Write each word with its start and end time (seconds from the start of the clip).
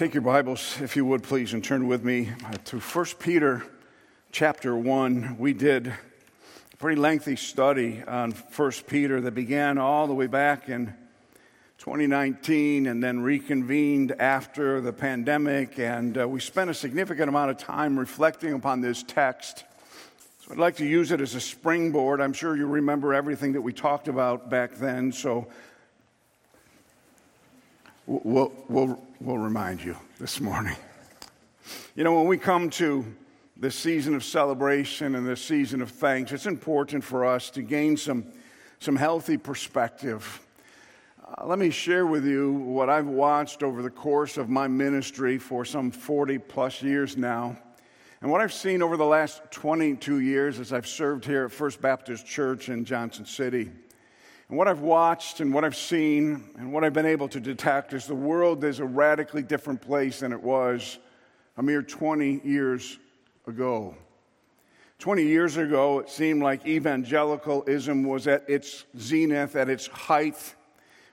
Take 0.00 0.14
your 0.14 0.22
Bibles, 0.22 0.80
if 0.80 0.96
you 0.96 1.04
would, 1.04 1.22
please, 1.22 1.52
and 1.52 1.62
turn 1.62 1.86
with 1.86 2.02
me 2.02 2.32
to 2.64 2.80
1 2.80 3.04
Peter 3.18 3.62
chapter 4.32 4.74
1. 4.74 5.36
We 5.38 5.52
did 5.52 5.88
a 5.88 6.76
pretty 6.78 6.98
lengthy 6.98 7.36
study 7.36 8.02
on 8.08 8.30
1 8.32 8.72
Peter 8.86 9.20
that 9.20 9.34
began 9.34 9.76
all 9.76 10.06
the 10.06 10.14
way 10.14 10.26
back 10.26 10.70
in 10.70 10.86
2019 11.76 12.86
and 12.86 13.04
then 13.04 13.20
reconvened 13.20 14.12
after 14.18 14.80
the 14.80 14.94
pandemic. 14.94 15.78
And 15.78 16.16
uh, 16.16 16.26
we 16.26 16.40
spent 16.40 16.70
a 16.70 16.74
significant 16.74 17.28
amount 17.28 17.50
of 17.50 17.58
time 17.58 17.98
reflecting 17.98 18.54
upon 18.54 18.80
this 18.80 19.02
text. 19.02 19.64
So 20.38 20.52
I'd 20.52 20.56
like 20.56 20.76
to 20.76 20.86
use 20.86 21.12
it 21.12 21.20
as 21.20 21.34
a 21.34 21.40
springboard. 21.42 22.22
I'm 22.22 22.32
sure 22.32 22.56
you 22.56 22.66
remember 22.66 23.12
everything 23.12 23.52
that 23.52 23.60
we 23.60 23.74
talked 23.74 24.08
about 24.08 24.48
back 24.48 24.76
then. 24.76 25.12
So 25.12 25.48
we'll, 28.10 28.52
we'll, 28.68 29.00
we'll 29.20 29.38
remind 29.38 29.82
you 29.82 29.96
this 30.18 30.40
morning. 30.40 30.74
You 31.94 32.02
know, 32.02 32.16
when 32.16 32.26
we 32.26 32.38
come 32.38 32.68
to 32.70 33.04
this 33.56 33.76
season 33.76 34.14
of 34.16 34.24
celebration 34.24 35.14
and 35.14 35.26
this 35.26 35.42
season 35.42 35.80
of 35.80 35.90
thanks, 35.90 36.32
it's 36.32 36.46
important 36.46 37.04
for 37.04 37.24
us 37.24 37.50
to 37.50 37.62
gain 37.62 37.96
some, 37.96 38.24
some 38.80 38.96
healthy 38.96 39.36
perspective. 39.36 40.40
Uh, 41.24 41.46
let 41.46 41.58
me 41.58 41.70
share 41.70 42.04
with 42.04 42.26
you 42.26 42.52
what 42.52 42.90
I've 42.90 43.06
watched 43.06 43.62
over 43.62 43.80
the 43.80 43.90
course 43.90 44.36
of 44.36 44.48
my 44.48 44.66
ministry 44.66 45.38
for 45.38 45.64
some 45.64 45.92
40 45.92 46.38
plus 46.38 46.82
years 46.82 47.16
now. 47.16 47.56
And 48.22 48.30
what 48.30 48.40
I've 48.40 48.52
seen 48.52 48.82
over 48.82 48.96
the 48.96 49.06
last 49.06 49.40
22 49.52 50.18
years 50.18 50.58
as 50.58 50.72
I've 50.72 50.88
served 50.88 51.24
here 51.24 51.44
at 51.44 51.52
First 51.52 51.80
Baptist 51.80 52.26
Church 52.26 52.68
in 52.68 52.84
Johnson 52.84 53.24
City. 53.24 53.70
And 54.50 54.58
what 54.58 54.66
I've 54.66 54.80
watched 54.80 55.38
and 55.38 55.54
what 55.54 55.64
I've 55.64 55.76
seen 55.76 56.42
and 56.58 56.72
what 56.72 56.82
I've 56.82 56.92
been 56.92 57.06
able 57.06 57.28
to 57.28 57.38
detect 57.38 57.92
is 57.92 58.06
the 58.06 58.16
world 58.16 58.64
is 58.64 58.80
a 58.80 58.84
radically 58.84 59.42
different 59.42 59.80
place 59.80 60.18
than 60.20 60.32
it 60.32 60.42
was 60.42 60.98
a 61.56 61.62
mere 61.62 61.82
20 61.82 62.40
years 62.44 62.98
ago. 63.46 63.94
20 64.98 65.22
years 65.22 65.56
ago, 65.56 66.00
it 66.00 66.10
seemed 66.10 66.42
like 66.42 66.66
evangelicalism 66.66 68.02
was 68.02 68.26
at 68.26 68.44
its 68.50 68.86
zenith, 68.98 69.54
at 69.54 69.68
its 69.68 69.86
height. 69.86 70.56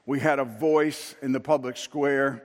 We 0.08 0.20
had 0.20 0.40
a 0.40 0.44
voice 0.44 1.14
in 1.22 1.32
the 1.32 1.40
public 1.40 1.78
square. 1.78 2.42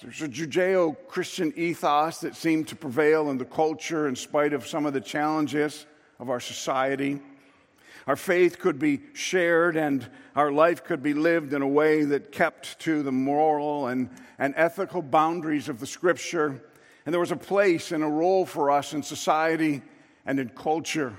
There's 0.00 0.22
a 0.22 0.28
Judeo 0.28 0.96
Christian 1.06 1.52
ethos 1.54 2.20
that 2.20 2.34
seemed 2.34 2.68
to 2.68 2.76
prevail 2.76 3.28
in 3.28 3.36
the 3.36 3.44
culture 3.44 4.08
in 4.08 4.16
spite 4.16 4.54
of 4.54 4.66
some 4.66 4.86
of 4.86 4.94
the 4.94 5.02
challenges 5.02 5.84
of 6.18 6.30
our 6.30 6.40
society. 6.40 7.20
Our 8.06 8.16
faith 8.16 8.58
could 8.58 8.78
be 8.78 9.00
shared 9.14 9.76
and 9.76 10.08
our 10.36 10.52
life 10.52 10.84
could 10.84 11.02
be 11.02 11.14
lived 11.14 11.54
in 11.54 11.62
a 11.62 11.68
way 11.68 12.04
that 12.04 12.32
kept 12.32 12.78
to 12.80 13.02
the 13.02 13.12
moral 13.12 13.86
and, 13.86 14.10
and 14.38 14.52
ethical 14.56 15.00
boundaries 15.00 15.68
of 15.68 15.80
the 15.80 15.86
scripture. 15.86 16.62
And 17.06 17.12
there 17.12 17.20
was 17.20 17.32
a 17.32 17.36
place 17.36 17.92
and 17.92 18.04
a 18.04 18.08
role 18.08 18.44
for 18.44 18.70
us 18.70 18.92
in 18.92 19.02
society 19.02 19.82
and 20.26 20.38
in 20.38 20.50
culture. 20.50 21.16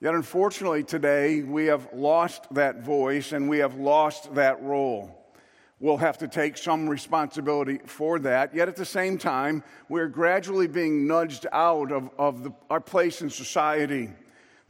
Yet, 0.00 0.14
unfortunately, 0.14 0.82
today 0.82 1.42
we 1.42 1.66
have 1.66 1.88
lost 1.92 2.52
that 2.54 2.82
voice 2.82 3.30
and 3.30 3.48
we 3.48 3.58
have 3.58 3.76
lost 3.76 4.34
that 4.34 4.60
role. 4.60 5.16
We'll 5.78 5.98
have 5.98 6.18
to 6.18 6.28
take 6.28 6.56
some 6.56 6.88
responsibility 6.88 7.78
for 7.86 8.18
that. 8.20 8.54
Yet, 8.54 8.68
at 8.68 8.74
the 8.74 8.84
same 8.84 9.18
time, 9.18 9.62
we're 9.88 10.08
gradually 10.08 10.66
being 10.66 11.06
nudged 11.06 11.46
out 11.52 11.92
of, 11.92 12.10
of 12.18 12.42
the, 12.42 12.52
our 12.70 12.80
place 12.80 13.22
in 13.22 13.30
society. 13.30 14.10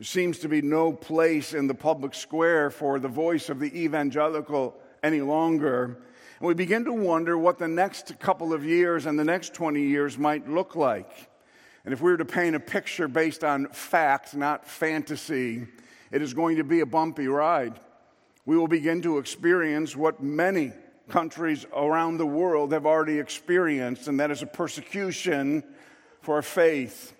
There 0.02 0.06
seems 0.06 0.40
to 0.40 0.48
be 0.48 0.62
no 0.62 0.92
place 0.92 1.54
in 1.54 1.68
the 1.68 1.74
public 1.74 2.12
square 2.14 2.70
for 2.70 2.98
the 2.98 3.06
voice 3.06 3.48
of 3.48 3.60
the 3.60 3.84
evangelical 3.84 4.74
any 5.00 5.20
longer. 5.20 6.02
And 6.40 6.48
we 6.48 6.54
begin 6.54 6.84
to 6.86 6.92
wonder 6.92 7.38
what 7.38 7.60
the 7.60 7.68
next 7.68 8.18
couple 8.18 8.52
of 8.52 8.64
years 8.64 9.06
and 9.06 9.16
the 9.16 9.22
next 9.22 9.54
20 9.54 9.80
years 9.80 10.18
might 10.18 10.50
look 10.50 10.74
like. 10.74 11.30
And 11.84 11.94
if 11.94 12.00
we 12.00 12.10
were 12.10 12.16
to 12.16 12.24
paint 12.24 12.56
a 12.56 12.58
picture 12.58 13.06
based 13.06 13.44
on 13.44 13.68
fact, 13.68 14.34
not 14.34 14.66
fantasy, 14.66 15.68
it 16.10 16.20
is 16.20 16.34
going 16.34 16.56
to 16.56 16.64
be 16.64 16.80
a 16.80 16.86
bumpy 16.86 17.28
ride. 17.28 17.78
We 18.44 18.56
will 18.56 18.66
begin 18.66 19.02
to 19.02 19.18
experience 19.18 19.94
what 19.94 20.20
many 20.20 20.72
countries 21.10 21.64
around 21.72 22.16
the 22.16 22.26
world 22.26 22.72
have 22.72 22.86
already 22.86 23.20
experienced, 23.20 24.08
and 24.08 24.18
that 24.18 24.32
is 24.32 24.42
a 24.42 24.46
persecution 24.46 25.62
for 26.22 26.42
faith 26.42 27.14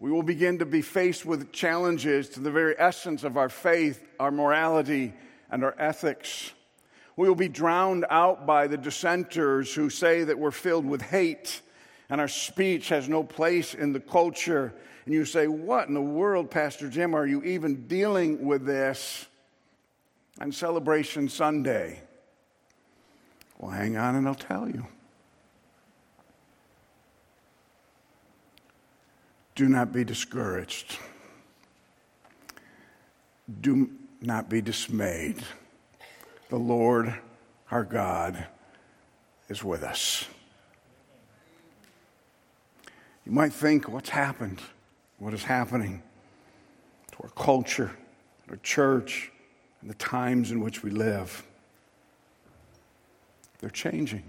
we 0.00 0.10
will 0.10 0.22
begin 0.22 0.58
to 0.58 0.66
be 0.66 0.82
faced 0.82 1.26
with 1.26 1.52
challenges 1.52 2.28
to 2.30 2.40
the 2.40 2.50
very 2.50 2.74
essence 2.78 3.24
of 3.24 3.36
our 3.36 3.48
faith, 3.48 4.06
our 4.20 4.30
morality, 4.30 5.12
and 5.50 5.64
our 5.64 5.74
ethics. 5.78 6.52
We 7.16 7.28
will 7.28 7.34
be 7.34 7.48
drowned 7.48 8.06
out 8.10 8.46
by 8.46 8.68
the 8.68 8.76
dissenters 8.76 9.74
who 9.74 9.90
say 9.90 10.22
that 10.24 10.38
we're 10.38 10.52
filled 10.52 10.86
with 10.86 11.02
hate 11.02 11.62
and 12.10 12.20
our 12.20 12.28
speech 12.28 12.88
has 12.88 13.08
no 13.08 13.22
place 13.22 13.74
in 13.74 13.92
the 13.92 14.00
culture. 14.00 14.72
And 15.04 15.14
you 15.14 15.24
say, 15.24 15.46
What 15.46 15.88
in 15.88 15.94
the 15.94 16.00
world, 16.00 16.50
Pastor 16.50 16.88
Jim, 16.88 17.14
are 17.14 17.26
you 17.26 17.42
even 17.42 17.86
dealing 17.86 18.46
with 18.46 18.64
this 18.64 19.26
on 20.40 20.52
Celebration 20.52 21.28
Sunday? 21.28 22.00
Well, 23.58 23.72
hang 23.72 23.96
on 23.96 24.14
and 24.14 24.28
I'll 24.28 24.34
tell 24.34 24.68
you. 24.68 24.86
Do 29.58 29.68
not 29.68 29.92
be 29.92 30.04
discouraged. 30.04 30.98
Do 33.60 33.90
not 34.22 34.48
be 34.48 34.60
dismayed. 34.60 35.38
The 36.48 36.58
Lord 36.58 37.12
our 37.72 37.82
God 37.82 38.46
is 39.48 39.64
with 39.64 39.82
us. 39.82 40.26
You 43.26 43.32
might 43.32 43.52
think, 43.52 43.88
what's 43.88 44.10
happened? 44.10 44.60
What 45.18 45.34
is 45.34 45.42
happening 45.42 46.04
to 47.10 47.16
our 47.24 47.30
culture, 47.30 47.90
our 48.48 48.58
church, 48.58 49.32
and 49.80 49.90
the 49.90 49.94
times 49.94 50.52
in 50.52 50.60
which 50.60 50.84
we 50.84 50.90
live? 50.90 51.42
They're 53.58 53.70
changing. 53.70 54.22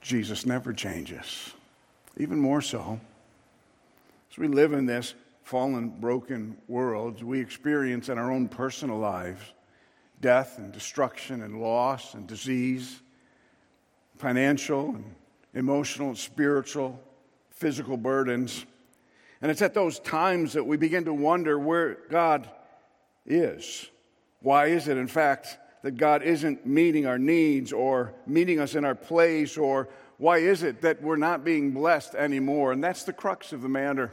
Jesus 0.00 0.44
never 0.44 0.72
changes. 0.72 1.52
Even 2.16 2.40
more 2.40 2.60
so, 2.60 2.98
as 4.32 4.38
we 4.38 4.48
live 4.48 4.72
in 4.72 4.86
this 4.86 5.12
fallen, 5.42 5.90
broken 5.90 6.56
world, 6.66 7.22
we 7.22 7.38
experience 7.38 8.08
in 8.08 8.16
our 8.16 8.32
own 8.32 8.48
personal 8.48 8.96
lives 8.96 9.42
death 10.22 10.56
and 10.56 10.72
destruction 10.72 11.42
and 11.42 11.60
loss 11.60 12.14
and 12.14 12.26
disease, 12.26 13.02
financial 14.16 14.94
and 14.94 15.14
emotional 15.52 16.08
and 16.08 16.16
spiritual, 16.16 16.98
physical 17.50 17.98
burdens. 17.98 18.64
And 19.42 19.50
it's 19.50 19.60
at 19.60 19.74
those 19.74 19.98
times 19.98 20.54
that 20.54 20.64
we 20.64 20.78
begin 20.78 21.04
to 21.04 21.12
wonder 21.12 21.58
where 21.58 21.98
God 22.08 22.48
is. 23.26 23.90
Why 24.40 24.68
is 24.68 24.88
it, 24.88 24.96
in 24.96 25.08
fact, 25.08 25.58
that 25.82 25.98
God 25.98 26.22
isn't 26.22 26.64
meeting 26.64 27.04
our 27.04 27.18
needs 27.18 27.70
or 27.70 28.14
meeting 28.26 28.60
us 28.60 28.76
in 28.76 28.86
our 28.86 28.94
place? 28.94 29.58
Or 29.58 29.90
why 30.16 30.38
is 30.38 30.62
it 30.62 30.80
that 30.82 31.02
we're 31.02 31.16
not 31.16 31.44
being 31.44 31.72
blessed 31.72 32.14
anymore? 32.14 32.72
And 32.72 32.82
that's 32.82 33.02
the 33.02 33.12
crux 33.12 33.52
of 33.52 33.60
the 33.60 33.68
matter. 33.68 34.12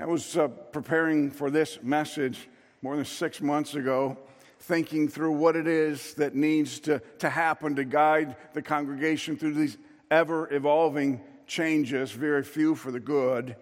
I 0.00 0.06
was 0.06 0.36
uh, 0.36 0.48
preparing 0.48 1.30
for 1.30 1.50
this 1.50 1.78
message 1.82 2.48
more 2.82 2.96
than 2.96 3.04
six 3.04 3.40
months 3.40 3.74
ago, 3.74 4.18
thinking 4.58 5.08
through 5.08 5.32
what 5.32 5.54
it 5.54 5.68
is 5.68 6.14
that 6.14 6.34
needs 6.34 6.80
to, 6.80 7.00
to 7.18 7.30
happen 7.30 7.76
to 7.76 7.84
guide 7.84 8.34
the 8.54 8.62
congregation 8.62 9.36
through 9.36 9.54
these 9.54 9.78
ever 10.10 10.52
evolving 10.52 11.20
changes, 11.46 12.10
very 12.10 12.42
few 12.42 12.74
for 12.74 12.90
the 12.90 12.98
good. 12.98 13.56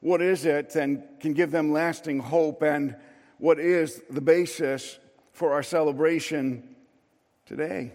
What 0.00 0.20
is 0.20 0.44
it 0.44 0.76
and 0.76 1.02
can 1.20 1.32
give 1.32 1.50
them 1.50 1.72
lasting 1.72 2.20
hope, 2.20 2.62
and 2.62 2.94
what 3.38 3.58
is 3.58 4.02
the 4.10 4.20
basis 4.20 4.98
for 5.32 5.52
our 5.52 5.62
celebration 5.62 6.76
today? 7.46 7.92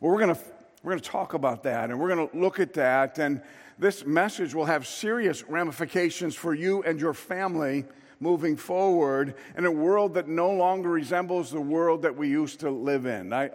Well, 0.00 0.12
we're 0.12 0.20
going 0.20 0.34
to 0.34 0.40
we're 0.82 0.92
going 0.92 1.02
to 1.02 1.10
talk 1.10 1.34
about 1.34 1.64
that 1.64 1.90
and 1.90 1.98
we're 1.98 2.14
going 2.14 2.28
to 2.28 2.38
look 2.38 2.60
at 2.60 2.74
that. 2.74 3.18
And 3.18 3.42
this 3.78 4.04
message 4.04 4.54
will 4.54 4.64
have 4.64 4.86
serious 4.86 5.44
ramifications 5.44 6.34
for 6.34 6.54
you 6.54 6.82
and 6.82 7.00
your 7.00 7.14
family 7.14 7.84
moving 8.20 8.56
forward 8.56 9.34
in 9.56 9.64
a 9.64 9.70
world 9.70 10.14
that 10.14 10.26
no 10.26 10.50
longer 10.50 10.88
resembles 10.88 11.50
the 11.50 11.60
world 11.60 12.02
that 12.02 12.16
we 12.16 12.28
used 12.28 12.60
to 12.60 12.70
live 12.70 13.06
in. 13.06 13.32
I, 13.32 13.50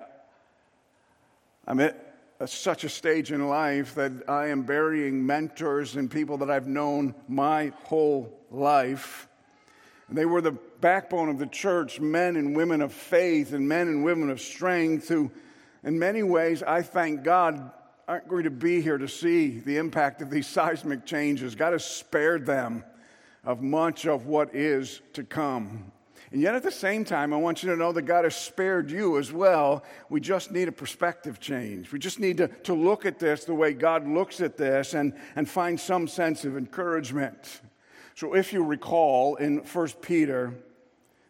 I'm 1.67 1.79
at 1.79 1.99
such 2.45 2.83
a 2.83 2.89
stage 2.89 3.31
in 3.31 3.47
life 3.47 3.95
that 3.95 4.29
I 4.29 4.47
am 4.47 4.63
burying 4.63 5.25
mentors 5.25 5.95
and 5.95 6.09
people 6.09 6.37
that 6.37 6.49
I've 6.49 6.67
known 6.67 7.15
my 7.27 7.73
whole 7.83 8.37
life. 8.49 9.27
And 10.07 10.17
they 10.17 10.25
were 10.25 10.41
the 10.41 10.57
backbone 10.81 11.29
of 11.29 11.39
the 11.39 11.47
church, 11.47 11.99
men 11.99 12.35
and 12.35 12.55
women 12.55 12.81
of 12.81 12.93
faith 12.93 13.53
and 13.53 13.67
men 13.67 13.87
and 13.87 14.03
women 14.03 14.29
of 14.29 14.39
strength 14.39 15.09
who 15.09 15.31
in 15.83 15.99
many 15.99 16.23
ways, 16.23 16.63
I 16.63 16.81
thank 16.81 17.23
God 17.23 17.71
aren't 18.07 18.27
going 18.27 18.43
to 18.43 18.51
be 18.51 18.81
here 18.81 18.97
to 18.97 19.07
see 19.07 19.59
the 19.59 19.77
impact 19.77 20.21
of 20.21 20.29
these 20.29 20.47
seismic 20.47 21.05
changes. 21.05 21.55
God 21.55 21.73
has 21.73 21.85
spared 21.85 22.45
them 22.45 22.83
of 23.45 23.61
much 23.61 24.05
of 24.05 24.25
what 24.25 24.53
is 24.53 25.01
to 25.13 25.23
come. 25.23 25.91
And 26.31 26.41
yet, 26.41 26.55
at 26.55 26.63
the 26.63 26.71
same 26.71 27.05
time, 27.05 27.31
I 27.31 27.37
want 27.37 27.61
you 27.61 27.69
to 27.69 27.75
know 27.75 27.91
that 27.91 28.01
God 28.03 28.23
has 28.23 28.35
spared 28.35 28.89
you 28.89 29.19
as 29.19 29.31
well. 29.31 29.83
We 30.09 30.19
just 30.19 30.51
need 30.51 30.67
a 30.67 30.71
perspective 30.71 31.39
change. 31.39 31.91
We 31.91 31.99
just 31.99 32.19
need 32.19 32.37
to, 32.37 32.47
to 32.47 32.73
look 32.73 33.05
at 33.05 33.19
this 33.19 33.45
the 33.45 33.53
way 33.53 33.73
God 33.73 34.07
looks 34.07 34.41
at 34.41 34.57
this 34.57 34.95
and, 34.95 35.13
and 35.35 35.47
find 35.47 35.79
some 35.79 36.07
sense 36.07 36.43
of 36.43 36.57
encouragement. 36.57 37.61
So, 38.15 38.33
if 38.33 38.51
you 38.51 38.63
recall 38.63 39.35
in 39.35 39.59
1 39.59 39.87
Peter, 40.01 40.55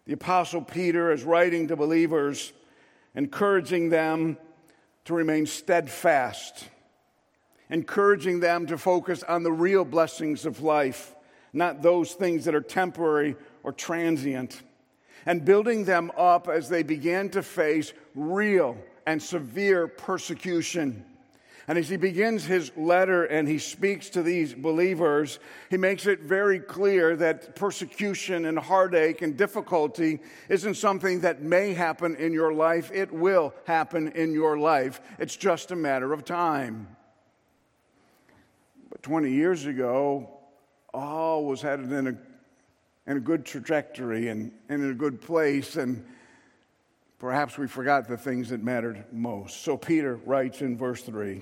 the 0.05 0.13
Apostle 0.13 0.61
Peter 0.61 1.11
is 1.11 1.23
writing 1.23 1.67
to 1.67 1.75
believers, 1.75 2.53
encouraging 3.13 3.89
them 3.89 4.37
to 5.05 5.13
remain 5.13 5.45
steadfast, 5.45 6.69
encouraging 7.69 8.39
them 8.39 8.67
to 8.67 8.77
focus 8.77 9.23
on 9.23 9.43
the 9.43 9.51
real 9.51 9.85
blessings 9.85 10.45
of 10.45 10.61
life, 10.61 11.15
not 11.51 11.81
those 11.81 12.13
things 12.13 12.45
that 12.45 12.55
are 12.55 12.61
temporary 12.61 13.35
or 13.63 13.71
transient 13.71 14.61
and 15.25 15.45
building 15.45 15.85
them 15.85 16.11
up 16.17 16.47
as 16.47 16.69
they 16.69 16.83
began 16.83 17.29
to 17.29 17.41
face 17.41 17.93
real 18.15 18.77
and 19.05 19.21
severe 19.21 19.87
persecution. 19.87 21.05
And 21.67 21.77
as 21.77 21.87
he 21.87 21.95
begins 21.95 22.43
his 22.43 22.71
letter 22.75 23.23
and 23.23 23.47
he 23.47 23.57
speaks 23.57 24.09
to 24.11 24.23
these 24.23 24.53
believers, 24.53 25.39
he 25.69 25.77
makes 25.77 26.05
it 26.07 26.21
very 26.21 26.59
clear 26.59 27.15
that 27.15 27.55
persecution 27.55 28.45
and 28.45 28.59
heartache 28.59 29.21
and 29.21 29.37
difficulty 29.37 30.19
isn't 30.49 30.75
something 30.75 31.21
that 31.21 31.41
may 31.41 31.73
happen 31.73 32.15
in 32.17 32.33
your 32.33 32.53
life. 32.53 32.91
It 32.93 33.13
will 33.13 33.53
happen 33.65 34.09
in 34.09 34.33
your 34.33 34.57
life. 34.57 34.99
It's 35.19 35.37
just 35.37 35.71
a 35.71 35.75
matter 35.75 36.11
of 36.11 36.25
time. 36.25 36.95
But 38.89 39.01
20 39.01 39.31
years 39.31 39.65
ago, 39.65 40.29
all 40.93 41.45
was 41.45 41.61
headed 41.61 41.91
in 41.91 42.07
a 42.07 42.17
in 43.05 43.17
a 43.17 43.19
good 43.19 43.45
trajectory 43.45 44.29
and, 44.29 44.51
and 44.69 44.81
in 44.81 44.91
a 44.91 44.93
good 44.93 45.21
place, 45.21 45.75
and 45.75 46.05
perhaps 47.19 47.57
we 47.57 47.67
forgot 47.67 48.07
the 48.07 48.17
things 48.17 48.49
that 48.49 48.63
mattered 48.63 49.03
most. 49.11 49.61
So 49.63 49.77
Peter 49.77 50.15
writes 50.25 50.61
in 50.61 50.77
verse 50.77 51.01
3 51.03 51.41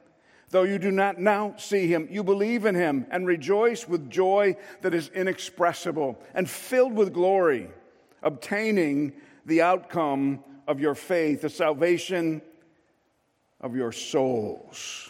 Though 0.51 0.63
you 0.63 0.79
do 0.79 0.91
not 0.91 1.17
now 1.17 1.55
see 1.57 1.87
him, 1.87 2.09
you 2.11 2.25
believe 2.25 2.65
in 2.65 2.75
him 2.75 3.07
and 3.09 3.25
rejoice 3.25 3.87
with 3.87 4.09
joy 4.09 4.57
that 4.81 4.93
is 4.93 5.09
inexpressible 5.15 6.21
and 6.35 6.49
filled 6.49 6.93
with 6.93 7.13
glory, 7.13 7.69
obtaining 8.21 9.13
the 9.45 9.61
outcome 9.61 10.43
of 10.67 10.81
your 10.81 10.93
faith, 10.93 11.41
the 11.41 11.49
salvation 11.49 12.41
of 13.61 13.77
your 13.77 13.93
souls. 13.93 15.09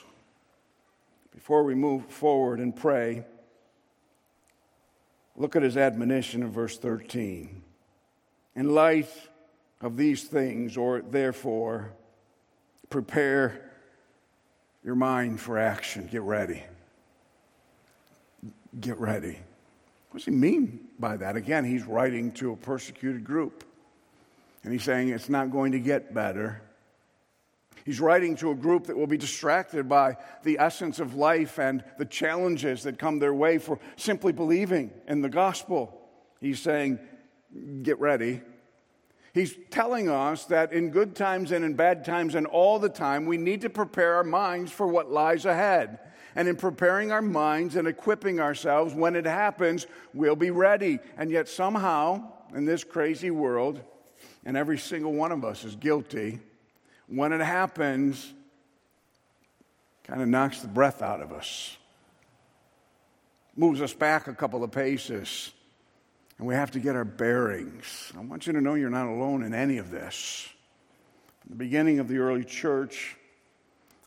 Before 1.33 1.63
we 1.63 1.73
move 1.73 2.05
forward 2.05 2.59
and 2.59 2.75
pray, 2.75 3.25
look 5.35 5.55
at 5.55 5.63
his 5.63 5.75
admonition 5.75 6.43
in 6.43 6.51
verse 6.51 6.77
13. 6.77 7.63
In 8.55 8.75
light 8.75 9.09
of 9.81 9.97
these 9.97 10.25
things, 10.25 10.77
or 10.77 11.01
therefore, 11.01 11.93
prepare 12.91 13.70
your 14.83 14.95
mind 14.95 15.39
for 15.39 15.57
action. 15.57 16.07
Get 16.12 16.22
ready. 16.22 16.63
Get 18.80 18.98
ready. 19.00 19.38
What 20.10 20.19
does 20.19 20.25
he 20.25 20.31
mean 20.31 20.88
by 21.00 21.18
that? 21.18 21.36
Again, 21.36 21.63
he's 21.63 21.83
writing 21.83 22.31
to 22.33 22.51
a 22.51 22.56
persecuted 22.56 23.24
group. 23.24 23.63
And 24.63 24.74
he's 24.74 24.83
saying 24.83 25.10
it's 25.10 25.30
not 25.30 25.51
going 25.51 25.72
to 25.72 25.80
get 25.80 26.13
better. 26.13 26.62
He's 27.86 28.00
writing 28.00 28.36
to 28.38 28.51
a 28.51 28.56
group 28.56 28.88
that 28.88 28.98
will 28.98 29.07
be 29.07 29.18
distracted 29.18 29.89
by 29.89 30.18
the 30.44 30.60
essence 30.60 31.00
of 31.00 31.16
life 31.16 31.57
and 31.57 31.84
the 31.98 32.06
challenges 32.06 32.84
that 32.84 33.00
come 33.00 33.19
their 33.19 33.34
way 33.34 33.57
for 33.57 33.80
simply 33.95 34.31
believing 34.31 34.92
in 35.07 35.22
the 35.22 35.30
gospel. 35.30 36.00
He's 36.39 36.60
saying, 36.60 37.00
get 37.81 38.00
ready. 38.00 38.42
He's 39.33 39.56
telling 39.69 40.10
us 40.10 40.45
that 40.45 40.74
in 40.74 40.89
good 40.89 41.16
times 41.16 41.51
and 41.51 41.63
in 41.63 41.75
bad 41.75 42.04
times 42.04 42.36
and 42.36 42.45
all 42.45 42.80
the 42.80 42.89
time, 42.89 43.25
we 43.25 43.38
need 43.38 43.62
to 43.62 43.69
prepare 43.69 44.16
our 44.16 44.24
minds 44.24 44.72
for 44.72 44.88
what 44.88 45.10
lies 45.10 45.45
ahead. 45.45 46.00
And 46.36 46.48
in 46.48 46.57
preparing 46.57 47.12
our 47.12 47.22
minds 47.22 47.75
and 47.75 47.88
equipping 47.88 48.39
ourselves, 48.39 48.94
when 48.94 49.16
it 49.16 49.25
happens, 49.25 49.88
we'll 50.13 50.36
be 50.36 50.51
ready. 50.51 51.00
And 51.18 51.31
yet, 51.31 51.48
somehow, 51.48 52.31
in 52.54 52.66
this 52.66 52.83
crazy 52.83 53.31
world, 53.31 53.81
and 54.45 54.57
every 54.57 54.78
single 54.78 55.13
one 55.13 55.31
of 55.31 55.45
us 55.45 55.63
is 55.63 55.75
guilty, 55.75 56.39
when 57.07 57.31
it 57.34 57.42
happens, 57.42 58.34
kind 60.04 60.22
of 60.22 60.27
knocks 60.27 60.62
the 60.62 60.68
breath 60.68 61.01
out 61.01 61.22
of 61.22 61.31
us, 61.31 61.77
moves 63.56 63.81
us 63.81 63.94
back 63.94 64.27
a 64.27 64.34
couple 64.34 64.63
of 64.63 64.72
paces 64.72 65.51
and 66.41 66.47
we 66.47 66.55
have 66.55 66.71
to 66.71 66.79
get 66.79 66.95
our 66.95 67.05
bearings. 67.05 68.11
I 68.17 68.21
want 68.21 68.47
you 68.47 68.53
to 68.53 68.61
know 68.61 68.73
you're 68.73 68.89
not 68.89 69.05
alone 69.05 69.43
in 69.43 69.53
any 69.53 69.77
of 69.77 69.91
this. 69.91 70.49
From 71.41 71.51
the 71.51 71.55
beginning 71.55 71.99
of 71.99 72.07
the 72.07 72.17
early 72.17 72.43
church 72.43 73.15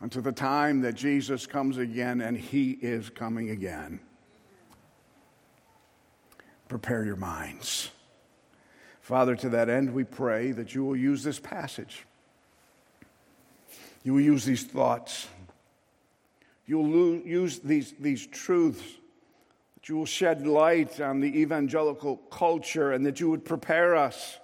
until 0.01 0.21
the 0.21 0.33
time 0.33 0.81
that 0.81 0.97
Jesus 0.97 1.47
comes 1.47 1.79
again, 1.79 2.21
and 2.21 2.37
he 2.37 2.73
is 2.73 3.09
coming 3.09 3.51
again. 3.51 4.01
Prepare 6.67 7.05
your 7.05 7.15
minds. 7.15 7.91
Father, 9.01 9.37
to 9.37 9.49
that 9.51 9.69
end, 9.69 9.95
we 9.95 10.03
pray 10.03 10.51
that 10.51 10.75
you 10.75 10.85
will 10.85 10.97
use 10.97 11.23
this 11.23 11.39
passage. 11.39 12.05
You 14.03 14.13
will 14.13 14.23
use 14.23 14.45
these 14.45 14.65
thoughts. 14.65 15.29
You'll 16.67 17.21
use 17.25 17.61
these, 17.61 17.95
these 18.01 18.27
truths 18.27 18.83
that 19.85 19.91
you 19.91 19.99
will 19.99 20.07
shed 20.07 20.47
light 20.47 20.99
on 20.99 21.21
the 21.21 21.41
evangelical 21.43 22.17
culture 22.17 22.93
and 22.93 23.05
that 23.05 23.21
you 23.21 23.29
would 23.29 23.45
prepare 23.45 23.95
us 23.95 24.39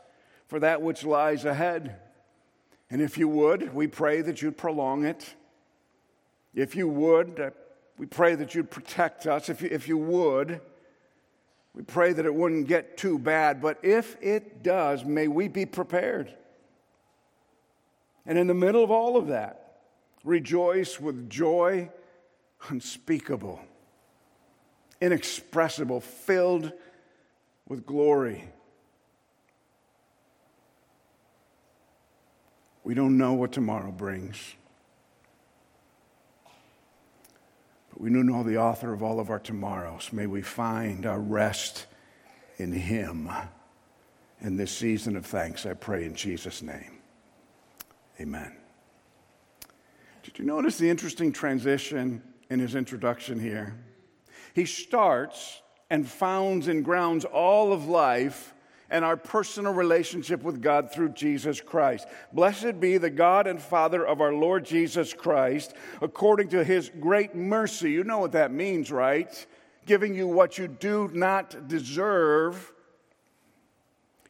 for 0.49 0.61
that 0.61 0.83
which 0.83 1.03
lies 1.03 1.47
ahead. 1.47 1.97
And 2.91 3.01
if 3.01 3.17
you 3.17 3.27
would, 3.27 3.73
we 3.73 3.87
pray 3.87 4.21
that 4.21 4.43
you'd 4.43 4.59
prolong 4.59 5.07
it. 5.07 5.35
If 6.55 6.77
you 6.77 6.89
would, 6.89 7.41
uh, 7.41 7.51
we 7.97 8.05
pray 8.05 8.35
that 8.35 8.55
you'd 8.55 8.71
protect 8.71 9.27
us. 9.27 9.49
If 9.49 9.63
you, 9.63 9.71
if 9.73 9.89
you 9.89 9.97
would, 9.97 10.61
we 11.75 11.85
pray 11.85 12.13
that 12.13 12.27
it 12.27 12.35
wouldn't 12.35 12.69
get 12.69 12.99
too 12.99 13.19
bad. 13.19 13.63
But 13.63 13.79
if 13.83 14.19
it 14.21 14.63
does, 14.63 15.07
may 15.07 15.27
we 15.27 15.49
be 15.49 15.65
prepared. 15.65 16.35
And 18.27 18.37
in 18.37 18.47
the 18.47 18.53
middle 18.53 18.85
of 18.85 18.91
all 18.91 19.17
of 19.17 19.29
that, 19.29 19.79
rejoice 20.23 21.01
with 21.01 21.31
joy 21.31 21.89
unspeakable 22.69 23.59
inexpressible, 25.01 26.01
filled 26.01 26.73
with 27.69 27.87
glory. 27.87 28.49
We 32.85 32.95
don't 32.95 33.19
know 33.19 33.35
what 33.35 33.53
tomorrow 33.53 33.93
brings. 33.93 34.55
But 37.91 38.01
we 38.01 38.11
do 38.11 38.23
know 38.23 38.43
the 38.43 38.59
author 38.59 38.93
of 38.93 39.03
all 39.03 39.21
of 39.21 39.31
our 39.31 39.39
tomorrows. 39.39 40.11
May 40.13 40.27
we 40.27 40.43
find 40.43 41.07
our 41.07 41.21
rest 41.21 41.87
in 42.59 42.73
Him 42.73 43.31
in 44.41 44.57
this 44.57 44.73
season 44.73 45.17
of 45.17 45.27
thanks, 45.27 45.67
I 45.67 45.75
pray 45.75 46.05
in 46.05 46.15
Jesus' 46.15 46.63
name. 46.63 46.99
Amen. 48.21 48.57
Did 50.23 50.39
you 50.39 50.45
notice 50.45 50.79
the 50.79 50.89
interesting 50.89 51.33
transition 51.33 52.23
in 52.49 52.59
his 52.61 52.75
introduction 52.75 53.39
here? 53.39 53.75
He 54.55 54.65
starts 54.65 55.63
and 55.91 56.09
founds 56.09 56.69
and 56.69 56.85
grounds 56.85 57.25
all 57.25 57.73
of 57.73 57.87
life 57.87 58.55
and 58.91 59.05
our 59.05 59.17
personal 59.17 59.73
relationship 59.73 60.43
with 60.43 60.61
God 60.61 60.93
through 60.93 61.11
Jesus 61.11 61.61
Christ. 61.61 62.07
Blessed 62.33 62.81
be 62.81 62.99
the 62.99 63.11
God 63.11 63.47
and 63.47 63.63
Father 63.63 64.05
of 64.05 64.21
our 64.21 64.33
Lord 64.33 64.65
Jesus 64.65 65.15
Christ, 65.15 65.75
according 66.03 66.49
to 66.49 66.65
his 66.65 66.91
great 67.01 67.35
mercy. 67.35 67.93
You 67.93 68.05
know 68.05 68.19
what 68.19 68.33
that 68.33 68.53
means, 68.53 68.91
right? 68.91 69.47
Giving 69.87 70.15
you 70.15 70.27
what 70.27 70.59
you 70.59 70.67
do 70.67 71.09
not 71.13 71.69
deserve. 71.69 72.73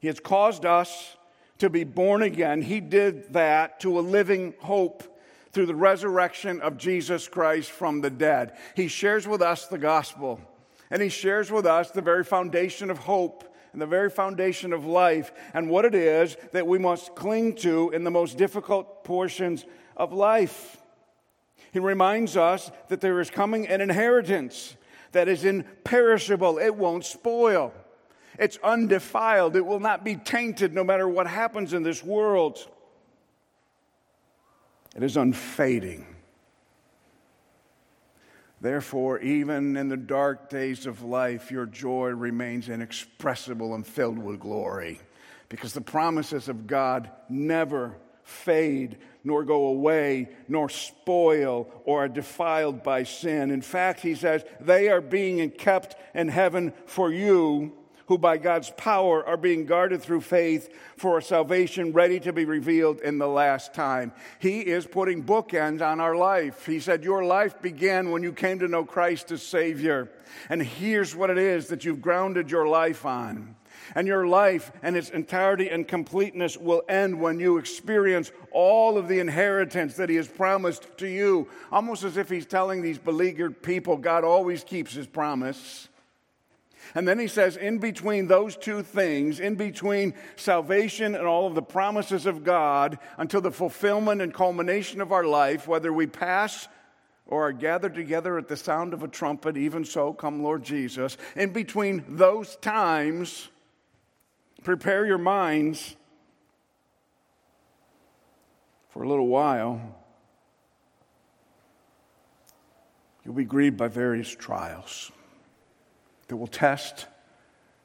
He 0.00 0.08
has 0.08 0.20
caused 0.20 0.66
us 0.66 1.16
to 1.58 1.70
be 1.70 1.84
born 1.84 2.22
again. 2.22 2.62
He 2.62 2.80
did 2.80 3.32
that 3.32 3.80
to 3.80 3.98
a 3.98 4.00
living 4.00 4.54
hope 4.60 5.04
through 5.52 5.66
the 5.66 5.74
resurrection 5.74 6.60
of 6.60 6.76
Jesus 6.76 7.28
Christ 7.28 7.70
from 7.70 8.00
the 8.00 8.10
dead. 8.10 8.56
He 8.76 8.88
shares 8.88 9.26
with 9.26 9.42
us 9.42 9.66
the 9.66 9.78
gospel, 9.78 10.40
and 10.90 11.02
He 11.02 11.08
shares 11.08 11.50
with 11.50 11.66
us 11.66 11.90
the 11.90 12.02
very 12.02 12.24
foundation 12.24 12.90
of 12.90 12.98
hope 12.98 13.44
and 13.72 13.80
the 13.80 13.86
very 13.86 14.10
foundation 14.10 14.72
of 14.72 14.84
life, 14.84 15.32
and 15.54 15.70
what 15.70 15.84
it 15.84 15.94
is 15.94 16.36
that 16.52 16.66
we 16.66 16.78
must 16.78 17.14
cling 17.14 17.54
to 17.54 17.90
in 17.90 18.02
the 18.02 18.10
most 18.10 18.36
difficult 18.36 19.04
portions 19.04 19.64
of 19.96 20.12
life. 20.12 20.76
He 21.72 21.78
reminds 21.78 22.36
us 22.36 22.72
that 22.88 23.00
there 23.00 23.20
is 23.20 23.30
coming 23.30 23.68
an 23.68 23.80
inheritance 23.80 24.76
that 25.12 25.28
is 25.28 25.44
imperishable, 25.44 26.58
it 26.58 26.74
won't 26.74 27.04
spoil. 27.04 27.72
It's 28.38 28.58
undefiled. 28.62 29.54
It 29.54 29.66
will 29.66 29.80
not 29.80 30.02
be 30.02 30.16
tainted 30.16 30.72
no 30.72 30.82
matter 30.82 31.06
what 31.06 31.26
happens 31.26 31.74
in 31.74 31.82
this 31.82 32.02
world. 32.02 32.66
It 34.96 35.02
is 35.02 35.16
unfading. 35.16 36.06
Therefore, 38.60 39.18
even 39.20 39.76
in 39.76 39.88
the 39.88 39.96
dark 39.96 40.50
days 40.50 40.86
of 40.86 41.02
life, 41.02 41.50
your 41.50 41.66
joy 41.66 42.08
remains 42.08 42.68
inexpressible 42.68 43.74
and 43.74 43.86
filled 43.86 44.18
with 44.18 44.38
glory 44.38 45.00
because 45.48 45.72
the 45.72 45.80
promises 45.80 46.48
of 46.48 46.66
God 46.66 47.10
never 47.28 47.96
fade, 48.22 48.98
nor 49.24 49.44
go 49.44 49.66
away, 49.66 50.28
nor 50.46 50.68
spoil, 50.68 51.68
or 51.84 52.04
are 52.04 52.08
defiled 52.08 52.82
by 52.82 53.02
sin. 53.02 53.50
In 53.50 53.62
fact, 53.62 54.00
he 54.00 54.14
says, 54.14 54.44
they 54.60 54.88
are 54.88 55.00
being 55.00 55.50
kept 55.50 55.96
in 56.14 56.28
heaven 56.28 56.72
for 56.86 57.10
you 57.10 57.72
who 58.10 58.18
by 58.18 58.36
God's 58.36 58.70
power 58.70 59.24
are 59.24 59.36
being 59.36 59.64
guarded 59.64 60.02
through 60.02 60.20
faith 60.20 60.68
for 60.96 61.18
a 61.18 61.22
salvation 61.22 61.92
ready 61.92 62.18
to 62.18 62.32
be 62.32 62.44
revealed 62.44 63.00
in 63.02 63.18
the 63.18 63.28
last 63.28 63.72
time. 63.72 64.10
He 64.40 64.62
is 64.62 64.84
putting 64.84 65.22
bookends 65.22 65.80
on 65.80 66.00
our 66.00 66.16
life. 66.16 66.66
He 66.66 66.80
said, 66.80 67.04
Your 67.04 67.22
life 67.24 67.62
began 67.62 68.10
when 68.10 68.24
you 68.24 68.32
came 68.32 68.58
to 68.58 68.66
know 68.66 68.84
Christ 68.84 69.30
as 69.30 69.44
Savior. 69.44 70.10
And 70.48 70.60
here's 70.60 71.14
what 71.14 71.30
it 71.30 71.38
is 71.38 71.68
that 71.68 71.84
you've 71.84 72.02
grounded 72.02 72.50
your 72.50 72.66
life 72.66 73.06
on. 73.06 73.54
And 73.94 74.08
your 74.08 74.26
life 74.26 74.72
and 74.82 74.96
its 74.96 75.10
entirety 75.10 75.68
and 75.70 75.86
completeness 75.86 76.56
will 76.56 76.82
end 76.88 77.20
when 77.20 77.38
you 77.38 77.58
experience 77.58 78.32
all 78.50 78.98
of 78.98 79.06
the 79.06 79.20
inheritance 79.20 79.94
that 79.94 80.08
He 80.08 80.16
has 80.16 80.26
promised 80.26 80.98
to 80.98 81.06
you. 81.06 81.48
Almost 81.70 82.02
as 82.02 82.16
if 82.16 82.28
He's 82.28 82.44
telling 82.44 82.82
these 82.82 82.98
beleaguered 82.98 83.62
people, 83.62 83.96
God 83.96 84.24
always 84.24 84.64
keeps 84.64 84.94
His 84.94 85.06
promise. 85.06 85.88
And 86.94 87.06
then 87.06 87.18
he 87.18 87.28
says, 87.28 87.56
in 87.56 87.78
between 87.78 88.26
those 88.26 88.56
two 88.56 88.82
things, 88.82 89.40
in 89.40 89.54
between 89.54 90.14
salvation 90.36 91.14
and 91.14 91.26
all 91.26 91.46
of 91.46 91.54
the 91.54 91.62
promises 91.62 92.26
of 92.26 92.44
God, 92.44 92.98
until 93.18 93.40
the 93.40 93.50
fulfillment 93.50 94.22
and 94.22 94.34
culmination 94.34 95.00
of 95.00 95.12
our 95.12 95.24
life, 95.24 95.68
whether 95.68 95.92
we 95.92 96.06
pass 96.06 96.68
or 97.26 97.48
are 97.48 97.52
gathered 97.52 97.94
together 97.94 98.38
at 98.38 98.48
the 98.48 98.56
sound 98.56 98.92
of 98.92 99.02
a 99.02 99.08
trumpet, 99.08 99.56
even 99.56 99.84
so, 99.84 100.12
come 100.12 100.42
Lord 100.42 100.64
Jesus. 100.64 101.16
In 101.36 101.52
between 101.52 102.04
those 102.08 102.56
times, 102.56 103.48
prepare 104.64 105.06
your 105.06 105.18
minds 105.18 105.96
for 108.88 109.04
a 109.04 109.08
little 109.08 109.28
while. 109.28 109.80
You'll 113.24 113.34
be 113.34 113.44
grieved 113.44 113.76
by 113.76 113.86
various 113.86 114.34
trials 114.34 115.12
that 116.30 116.36
will 116.36 116.46
test 116.46 117.06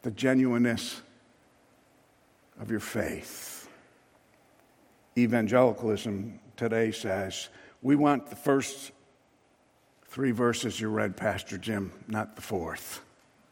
the 0.04 0.12
genuineness 0.12 1.02
of 2.60 2.70
your 2.70 2.80
faith. 2.80 3.68
Evangelicalism 5.18 6.40
today 6.56 6.92
says 6.92 7.50
we 7.82 7.96
want 7.96 8.28
the 8.28 8.36
first 8.36 8.92
three 10.10 10.30
verses 10.30 10.80
you 10.80 10.90
read, 10.90 11.18
Pastor 11.18 11.58
Jim, 11.58 11.92
not 12.08 12.36
the 12.36 12.42
fourth. 12.44 13.02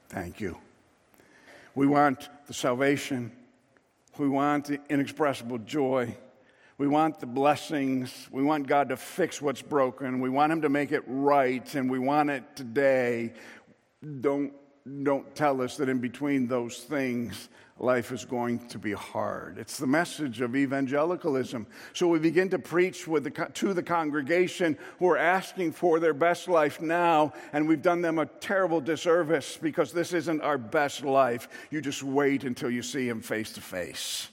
Thank 0.10 0.40
you. 0.40 0.60
We 1.74 1.88
want 1.88 2.30
the 2.46 2.54
salvation. 2.54 3.32
We 4.20 4.30
want 4.30 4.66
the 4.66 4.80
inexpressible 4.90 5.58
joy. 5.58 6.16
We 6.78 6.88
want 6.88 7.20
the 7.20 7.26
blessings. 7.26 8.28
We 8.30 8.44
want 8.44 8.68
God 8.68 8.90
to 8.90 8.98
fix 8.98 9.42
what's 9.42 9.64
broken. 9.64 10.20
We 10.20 10.30
want 10.30 10.52
Him 10.52 10.62
to 10.62 10.70
make 10.70 10.92
it 10.92 11.04
right, 11.08 11.74
and 11.74 11.90
we 11.90 11.98
want 11.98 12.30
it 12.30 12.44
today. 12.56 13.34
Don't 14.22 14.54
don't 15.04 15.34
tell 15.34 15.62
us 15.62 15.78
that 15.78 15.88
in 15.88 16.00
between 16.00 16.48
those 16.48 16.80
things, 16.80 17.48
life 17.80 18.12
is 18.12 18.26
going 18.26 18.60
to 18.68 18.78
be 18.78 18.92
hard. 18.92 19.58
It's 19.58 19.78
the 19.78 19.88
message 19.88 20.42
of 20.42 20.58
evangelicalism. 20.58 21.68
So 21.94 22.08
we 22.08 22.20
begin 22.20 22.50
to 22.50 22.60
preach 22.60 23.06
the, 23.06 23.50
to 23.54 23.74
the 23.74 23.84
congregation 23.84 24.78
who 25.00 25.08
are 25.08 25.18
asking 25.18 25.72
for 25.72 26.02
their 26.02 26.14
best 26.14 26.50
life 26.50 26.82
now, 26.82 27.32
and 27.54 27.68
we've 27.68 27.82
done 27.82 28.02
them 28.02 28.20
a 28.20 28.26
terrible 28.26 28.82
disservice 28.82 29.58
because 29.62 29.94
this 29.94 30.12
isn't 30.12 30.42
our 30.42 30.58
best 30.58 31.04
life. 31.04 31.48
You 31.72 31.80
just 31.80 32.04
wait 32.04 32.44
until 32.44 32.70
you 32.70 32.84
see 32.84 33.08
Him 33.08 33.22
face 33.22 33.54
to 33.54 33.62
face. 33.62 34.28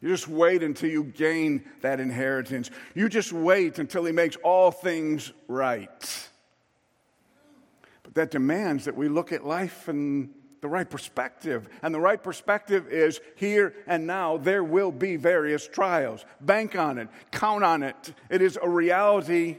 You 0.00 0.08
just 0.08 0.28
wait 0.28 0.62
until 0.62 0.90
you 0.90 1.04
gain 1.04 1.64
that 1.82 2.00
inheritance. 2.00 2.70
You 2.94 3.10
just 3.10 3.32
wait 3.32 3.78
until 3.78 4.06
He 4.06 4.12
makes 4.12 4.36
all 4.36 4.70
things 4.70 5.32
right 5.48 6.28
that 8.14 8.30
demands 8.30 8.84
that 8.84 8.96
we 8.96 9.08
look 9.08 9.32
at 9.32 9.44
life 9.44 9.88
in 9.88 10.30
the 10.60 10.68
right 10.68 10.88
perspective. 10.88 11.68
And 11.82 11.94
the 11.94 12.00
right 12.00 12.22
perspective 12.22 12.88
is 12.88 13.20
here 13.36 13.74
and 13.86 14.06
now, 14.06 14.38
there 14.38 14.64
will 14.64 14.90
be 14.90 15.16
various 15.16 15.68
trials. 15.68 16.24
Bank 16.40 16.74
on 16.74 16.96
it, 16.96 17.08
count 17.30 17.62
on 17.62 17.82
it. 17.82 18.14
It 18.30 18.40
is 18.40 18.58
a 18.62 18.68
reality 18.68 19.58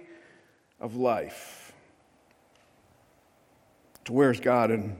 of 0.79 0.95
life. 0.95 1.73
To 4.05 4.13
where's 4.13 4.39
God 4.39 4.71
in, 4.71 4.97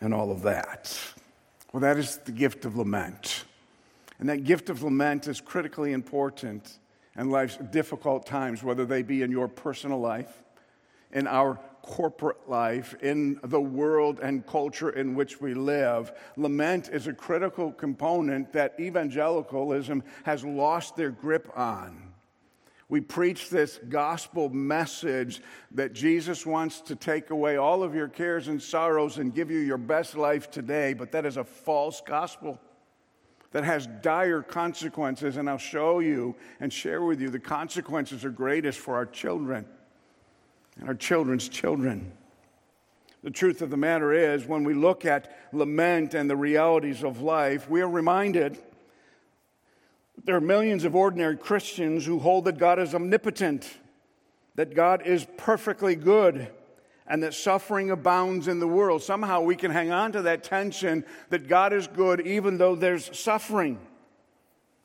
in 0.00 0.12
all 0.12 0.30
of 0.30 0.42
that? 0.42 0.98
Well, 1.72 1.80
that 1.80 1.96
is 1.96 2.18
the 2.18 2.32
gift 2.32 2.64
of 2.64 2.76
lament. 2.76 3.44
And 4.18 4.28
that 4.28 4.44
gift 4.44 4.68
of 4.70 4.82
lament 4.82 5.26
is 5.26 5.40
critically 5.40 5.92
important 5.92 6.78
in 7.16 7.30
life's 7.30 7.56
difficult 7.56 8.26
times, 8.26 8.62
whether 8.62 8.84
they 8.84 9.02
be 9.02 9.22
in 9.22 9.30
your 9.30 9.48
personal 9.48 10.00
life, 10.00 10.42
in 11.12 11.26
our 11.26 11.58
corporate 11.84 12.48
life, 12.48 12.94
in 13.02 13.38
the 13.44 13.60
world 13.60 14.18
and 14.20 14.46
culture 14.46 14.88
in 14.90 15.14
which 15.14 15.40
we 15.40 15.52
live. 15.52 16.12
Lament 16.36 16.88
is 16.88 17.06
a 17.06 17.12
critical 17.12 17.70
component 17.72 18.52
that 18.54 18.74
evangelicalism 18.80 20.02
has 20.24 20.44
lost 20.44 20.96
their 20.96 21.10
grip 21.10 21.50
on. 21.54 22.14
We 22.88 23.00
preach 23.00 23.50
this 23.50 23.78
gospel 23.88 24.48
message 24.48 25.42
that 25.72 25.92
Jesus 25.92 26.46
wants 26.46 26.80
to 26.82 26.96
take 26.96 27.30
away 27.30 27.56
all 27.56 27.82
of 27.82 27.94
your 27.94 28.08
cares 28.08 28.48
and 28.48 28.62
sorrows 28.62 29.18
and 29.18 29.34
give 29.34 29.50
you 29.50 29.58
your 29.58 29.78
best 29.78 30.16
life 30.16 30.50
today, 30.50 30.94
but 30.94 31.12
that 31.12 31.26
is 31.26 31.36
a 31.36 31.44
false 31.44 32.00
gospel 32.00 32.58
that 33.52 33.64
has 33.64 33.86
dire 34.02 34.42
consequences, 34.42 35.36
and 35.36 35.48
I'll 35.48 35.58
show 35.58 36.00
you 36.00 36.34
and 36.60 36.72
share 36.72 37.02
with 37.02 37.20
you 37.20 37.30
the 37.30 37.38
consequences 37.38 38.24
are 38.24 38.30
greatest 38.30 38.78
for 38.78 38.94
our 38.96 39.06
children 39.06 39.66
and 40.78 40.88
our 40.88 40.94
children's 40.94 41.48
children. 41.48 42.12
The 43.22 43.30
truth 43.30 43.62
of 43.62 43.70
the 43.70 43.76
matter 43.76 44.12
is, 44.12 44.44
when 44.44 44.64
we 44.64 44.74
look 44.74 45.06
at 45.06 45.34
lament 45.52 46.12
and 46.12 46.28
the 46.28 46.36
realities 46.36 47.02
of 47.02 47.22
life, 47.22 47.70
we 47.70 47.80
are 47.80 47.88
reminded 47.88 48.58
that 50.16 50.26
there 50.26 50.36
are 50.36 50.42
millions 50.42 50.84
of 50.84 50.94
ordinary 50.94 51.36
Christians 51.36 52.04
who 52.04 52.18
hold 52.18 52.44
that 52.44 52.58
God 52.58 52.78
is 52.78 52.94
omnipotent, 52.94 53.78
that 54.56 54.74
God 54.74 55.06
is 55.06 55.26
perfectly 55.38 55.94
good, 55.94 56.50
and 57.06 57.22
that 57.22 57.34
suffering 57.34 57.90
abounds 57.90 58.48
in 58.48 58.60
the 58.60 58.68
world. 58.68 59.02
Somehow 59.02 59.40
we 59.40 59.56
can 59.56 59.70
hang 59.70 59.90
on 59.90 60.12
to 60.12 60.22
that 60.22 60.44
tension 60.44 61.04
that 61.30 61.48
God 61.48 61.72
is 61.72 61.86
good 61.86 62.26
even 62.26 62.58
though 62.58 62.74
there's 62.74 63.16
suffering. 63.18 63.78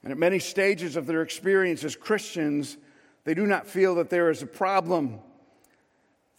And 0.04 0.12
at 0.12 0.18
many 0.18 0.40
stages 0.40 0.96
of 0.96 1.08
their 1.08 1.22
experience 1.22 1.84
as 1.84 1.96
Christians, 1.96 2.78
they 3.26 3.34
do 3.34 3.46
not 3.46 3.68
feel 3.68 3.96
that 3.96 4.10
there 4.10 4.30
is 4.30 4.42
a 4.42 4.48
problem. 4.48 5.20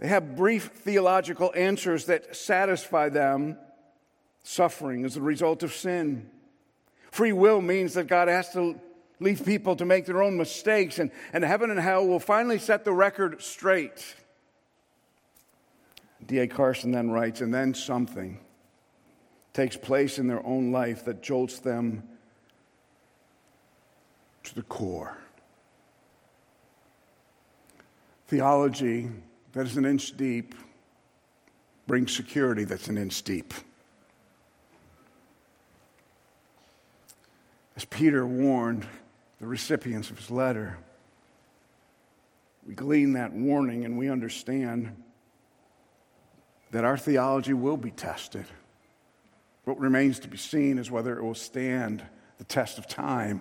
They 0.01 0.09
have 0.09 0.35
brief 0.35 0.71
theological 0.77 1.53
answers 1.55 2.07
that 2.07 2.35
satisfy 2.35 3.11
them. 3.11 3.59
Suffering 4.43 5.05
is 5.05 5.15
the 5.15 5.21
result 5.21 5.63
of 5.63 5.75
sin. 5.75 6.31
Free 7.11 7.33
will 7.33 7.61
means 7.61 7.95
that 7.95 8.07
God 8.07 8.29
has 8.29 8.51
to 8.55 8.81
leave 9.21 9.45
people 9.45 9.77
to 9.77 9.85
make 9.85 10.07
their 10.07 10.23
own 10.23 10.39
mistakes, 10.39 10.99
and, 10.99 11.11
and 11.35 11.45
heaven 11.45 11.71
and 11.71 11.79
hell 11.79 12.07
will 12.07 12.19
finally 12.19 12.59
set 12.59 12.85
the 12.85 12.93
record 12.93 13.43
straight. 13.43 14.15
D.A. 16.27 16.47
Carson 16.47 16.93
then 16.93 17.11
writes, 17.11 17.43
and 17.43 17.53
then 17.53 17.75
something 17.75 18.41
takes 19.53 19.77
place 19.77 20.19
in 20.19 20.29
their 20.29 20.45
own 20.47 20.73
life 20.73 21.05
that 21.05 21.23
jolts 21.23 21.59
them 21.59 22.05
to 24.45 24.55
the 24.55 24.63
core. 24.63 25.19
Theology 28.29 29.11
that 29.53 29.67
is 29.67 29.77
an 29.77 29.85
inch 29.85 30.17
deep 30.17 30.55
brings 31.87 32.15
security 32.15 32.65
that's 32.65 32.89
an 32.89 32.97
inch 32.97 33.23
deep. 33.23 33.53
As 37.77 37.85
Peter 37.85 38.27
warned 38.27 38.87
the 39.41 39.47
recipients 39.47 40.11
of 40.11 40.19
his 40.19 40.31
letter, 40.31 40.79
we 42.67 42.75
glean 42.75 43.15
that 43.15 43.33
warning 43.33 43.85
and 43.85 43.99
we 43.99 44.09
understand 44.09 44.95
that 46.71 46.85
our 46.85 46.97
theology 46.97 47.55
will 47.55 47.77
be 47.77 47.91
tested. 47.91 48.45
What 49.65 49.79
remains 49.81 50.21
to 50.21 50.29
be 50.29 50.37
seen 50.37 50.79
is 50.79 50.91
whether 50.91 51.19
it 51.19 51.23
will 51.23 51.35
stand 51.35 52.05
the 52.39 52.45
test 52.45 52.79
of 52.79 52.87
time 52.87 53.41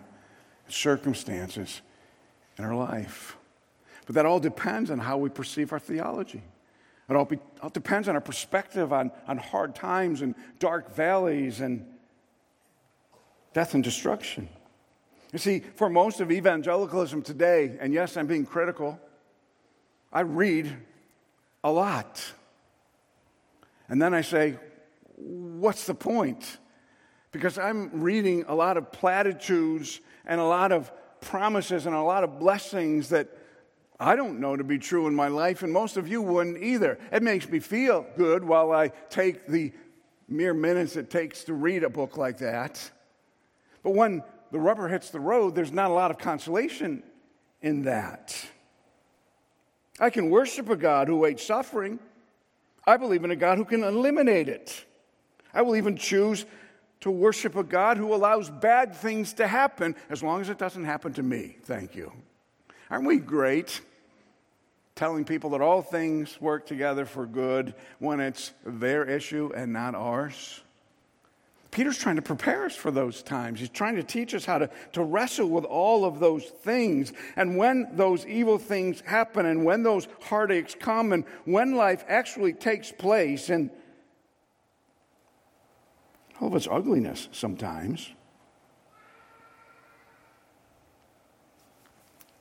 and 0.66 0.74
circumstances 0.74 1.82
in 2.58 2.66
our 2.66 2.76
life. 2.76 3.38
But 4.10 4.16
that 4.16 4.26
all 4.26 4.40
depends 4.40 4.90
on 4.90 4.98
how 4.98 5.20
we 5.20 5.30
perceive 5.30 5.72
our 5.72 5.78
theology. 5.78 6.42
It 7.08 7.16
all, 7.16 7.26
be, 7.26 7.38
all 7.62 7.70
depends 7.70 8.08
on 8.08 8.16
our 8.16 8.22
perspective 8.22 8.92
on, 8.92 9.12
on 9.28 9.38
hard 9.38 9.76
times 9.76 10.24
and 10.24 10.34
dark 10.58 10.96
valleys 10.96 11.60
and 11.60 11.86
death 13.54 13.76
and 13.76 13.84
destruction. 13.84 14.50
You 15.32 15.38
see, 15.38 15.60
for 15.60 15.92
most 15.92 16.22
of 16.22 16.32
evangelicalism 16.32 17.22
today, 17.22 17.78
and 17.80 17.94
yes, 17.94 18.18
I'm 18.18 18.26
being 18.26 18.48
critical, 18.48 19.00
I 20.12 20.22
read 20.22 20.76
a 21.64 21.72
lot. 21.72 22.34
And 23.90 24.02
then 24.02 24.16
I 24.16 24.22
say, 24.22 24.58
what's 25.18 25.86
the 25.86 25.94
point? 25.94 26.58
Because 27.32 27.60
I'm 27.60 28.02
reading 28.02 28.46
a 28.48 28.56
lot 28.56 28.76
of 28.76 28.92
platitudes 28.92 30.02
and 30.26 30.42
a 30.42 30.46
lot 30.46 30.72
of 30.72 30.92
promises 31.22 31.86
and 31.86 31.94
a 31.94 32.02
lot 32.02 32.24
of 32.24 32.40
blessings 32.40 33.10
that 33.10 33.36
I 34.00 34.16
don't 34.16 34.40
know 34.40 34.56
to 34.56 34.64
be 34.64 34.80
true 34.80 35.08
in 35.08 35.16
my 35.16 35.28
life, 35.28 35.62
and 35.62 35.74
most 35.74 35.98
of 35.98 36.08
you 36.08 36.22
wouldn't 36.22 36.64
either. 36.64 36.98
It 37.12 37.22
makes 37.22 37.50
me 37.50 37.60
feel 37.60 38.06
good 38.16 38.44
while 38.44 38.72
I 38.72 38.90
take 39.10 39.46
the 39.48 39.74
mere 40.30 40.54
minutes 40.54 40.96
it 40.96 41.10
takes 41.10 41.44
to 41.46 41.54
read 41.54 41.84
a 41.84 41.90
book 41.90 42.16
like 42.16 42.38
that. 42.38 42.92
But 43.84 43.92
when 43.92 44.24
the 44.52 44.60
rubber 44.60 44.88
hits 44.88 45.10
the 45.10 45.20
road, 45.20 45.54
there's 45.54 45.72
not 45.74 45.92
a 45.92 45.94
lot 45.94 46.12
of 46.12 46.18
consolation 46.18 47.04
in 47.62 47.84
that. 47.84 48.36
I 50.00 50.10
can 50.10 50.30
worship 50.30 50.70
a 50.70 50.78
God 50.78 51.10
who 51.10 51.26
hates 51.26 51.46
suffering. 51.46 52.00
I 52.88 52.96
believe 52.96 53.26
in 53.26 53.32
a 53.32 53.36
God 53.36 53.58
who 53.58 53.66
can 53.66 53.84
eliminate 53.84 54.48
it. 54.48 54.86
I 55.54 55.62
will 55.62 55.76
even 55.76 55.98
choose 55.98 56.46
to 57.02 57.12
worship 57.12 57.56
a 57.56 57.64
God 57.64 57.98
who 57.98 58.14
allows 58.14 58.50
bad 58.50 58.96
things 58.96 59.34
to 59.34 59.48
happen 59.48 59.96
as 60.10 60.24
long 60.24 60.40
as 60.42 60.50
it 60.50 60.58
doesn't 60.58 60.86
happen 60.86 61.12
to 61.14 61.24
me. 61.24 61.58
Thank 61.64 61.96
you. 61.96 62.14
Aren't 62.90 63.06
we 63.06 63.18
great? 63.18 63.82
Telling 65.00 65.24
people 65.24 65.52
that 65.52 65.62
all 65.62 65.82
things 65.82 66.42
work 66.42 66.66
together 66.66 67.06
for 67.06 67.26
good 67.26 67.74
when 68.00 68.20
it's 68.20 68.52
their 68.66 69.06
issue 69.06 69.50
and 69.56 69.72
not 69.72 69.96
ours. 69.96 70.60
Peter's 71.72 71.98
trying 71.98 72.18
to 72.18 72.22
prepare 72.22 72.66
us 72.66 72.76
for 72.76 72.92
those 72.92 73.24
times. 73.24 73.62
He's 73.62 73.70
trying 73.70 73.96
to 73.96 74.04
teach 74.04 74.34
us 74.34 74.44
how 74.44 74.58
to, 74.58 74.70
to 74.92 75.02
wrestle 75.02 75.48
with 75.48 75.64
all 75.64 76.04
of 76.04 76.20
those 76.20 76.44
things. 76.44 77.14
And 77.38 77.56
when 77.56 77.88
those 77.94 78.26
evil 78.26 78.58
things 78.58 79.00
happen, 79.00 79.46
and 79.46 79.64
when 79.64 79.84
those 79.84 80.06
heartaches 80.24 80.76
come, 80.78 81.14
and 81.14 81.24
when 81.46 81.76
life 81.76 82.04
actually 82.10 82.52
takes 82.52 82.92
place, 82.92 83.50
and 83.50 83.70
all 86.42 86.50
of 86.50 86.56
its 86.56 86.68
ugliness 86.70 87.30
sometimes, 87.32 88.12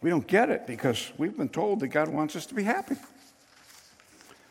We 0.00 0.10
don't 0.10 0.26
get 0.26 0.48
it 0.50 0.66
because 0.66 1.12
we've 1.18 1.36
been 1.36 1.48
told 1.48 1.80
that 1.80 1.88
God 1.88 2.08
wants 2.08 2.36
us 2.36 2.46
to 2.46 2.54
be 2.54 2.62
happy. 2.62 2.96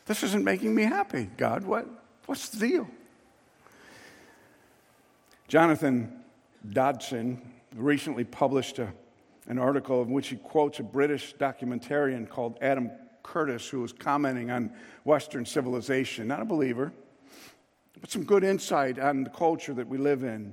This 0.04 0.22
isn't 0.22 0.44
making 0.44 0.74
me 0.74 0.84
happy, 0.84 1.28
God. 1.36 1.64
What, 1.64 1.86
what's 2.26 2.48
the 2.50 2.66
deal? 2.66 2.88
Jonathan 5.48 6.12
Dodson 6.70 7.40
recently 7.74 8.24
published 8.24 8.78
a, 8.78 8.92
an 9.46 9.58
article 9.58 10.02
in 10.02 10.10
which 10.10 10.28
he 10.28 10.36
quotes 10.36 10.78
a 10.78 10.82
British 10.82 11.34
documentarian 11.36 12.28
called 12.28 12.58
Adam 12.60 12.90
Curtis, 13.22 13.66
who 13.68 13.80
was 13.80 13.92
commenting 13.92 14.50
on 14.50 14.72
Western 15.04 15.46
civilization. 15.46 16.28
Not 16.28 16.40
a 16.40 16.44
believer, 16.44 16.92
but 18.00 18.10
some 18.10 18.24
good 18.24 18.44
insight 18.44 18.98
on 18.98 19.24
the 19.24 19.30
culture 19.30 19.74
that 19.74 19.88
we 19.88 19.96
live 19.96 20.22
in. 20.22 20.52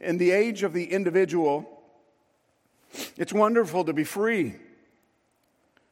In 0.00 0.18
the 0.18 0.30
age 0.30 0.62
of 0.62 0.72
the 0.72 0.84
individual, 0.84 1.81
it's 3.16 3.32
wonderful 3.32 3.84
to 3.84 3.92
be 3.92 4.04
free. 4.04 4.54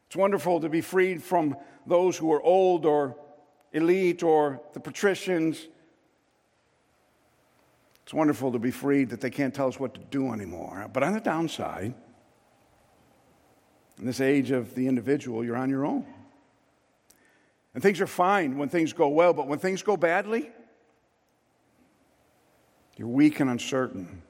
It's 0.06 0.16
wonderful 0.16 0.60
to 0.60 0.68
be 0.68 0.80
freed 0.80 1.22
from 1.22 1.56
those 1.86 2.16
who 2.16 2.32
are 2.32 2.42
old 2.42 2.84
or 2.84 3.16
elite 3.72 4.22
or 4.22 4.60
the 4.72 4.80
patricians. 4.80 5.68
It's 8.02 8.12
wonderful 8.12 8.50
to 8.52 8.58
be 8.58 8.72
freed 8.72 9.10
that 9.10 9.20
they 9.20 9.30
can't 9.30 9.54
tell 9.54 9.68
us 9.68 9.78
what 9.78 9.94
to 9.94 10.00
do 10.00 10.32
anymore. 10.32 10.90
But 10.92 11.04
on 11.04 11.12
the 11.12 11.20
downside, 11.20 11.94
in 13.98 14.06
this 14.06 14.20
age 14.20 14.50
of 14.50 14.74
the 14.74 14.88
individual, 14.88 15.44
you're 15.44 15.56
on 15.56 15.70
your 15.70 15.86
own. 15.86 16.06
And 17.74 17.82
things 17.82 18.00
are 18.00 18.06
fine 18.06 18.58
when 18.58 18.68
things 18.68 18.92
go 18.92 19.08
well, 19.08 19.32
but 19.32 19.46
when 19.46 19.60
things 19.60 19.82
go 19.82 19.96
badly, 19.96 20.50
you're 22.96 23.08
weak 23.08 23.38
and 23.40 23.48
uncertain. 23.48 24.22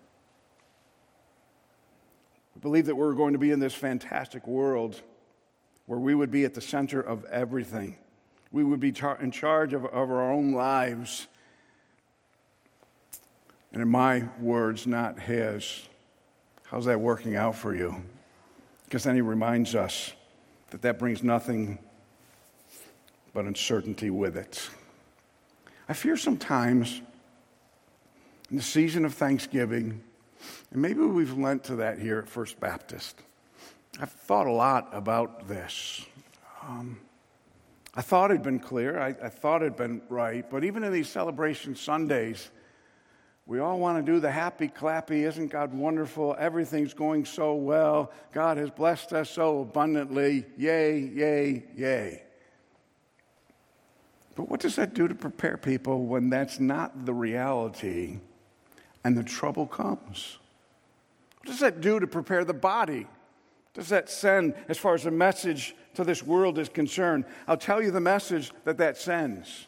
Believe 2.60 2.86
that 2.86 2.94
we're 2.94 3.14
going 3.14 3.32
to 3.32 3.38
be 3.38 3.50
in 3.50 3.60
this 3.60 3.74
fantastic 3.74 4.46
world 4.46 5.00
where 5.86 5.98
we 5.98 6.14
would 6.14 6.30
be 6.30 6.44
at 6.44 6.54
the 6.54 6.60
center 6.60 7.00
of 7.00 7.24
everything. 7.24 7.96
We 8.52 8.64
would 8.64 8.80
be 8.80 8.94
in 9.20 9.30
charge 9.30 9.72
of, 9.72 9.84
of 9.86 10.10
our 10.10 10.30
own 10.30 10.52
lives. 10.52 11.26
And 13.72 13.80
in 13.80 13.88
my 13.88 14.28
words, 14.40 14.86
not 14.86 15.18
his. 15.18 15.88
How's 16.64 16.84
that 16.84 17.00
working 17.00 17.34
out 17.34 17.56
for 17.56 17.74
you? 17.74 18.04
Because 18.84 19.04
then 19.04 19.14
he 19.14 19.20
reminds 19.20 19.74
us 19.74 20.12
that 20.70 20.82
that 20.82 20.98
brings 20.98 21.22
nothing 21.22 21.78
but 23.32 23.44
uncertainty 23.44 24.10
with 24.10 24.36
it. 24.36 24.68
I 25.88 25.92
fear 25.92 26.16
sometimes 26.16 27.00
in 28.50 28.56
the 28.56 28.62
season 28.62 29.04
of 29.04 29.14
Thanksgiving, 29.14 30.02
and 30.72 30.82
maybe 30.82 31.00
we've 31.00 31.36
lent 31.36 31.64
to 31.64 31.76
that 31.76 31.98
here 31.98 32.18
at 32.18 32.28
First 32.28 32.60
Baptist. 32.60 33.20
I've 34.00 34.12
thought 34.12 34.46
a 34.46 34.52
lot 34.52 34.88
about 34.92 35.48
this. 35.48 36.04
Um, 36.62 37.00
I 37.94 38.02
thought 38.02 38.30
it'd 38.30 38.42
been 38.42 38.60
clear, 38.60 39.00
I, 39.00 39.08
I 39.08 39.28
thought 39.28 39.62
it'd 39.62 39.76
been 39.76 40.00
right, 40.08 40.48
but 40.48 40.62
even 40.64 40.84
in 40.84 40.92
these 40.92 41.08
celebration 41.08 41.74
Sundays, 41.74 42.50
we 43.46 43.58
all 43.58 43.80
want 43.80 44.04
to 44.04 44.12
do 44.12 44.20
the 44.20 44.30
happy, 44.30 44.68
clappy, 44.68 45.26
isn't 45.26 45.48
God 45.48 45.74
wonderful? 45.74 46.36
Everything's 46.38 46.94
going 46.94 47.24
so 47.24 47.54
well. 47.54 48.12
God 48.32 48.58
has 48.58 48.70
blessed 48.70 49.12
us 49.12 49.28
so 49.28 49.62
abundantly. 49.62 50.46
Yay, 50.56 51.00
yay, 51.00 51.64
yay. 51.74 52.22
But 54.36 54.48
what 54.48 54.60
does 54.60 54.76
that 54.76 54.94
do 54.94 55.08
to 55.08 55.16
prepare 55.16 55.56
people 55.56 56.04
when 56.04 56.30
that's 56.30 56.60
not 56.60 57.04
the 57.04 57.12
reality 57.12 58.20
and 59.02 59.18
the 59.18 59.24
trouble 59.24 59.66
comes? 59.66 60.38
Does 61.50 61.58
that 61.58 61.80
do 61.80 61.98
to 61.98 62.06
prepare 62.06 62.44
the 62.44 62.54
body? 62.54 63.08
Does 63.74 63.88
that 63.88 64.08
send 64.08 64.54
as 64.68 64.78
far 64.78 64.94
as 64.94 65.02
the 65.02 65.10
message 65.10 65.74
to 65.94 66.04
this 66.04 66.22
world 66.22 66.60
is 66.60 66.68
concerned? 66.68 67.24
I'll 67.48 67.56
tell 67.56 67.82
you 67.82 67.90
the 67.90 67.98
message 67.98 68.52
that 68.64 68.78
that 68.78 68.96
sends. 68.96 69.66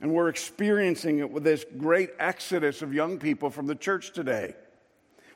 And 0.00 0.14
we're 0.14 0.30
experiencing 0.30 1.18
it 1.18 1.30
with 1.30 1.44
this 1.44 1.66
great 1.76 2.08
exodus 2.18 2.80
of 2.80 2.94
young 2.94 3.18
people 3.18 3.50
from 3.50 3.66
the 3.66 3.74
church 3.74 4.14
today. 4.14 4.54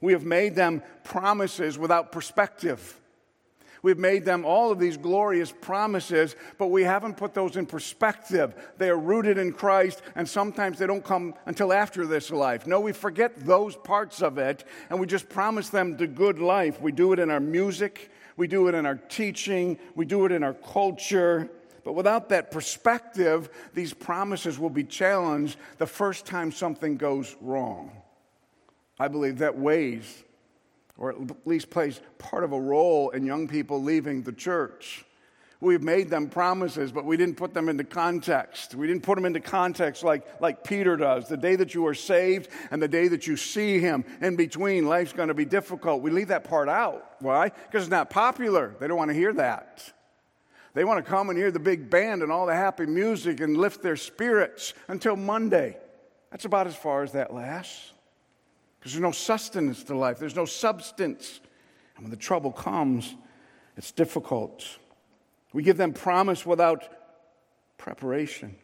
We 0.01 0.15
have 0.15 0.25
made 0.25 0.55
them 0.55 0.83
promises 1.05 1.79
without 1.79 2.13
perspective. 2.13 2.99
We've 3.83 3.99
made 3.99 4.25
them 4.25 4.45
all 4.45 4.71
of 4.71 4.79
these 4.79 4.97
glorious 4.97 5.53
promises, 5.53 6.35
but 6.59 6.69
we 6.69 6.83
haven't 6.83 7.17
put 7.17 7.35
those 7.35 7.57
in 7.57 7.67
perspective. 7.67 8.55
They 8.77 8.89
are 8.91 8.99
rooted 8.99 9.39
in 9.39 9.53
Christ, 9.53 10.03
and 10.15 10.29
sometimes 10.29 10.79
they 10.79 10.87
don't 10.87 11.05
come 11.05 11.35
until 11.47 11.73
after 11.73 12.07
this 12.07 12.31
life. 12.31 12.67
No, 12.67 12.81
we 12.81 12.93
forget 12.93 13.37
those 13.45 13.77
parts 13.77 14.23
of 14.23 14.39
it, 14.39 14.65
and 14.91 14.99
we 14.99 15.07
just 15.07 15.29
promise 15.29 15.69
them 15.69 15.97
the 15.97 16.07
good 16.07 16.39
life. 16.39 16.81
We 16.81 16.93
do 16.93 17.13
it 17.13 17.19
in 17.19 17.31
our 17.31 17.41
music, 17.41 18.11
we 18.37 18.49
do 18.49 18.69
it 18.69 18.75
in 18.75 18.87
our 18.87 18.97
teaching, 18.97 19.79
we 19.95 20.05
do 20.05 20.25
it 20.25 20.33
in 20.33 20.43
our 20.43 20.55
culture. 20.55 21.51
But 21.85 21.95
without 21.95 22.29
that 22.31 22.51
perspective, 22.51 23.49
these 23.75 23.95
promises 23.95 24.59
will 24.59 24.71
be 24.71 24.85
challenged 24.85 25.57
the 25.79 25.87
first 25.87 26.27
time 26.27 26.53
something 26.53 26.97
goes 26.97 27.35
wrong. 27.41 27.93
I 28.99 29.09
believe 29.09 29.39
that 29.39 29.57
weighs 29.57 30.25
or 30.99 31.11
at 31.11 31.47
least 31.47 31.71
plays 31.71 32.01
part 32.19 32.45
of 32.45 32.53
a 32.53 32.61
role 32.61 33.11
in 33.11 33.25
young 33.25 33.49
people 33.49 33.83
leaving 33.83 34.23
the 34.23 34.33
church. 34.33 35.05
We've 35.61 35.83
made 35.83 36.09
them 36.09 36.29
promises, 36.29 36.93
but 36.93 37.05
we 37.05 37.17
didn't 37.17 37.37
put 37.37 37.53
them 37.53 37.69
into 37.69 37.83
context. 37.83 38.77
We 38.77 38.87
didn't 38.87 39.03
put 39.03 39.17
them 39.17 39.25
into 39.25 39.41
context 39.41 40.05
like, 40.05 40.41
like 40.41 40.63
Peter 40.63 40.97
does. 40.97 41.29
The 41.29 41.37
day 41.37 41.57
that 41.57 41.75
you 41.75 41.85
are 41.89 41.95
saved 41.95 42.49
and 42.71 42.81
the 42.81 42.87
day 42.87 43.09
that 43.09 43.27
you 43.27 43.37
see 43.37 43.81
him 43.81 44.05
in 44.21 44.37
between, 44.37 44.87
life's 44.87 45.13
going 45.13 45.29
to 45.29 45.35
be 45.35 45.45
difficult. 45.45 46.01
We 46.01 46.13
leave 46.13 46.29
that 46.29 46.45
part 46.45 46.69
out. 46.69 47.17
Why? 47.21 47.49
Because 47.49 47.85
it's 47.85 47.91
not 47.91 48.09
popular. 48.09 48.77
They 48.79 48.87
don't 48.87 48.97
want 48.97 49.11
to 49.11 49.17
hear 49.17 49.33
that. 49.33 49.93
They 50.75 50.85
want 50.85 51.05
to 51.05 51.11
come 51.11 51.29
and 51.29 51.37
hear 51.37 51.51
the 51.51 51.59
big 51.59 51.91
band 51.91 52.23
and 52.23 52.31
all 52.31 52.47
the 52.47 52.55
happy 52.55 52.87
music 52.87 53.41
and 53.41 53.57
lift 53.57 53.83
their 53.83 53.97
spirits 53.97 54.75
until 54.87 55.17
Monday. 55.17 55.77
That's 56.31 56.45
about 56.45 56.69
as 56.69 56.77
far 56.77 57.03
as 57.03 57.13
that 57.13 57.35
lasts. 57.35 57.93
Because 58.79 58.93
there's 58.93 59.03
no 59.03 59.13
sustenance 59.13 59.83
to 59.85 59.97
life, 59.97 60.19
there's 60.19 60.37
no 60.37 60.45
substance. 60.45 61.41
And 61.97 62.05
when 62.05 62.11
the 62.11 62.17
trouble 62.17 62.53
comes, 62.53 63.17
it's 63.77 63.93
difficult. 63.93 64.65
We 65.53 65.63
give 65.63 65.77
them 65.77 65.93
promise 65.93 66.45
without 66.47 66.89
preparation. 67.79 68.57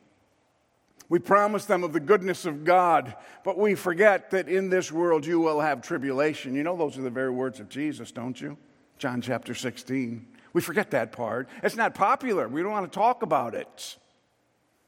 We 1.09 1.18
promise 1.18 1.66
them 1.66 1.85
of 1.85 1.92
the 1.92 2.00
goodness 2.00 2.46
of 2.46 2.64
God, 2.64 3.14
but 3.44 3.59
we 3.59 3.74
forget 3.74 4.31
that 4.31 4.48
in 4.48 4.70
this 4.70 4.90
world 4.90 5.27
you 5.27 5.38
will 5.38 5.61
have 5.61 5.83
tribulation. 5.83 6.55
You 6.55 6.62
know, 6.62 6.77
those 6.77 6.96
are 6.96 7.03
the 7.03 7.11
very 7.11 7.31
words 7.31 7.61
of 7.61 7.68
Jesus, 7.68 8.11
don't 8.11 8.40
you? 8.40 8.57
John 8.98 9.20
chapter 9.20 9.55
16. 9.55 10.27
We 10.53 10.61
forget 10.61 10.92
that 10.92 11.12
part. 11.12 11.48
It's 11.62 11.77
not 11.77 11.94
popular. 11.94 12.48
We 12.48 12.62
don't 12.62 12.72
want 12.72 12.90
to 12.90 12.98
talk 12.98 13.22
about 13.22 13.55
it. 13.55 13.98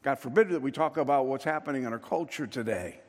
God 0.02 0.18
forbid 0.18 0.50
that 0.50 0.62
we 0.62 0.70
talk 0.70 0.96
about 0.96 1.26
what's 1.26 1.44
happening 1.44 1.84
in 1.84 1.92
our 1.92 1.98
culture 1.98 2.46
today. 2.46 3.00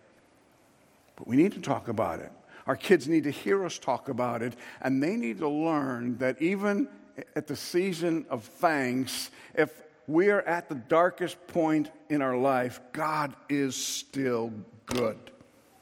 But 1.17 1.27
we 1.27 1.35
need 1.35 1.51
to 1.53 1.59
talk 1.59 1.89
about 1.89 2.19
it. 2.19 2.31
Our 2.65 2.77
kids 2.77 3.07
need 3.07 3.25
to 3.25 3.31
hear 3.31 3.65
us 3.65 3.77
talk 3.77 4.07
about 4.07 4.41
it, 4.41 4.55
and 4.81 5.03
they 5.03 5.15
need 5.15 5.39
to 5.39 5.49
learn 5.49 6.17
that 6.19 6.41
even 6.41 6.87
at 7.35 7.47
the 7.47 7.55
season 7.55 8.25
of 8.29 8.43
thanks, 8.43 9.31
if 9.55 9.71
we 10.07 10.29
are 10.29 10.41
at 10.41 10.69
the 10.69 10.75
darkest 10.75 11.45
point 11.47 11.91
in 12.09 12.21
our 12.21 12.37
life, 12.37 12.79
God 12.93 13.35
is 13.49 13.75
still 13.75 14.53
good. 14.85 15.17
Do 15.25 15.31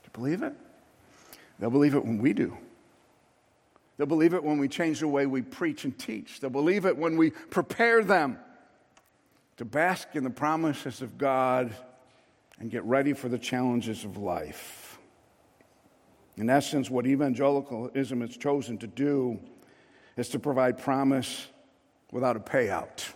you 0.03 0.09
believe 0.13 0.41
it? 0.41 0.53
They'll 1.59 1.69
believe 1.69 1.95
it 1.95 2.03
when 2.03 2.19
we 2.19 2.33
do. 2.33 2.57
They'll 3.97 4.07
believe 4.07 4.33
it 4.33 4.43
when 4.43 4.57
we 4.57 4.67
change 4.67 4.99
the 4.99 5.07
way 5.07 5.25
we 5.25 5.41
preach 5.41 5.85
and 5.85 5.97
teach. 5.97 6.39
They'll 6.39 6.49
believe 6.49 6.85
it 6.85 6.97
when 6.97 7.17
we 7.17 7.31
prepare 7.31 8.03
them 8.03 8.37
to 9.57 9.65
bask 9.65 10.09
in 10.13 10.23
the 10.23 10.29
promises 10.29 11.01
of 11.01 11.17
God 11.17 11.73
and 12.59 12.69
get 12.69 12.83
ready 12.83 13.13
for 13.13 13.29
the 13.29 13.39
challenges 13.39 14.03
of 14.03 14.17
life. 14.17 14.84
In 16.37 16.49
essence, 16.49 16.89
what 16.89 17.05
evangelicalism 17.05 18.21
has 18.21 18.35
chosen 18.35 18.77
to 18.79 18.87
do 18.87 19.39
is 20.17 20.29
to 20.29 20.39
provide 20.39 20.77
promise 20.77 21.47
without 22.11 22.35
a 22.35 22.39
payout. 22.39 23.13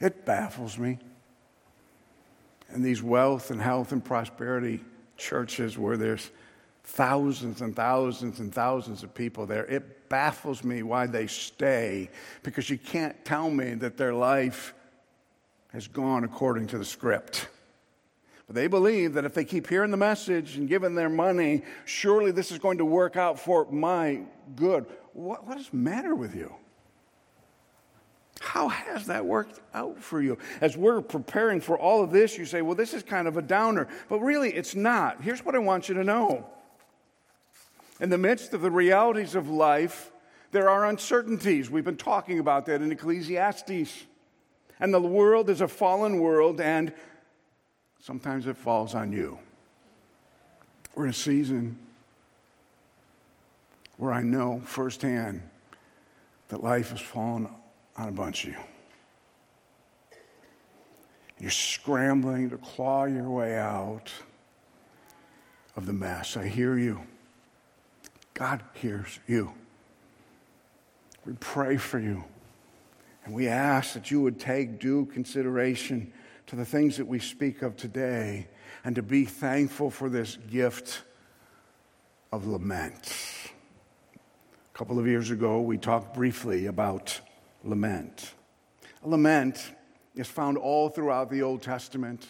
It 0.00 0.24
baffles 0.24 0.78
me. 0.78 0.98
And 2.70 2.84
these 2.84 3.02
wealth 3.02 3.50
and 3.50 3.60
health 3.60 3.92
and 3.92 4.04
prosperity 4.04 4.80
churches 5.16 5.76
where 5.76 5.96
there's 5.96 6.30
thousands 6.84 7.60
and 7.60 7.76
thousands 7.76 8.40
and 8.40 8.52
thousands 8.52 9.02
of 9.02 9.14
people 9.14 9.46
there, 9.46 9.66
it 9.66 10.08
baffles 10.08 10.64
me 10.64 10.82
why 10.82 11.06
they 11.06 11.26
stay 11.26 12.08
because 12.42 12.70
you 12.70 12.78
can't 12.78 13.24
tell 13.24 13.50
me 13.50 13.74
that 13.74 13.96
their 13.96 14.14
life 14.14 14.74
has 15.72 15.86
gone 15.86 16.24
according 16.24 16.66
to 16.68 16.78
the 16.78 16.84
script. 16.84 17.48
But 18.50 18.56
they 18.56 18.66
believe 18.66 19.14
that 19.14 19.24
if 19.24 19.32
they 19.32 19.44
keep 19.44 19.68
hearing 19.68 19.92
the 19.92 19.96
message 19.96 20.56
and 20.56 20.68
giving 20.68 20.96
their 20.96 21.08
money, 21.08 21.62
surely 21.84 22.32
this 22.32 22.50
is 22.50 22.58
going 22.58 22.78
to 22.78 22.84
work 22.84 23.16
out 23.16 23.38
for 23.38 23.70
my 23.70 24.22
good. 24.56 24.86
What, 25.12 25.46
what 25.46 25.56
does 25.56 25.72
matter 25.72 26.16
with 26.16 26.34
you? 26.34 26.52
How 28.40 28.66
has 28.66 29.06
that 29.06 29.24
worked 29.24 29.60
out 29.72 30.00
for 30.00 30.20
you? 30.20 30.36
As 30.60 30.76
we're 30.76 31.00
preparing 31.00 31.60
for 31.60 31.78
all 31.78 32.02
of 32.02 32.10
this, 32.10 32.36
you 32.36 32.44
say, 32.44 32.60
well, 32.60 32.74
this 32.74 32.92
is 32.92 33.04
kind 33.04 33.28
of 33.28 33.36
a 33.36 33.42
downer. 33.42 33.86
But 34.08 34.18
really, 34.18 34.52
it's 34.52 34.74
not. 34.74 35.22
Here's 35.22 35.44
what 35.44 35.54
I 35.54 35.60
want 35.60 35.88
you 35.88 35.94
to 35.94 36.02
know. 36.02 36.44
In 38.00 38.10
the 38.10 38.18
midst 38.18 38.52
of 38.52 38.62
the 38.62 38.70
realities 38.72 39.36
of 39.36 39.48
life, 39.48 40.10
there 40.50 40.68
are 40.68 40.86
uncertainties. 40.86 41.70
We've 41.70 41.84
been 41.84 41.96
talking 41.96 42.40
about 42.40 42.66
that 42.66 42.82
in 42.82 42.90
Ecclesiastes. 42.90 44.06
And 44.80 44.92
the 44.92 45.00
world 45.00 45.50
is 45.50 45.60
a 45.60 45.68
fallen 45.68 46.18
world, 46.18 46.60
and 46.60 46.92
sometimes 48.00 48.46
it 48.46 48.56
falls 48.56 48.94
on 48.94 49.12
you. 49.12 49.38
We're 50.94 51.04
in 51.04 51.10
a 51.10 51.14
season 51.14 51.78
where 53.96 54.12
I 54.12 54.22
know 54.22 54.62
firsthand 54.64 55.42
that 56.48 56.64
life 56.64 56.90
has 56.90 57.00
fallen 57.00 57.48
on 57.96 58.08
a 58.08 58.12
bunch 58.12 58.44
of 58.44 58.52
you. 58.52 58.58
You're 61.38 61.50
scrambling 61.50 62.50
to 62.50 62.58
claw 62.58 63.04
your 63.04 63.30
way 63.30 63.56
out 63.56 64.10
of 65.76 65.86
the 65.86 65.92
mess. 65.92 66.36
I 66.36 66.46
hear 66.48 66.76
you. 66.76 67.00
God 68.34 68.62
hears 68.74 69.20
you. 69.26 69.52
We 71.24 71.34
pray 71.34 71.76
for 71.76 71.98
you. 71.98 72.24
And 73.24 73.34
we 73.34 73.48
ask 73.48 73.94
that 73.94 74.10
you 74.10 74.20
would 74.22 74.40
take 74.40 74.80
due 74.80 75.06
consideration 75.06 76.12
to 76.50 76.56
the 76.56 76.64
things 76.64 76.96
that 76.96 77.06
we 77.06 77.20
speak 77.20 77.62
of 77.62 77.76
today 77.76 78.48
and 78.82 78.96
to 78.96 79.02
be 79.02 79.24
thankful 79.24 79.88
for 79.88 80.08
this 80.08 80.36
gift 80.50 81.02
of 82.32 82.44
lament. 82.44 83.14
A 84.16 84.76
couple 84.76 84.98
of 84.98 85.06
years 85.06 85.30
ago, 85.30 85.60
we 85.60 85.78
talked 85.78 86.12
briefly 86.12 86.66
about 86.66 87.20
lament. 87.62 88.34
Lament 89.04 89.74
is 90.16 90.26
found 90.26 90.58
all 90.58 90.88
throughout 90.88 91.30
the 91.30 91.40
Old 91.40 91.62
Testament. 91.62 92.26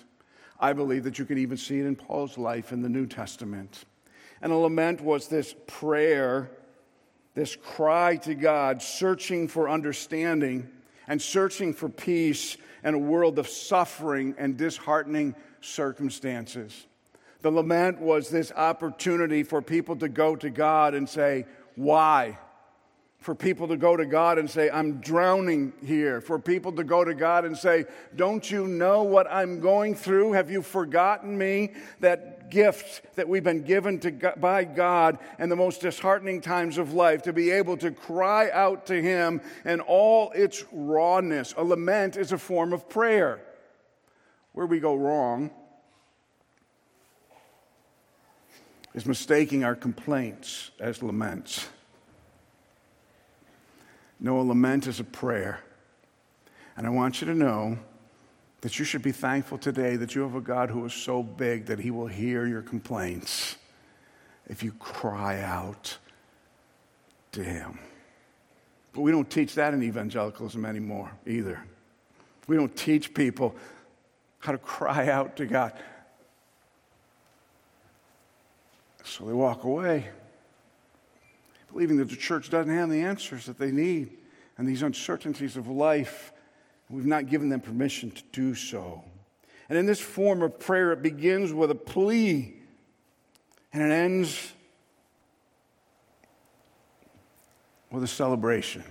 I 0.61 0.75
believe 0.75 1.05
that 1.05 1.19
you 1.19 1.25
can 1.25 1.39
even 1.39 1.57
see 1.57 1.81
it 1.81 1.87
in 1.87 1.97
Paul's 1.97 2.37
life 2.37 2.73
in 2.73 2.83
the 2.83 2.91
New 2.91 3.07
Testament. 3.07 3.87
And 4.43 4.53
a 4.53 4.57
lament 4.57 5.01
was 5.01 5.29
this 5.29 5.55
prayer, 5.67 6.51
this 7.33 7.57
cry 7.57 8.17
to 8.17 8.35
God, 8.35 8.83
searching 8.83 9.49
for 9.49 9.71
understanding 9.71 10.69
and 11.11 11.21
searching 11.21 11.75
for 11.75 11.89
peace 11.89 12.57
in 12.85 12.95
a 12.95 12.99
world 12.99 13.41
of 13.41 13.49
suffering 13.49 14.33
and 14.39 14.57
disheartening 14.57 15.35
circumstances. 15.61 16.87
The 17.43 17.51
lament 17.51 18.01
was 18.01 18.31
this 18.31 18.53
opportunity 18.53 19.43
for 19.43 19.61
people 19.61 19.97
to 19.97 20.09
go 20.09 20.37
to 20.37 20.49
God 20.51 20.95
and 20.95 21.09
say, 21.09 21.47
Why? 21.75 22.39
For 23.19 23.35
people 23.35 23.67
to 23.69 23.77
go 23.77 23.97
to 23.97 24.07
God 24.07 24.39
and 24.39 24.49
say, 24.49 24.71
I'm 24.71 25.01
drowning 25.01 25.73
here. 25.85 26.21
For 26.21 26.39
people 26.39 26.71
to 26.73 26.85
go 26.85 27.05
to 27.05 27.13
God 27.13 27.45
and 27.45 27.59
say, 27.59 27.87
Don't 28.15 28.49
you 28.49 28.69
know 28.69 29.03
what 29.03 29.27
I'm 29.29 29.59
going 29.59 29.97
through? 29.97 30.35
Have 30.35 30.49
you 30.49 30.63
forgotten 30.63 31.37
me? 31.37 31.73
That 31.99 32.40
gift 32.51 33.03
that 33.17 33.29
we've 33.29 33.45
been 33.45 33.63
given 33.63 33.99
to, 34.01 34.35
by 34.37 34.65
God 34.65 35.19
in 35.39 35.49
the 35.49 35.57
most 35.57 35.81
disheartening 35.81 36.41
times 36.41 36.79
of 36.79 36.93
life 36.93 37.23
to 37.23 37.33
be 37.33 37.51
able 37.51 37.77
to 37.79 37.91
cry 37.91 38.51
out 38.51 38.87
to 38.87 39.01
Him 39.01 39.41
in 39.65 39.81
all 39.81 40.31
its 40.33 40.65
rawness. 40.73 41.55
A 41.57 41.65
lament 41.65 42.17
is 42.17 42.33
a 42.33 42.39
form 42.39 42.73
of 42.73 42.89
prayer. 42.89 43.41
Where 44.53 44.67
we 44.67 44.81
go 44.81 44.97
wrong 44.97 45.51
is 48.95 49.07
mistaking 49.07 49.65
our 49.65 49.77
complaints 49.77 50.73
as 50.81 51.03
laments. 51.03 51.69
No, 54.19 54.41
a 54.41 54.43
lament 54.43 54.87
is 54.87 55.01
a 55.01 55.05
prayer. 55.05 55.61
And 56.77 56.87
I 56.87 56.91
want 56.91 57.21
you 57.21 57.27
to 57.29 57.35
know 57.35 57.79
that 58.61 58.79
you 58.79 58.85
should 58.85 59.03
be 59.03 59.13
thankful 59.13 59.59
today 59.59 59.97
that 59.97 60.15
you 60.15 60.23
have 60.23 60.35
a 60.35 60.41
God 60.41 60.71
who 60.71 60.85
is 60.85 60.93
so 60.93 61.23
big 61.23 61.67
that 61.67 61.79
he 61.79 61.91
will 61.91 62.07
hear 62.07 62.47
your 62.47 62.63
complaints 62.63 63.57
if 64.49 64.63
you 64.63 64.73
cry 64.73 65.41
out 65.41 65.97
to 67.33 67.43
him. 67.43 67.79
But 68.93 69.03
we 69.03 69.13
don't 69.13 69.31
teach 69.31 69.55
that 69.55 69.73
in 69.73 69.83
evangelicalism 69.83 70.65
anymore 70.65 71.11
either. 71.27 71.63
We 72.49 72.57
don't 72.57 72.75
teach 72.77 73.15
people 73.15 73.55
how 74.41 74.53
to 74.53 74.59
cry 74.59 75.09
out 75.09 75.37
to 75.37 75.47
God. 75.47 75.73
So 79.05 79.25
they 79.25 79.33
walk 79.33 79.65
away, 79.65 80.09
believing 81.73 81.97
that 81.99 82.11
the 82.11 82.17
church 82.17 82.51
doesn't 82.51 82.73
have 82.73 82.91
the 82.91 83.01
answers 83.01 83.47
that 83.47 83.59
they 83.59 83.71
need 83.71 84.11
and 84.59 84.69
these 84.69 84.83
uncertainties 84.83 85.57
of 85.57 85.69
life 85.69 86.33
We've 86.91 87.07
not 87.07 87.29
given 87.29 87.49
them 87.49 87.61
permission 87.61 88.11
to 88.11 88.23
do 88.33 88.55
so. 88.55 89.05
And 89.69 89.79
in 89.79 89.87
this 89.87 90.01
form 90.01 90.43
of 90.43 90.59
prayer, 90.59 90.93
it 90.93 91.03
begins 91.03 91.53
with 91.53 91.71
a 91.71 91.77
plea 91.77 92.57
and 93.73 93.83
it 93.83 93.95
ends 93.95 94.53
with 97.93 98.03
a 98.03 98.09
celebration. 98.09 98.83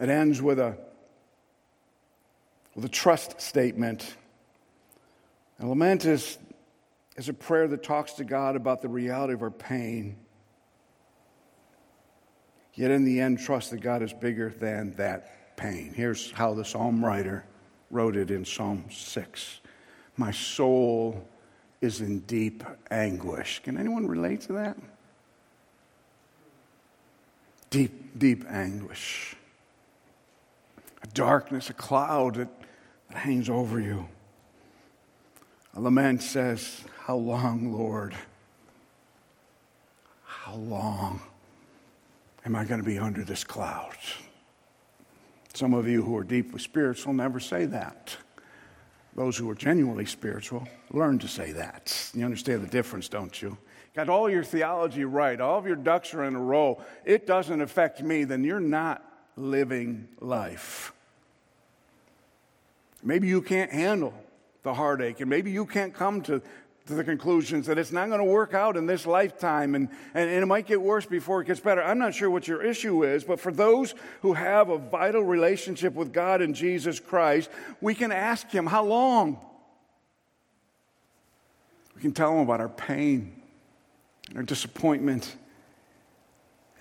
It 0.00 0.08
ends 0.08 0.40
with 0.40 0.58
a, 0.58 0.78
with 2.74 2.86
a 2.86 2.88
trust 2.88 3.38
statement. 3.42 4.16
And 5.58 5.68
lament 5.68 6.06
is, 6.06 6.38
is 7.16 7.28
a 7.28 7.34
prayer 7.34 7.68
that 7.68 7.82
talks 7.82 8.14
to 8.14 8.24
God 8.24 8.56
about 8.56 8.80
the 8.80 8.88
reality 8.88 9.34
of 9.34 9.42
our 9.42 9.50
pain. 9.50 10.16
Yet 12.72 12.90
in 12.90 13.04
the 13.04 13.20
end, 13.20 13.40
trust 13.40 13.70
that 13.72 13.82
God 13.82 14.02
is 14.02 14.14
bigger 14.14 14.48
than 14.48 14.94
that 14.96 15.41
pain. 15.62 15.92
Here's 15.94 16.32
how 16.32 16.54
the 16.54 16.64
psalm 16.64 17.04
writer 17.04 17.44
wrote 17.90 18.16
it 18.16 18.32
in 18.32 18.44
Psalm 18.44 18.84
6 18.90 19.60
My 20.16 20.32
soul 20.32 21.24
is 21.80 22.00
in 22.00 22.20
deep 22.20 22.64
anguish. 22.90 23.60
Can 23.62 23.78
anyone 23.78 24.08
relate 24.08 24.40
to 24.42 24.54
that? 24.54 24.76
Deep, 27.70 28.18
deep 28.18 28.44
anguish. 28.50 29.36
A 31.02 31.06
darkness, 31.08 31.70
a 31.70 31.74
cloud 31.74 32.34
that, 32.36 32.48
that 33.10 33.18
hangs 33.18 33.48
over 33.48 33.78
you. 33.78 34.08
A 35.74 35.80
lament 35.80 36.22
says, 36.22 36.82
How 37.04 37.16
long, 37.16 37.72
Lord? 37.72 38.14
How 40.24 40.54
long 40.54 41.22
am 42.44 42.56
I 42.56 42.64
going 42.64 42.80
to 42.80 42.86
be 42.86 42.98
under 42.98 43.22
this 43.22 43.44
cloud? 43.44 43.96
Some 45.54 45.74
of 45.74 45.86
you 45.86 46.02
who 46.02 46.16
are 46.16 46.24
deeply 46.24 46.58
spiritual 46.58 47.12
never 47.12 47.38
say 47.38 47.66
that. 47.66 48.16
Those 49.14 49.36
who 49.36 49.50
are 49.50 49.54
genuinely 49.54 50.06
spiritual 50.06 50.66
learn 50.90 51.18
to 51.18 51.28
say 51.28 51.52
that. 51.52 52.10
You 52.14 52.24
understand 52.24 52.62
the 52.62 52.68
difference, 52.68 53.08
don't 53.08 53.40
you? 53.42 53.58
Got 53.94 54.08
all 54.08 54.30
your 54.30 54.42
theology 54.42 55.04
right, 55.04 55.38
all 55.38 55.58
of 55.58 55.66
your 55.66 55.76
ducks 55.76 56.14
are 56.14 56.24
in 56.24 56.34
a 56.34 56.40
row. 56.40 56.82
It 57.04 57.26
doesn't 57.26 57.60
affect 57.60 58.02
me, 58.02 58.24
then 58.24 58.42
you're 58.42 58.60
not 58.60 59.04
living 59.36 60.08
life. 60.20 60.94
Maybe 63.02 63.28
you 63.28 63.42
can't 63.42 63.70
handle 63.70 64.14
the 64.62 64.72
heartache, 64.72 65.20
and 65.20 65.28
maybe 65.28 65.50
you 65.50 65.66
can't 65.66 65.92
come 65.92 66.22
to 66.22 66.40
to 66.92 66.96
the 66.96 67.04
conclusions 67.04 67.66
that 67.66 67.78
it's 67.78 67.90
not 67.90 68.08
going 68.08 68.20
to 68.20 68.24
work 68.24 68.54
out 68.54 68.76
in 68.76 68.86
this 68.86 69.06
lifetime 69.06 69.74
and, 69.74 69.88
and, 70.14 70.28
and, 70.28 70.42
it 70.42 70.46
might 70.46 70.66
get 70.66 70.80
worse 70.80 71.06
before 71.06 71.40
it 71.40 71.46
gets 71.46 71.60
better. 71.60 71.82
I'm 71.82 71.98
not 71.98 72.14
sure 72.14 72.30
what 72.30 72.46
your 72.46 72.62
issue 72.62 73.04
is, 73.04 73.24
but 73.24 73.40
for 73.40 73.50
those 73.50 73.94
who 74.20 74.34
have 74.34 74.68
a 74.68 74.78
vital 74.78 75.22
relationship 75.22 75.94
with 75.94 76.12
God 76.12 76.42
and 76.42 76.54
Jesus 76.54 77.00
Christ, 77.00 77.50
we 77.80 77.94
can 77.94 78.12
ask 78.12 78.50
Him, 78.50 78.66
How 78.66 78.84
long? 78.84 79.38
We 81.96 82.02
can 82.02 82.12
tell 82.12 82.32
Him 82.34 82.40
about 82.40 82.60
our 82.60 82.68
pain, 82.68 83.40
and 84.28 84.36
our 84.36 84.44
disappointment, 84.44 85.34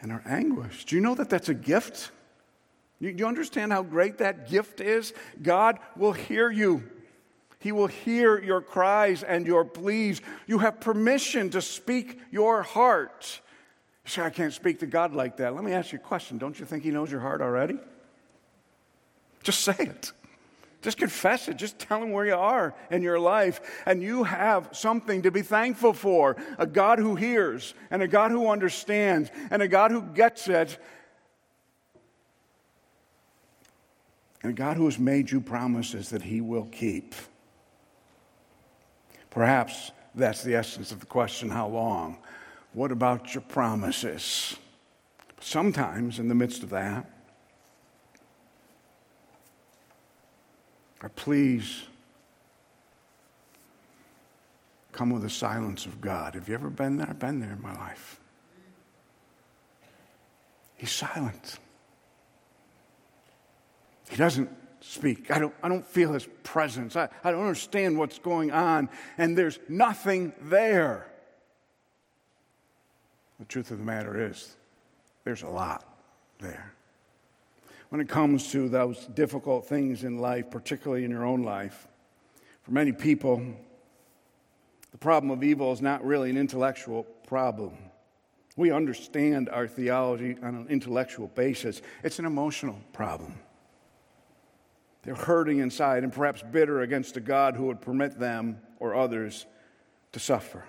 and 0.01 0.11
our 0.11 0.21
anguish. 0.25 0.85
Do 0.85 0.95
you 0.95 1.01
know 1.01 1.15
that 1.15 1.29
that's 1.29 1.49
a 1.49 1.53
gift? 1.53 2.11
Do 3.01 3.07
you 3.09 3.25
understand 3.25 3.71
how 3.71 3.81
great 3.81 4.17
that 4.17 4.49
gift 4.49 4.81
is? 4.81 5.13
God 5.41 5.79
will 5.95 6.13
hear 6.13 6.51
you. 6.51 6.83
He 7.61 7.71
will 7.71 7.87
hear 7.87 8.41
your 8.41 8.59
cries 8.59 9.21
and 9.21 9.45
your 9.45 9.63
pleas. 9.63 10.19
You 10.47 10.57
have 10.59 10.81
permission 10.81 11.51
to 11.51 11.61
speak 11.61 12.19
your 12.31 12.63
heart. 12.63 13.39
You 14.03 14.09
say, 14.09 14.23
I 14.23 14.31
can't 14.31 14.51
speak 14.51 14.79
to 14.79 14.87
God 14.87 15.13
like 15.13 15.37
that. 15.37 15.53
Let 15.53 15.63
me 15.63 15.71
ask 15.71 15.91
you 15.91 15.99
a 15.99 16.01
question. 16.01 16.39
Don't 16.39 16.59
you 16.59 16.65
think 16.65 16.83
He 16.83 16.89
knows 16.89 17.11
your 17.11 17.19
heart 17.19 17.39
already? 17.39 17.77
Just 19.43 19.61
say 19.61 19.75
it. 19.77 20.11
Just 20.81 20.97
confess 20.97 21.47
it. 21.47 21.57
Just 21.57 21.77
tell 21.77 22.01
Him 22.01 22.09
where 22.09 22.25
you 22.25 22.33
are 22.33 22.73
in 22.89 23.03
your 23.03 23.19
life. 23.19 23.61
And 23.85 24.01
you 24.01 24.23
have 24.23 24.69
something 24.71 25.21
to 25.21 25.29
be 25.29 25.43
thankful 25.43 25.93
for 25.93 26.37
a 26.57 26.65
God 26.65 26.97
who 26.97 27.13
hears, 27.15 27.75
and 27.91 28.01
a 28.01 28.07
God 28.07 28.31
who 28.31 28.49
understands, 28.49 29.29
and 29.51 29.61
a 29.61 29.67
God 29.67 29.91
who 29.91 30.01
gets 30.01 30.47
it. 30.47 30.79
And 34.41 34.49
a 34.49 34.55
God 34.55 34.77
who 34.77 34.85
has 34.85 34.97
made 34.97 35.29
you 35.29 35.41
promises 35.41 36.09
that 36.09 36.23
He 36.23 36.41
will 36.41 36.65
keep. 36.65 37.13
Perhaps 39.31 39.91
that's 40.13 40.43
the 40.43 40.55
essence 40.55 40.91
of 40.91 40.99
the 40.99 41.05
question 41.05 41.49
how 41.49 41.67
long? 41.67 42.17
What 42.73 42.91
about 42.91 43.33
your 43.33 43.41
promises? 43.41 44.55
Sometimes, 45.39 46.19
in 46.19 46.27
the 46.27 46.35
midst 46.35 46.61
of 46.61 46.69
that, 46.69 47.09
or 51.01 51.09
please 51.09 51.85
come 54.91 55.09
with 55.09 55.23
the 55.23 55.29
silence 55.29 55.85
of 55.85 55.99
God. 55.99 56.35
Have 56.35 56.47
you 56.47 56.53
ever 56.53 56.69
been 56.69 56.97
there? 56.97 57.07
I've 57.09 57.17
been 57.17 57.39
there 57.39 57.53
in 57.53 57.61
my 57.61 57.73
life. 57.73 58.19
He's 60.75 60.91
silent. 60.91 61.57
He 64.09 64.15
doesn't 64.17 64.49
speak. 64.81 65.31
I 65.31 65.39
don't, 65.39 65.53
I 65.63 65.69
don't 65.69 65.85
feel 65.85 66.11
his 66.11 66.27
presence. 66.43 66.95
I, 66.95 67.07
I 67.23 67.31
don't 67.31 67.41
understand 67.41 67.97
what's 67.97 68.19
going 68.19 68.51
on, 68.51 68.89
and 69.17 69.37
there's 69.37 69.59
nothing 69.69 70.33
there. 70.41 71.07
The 73.39 73.45
truth 73.45 73.71
of 73.71 73.77
the 73.77 73.85
matter 73.85 74.29
is, 74.29 74.55
there's 75.23 75.43
a 75.43 75.49
lot 75.49 75.85
there. 76.39 76.73
When 77.89 78.01
it 78.01 78.09
comes 78.09 78.51
to 78.51 78.69
those 78.69 79.05
difficult 79.07 79.67
things 79.67 80.03
in 80.03 80.17
life, 80.17 80.49
particularly 80.49 81.03
in 81.03 81.11
your 81.11 81.25
own 81.25 81.43
life, 81.43 81.87
for 82.63 82.71
many 82.71 82.91
people, 82.91 83.41
the 84.91 84.97
problem 84.97 85.31
of 85.31 85.43
evil 85.43 85.71
is 85.71 85.81
not 85.81 86.03
really 86.05 86.29
an 86.29 86.37
intellectual 86.37 87.03
problem. 87.27 87.77
We 88.55 88.71
understand 88.71 89.49
our 89.49 89.67
theology 89.67 90.37
on 90.41 90.55
an 90.55 90.67
intellectual 90.69 91.27
basis, 91.27 91.81
it's 92.03 92.19
an 92.19 92.25
emotional 92.25 92.79
problem. 92.93 93.35
They're 95.03 95.15
hurting 95.15 95.59
inside 95.59 96.03
and 96.03 96.13
perhaps 96.13 96.43
bitter 96.43 96.81
against 96.81 97.17
a 97.17 97.21
God 97.21 97.55
who 97.55 97.65
would 97.65 97.81
permit 97.81 98.19
them 98.19 98.61
or 98.79 98.95
others 98.95 99.45
to 100.11 100.19
suffer. 100.19 100.65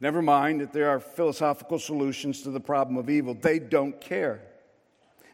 Never 0.00 0.22
mind 0.22 0.60
that 0.60 0.72
there 0.72 0.90
are 0.90 1.00
philosophical 1.00 1.78
solutions 1.78 2.42
to 2.42 2.50
the 2.50 2.60
problem 2.60 2.96
of 2.96 3.08
evil. 3.08 3.34
They 3.34 3.58
don't 3.58 4.00
care 4.00 4.42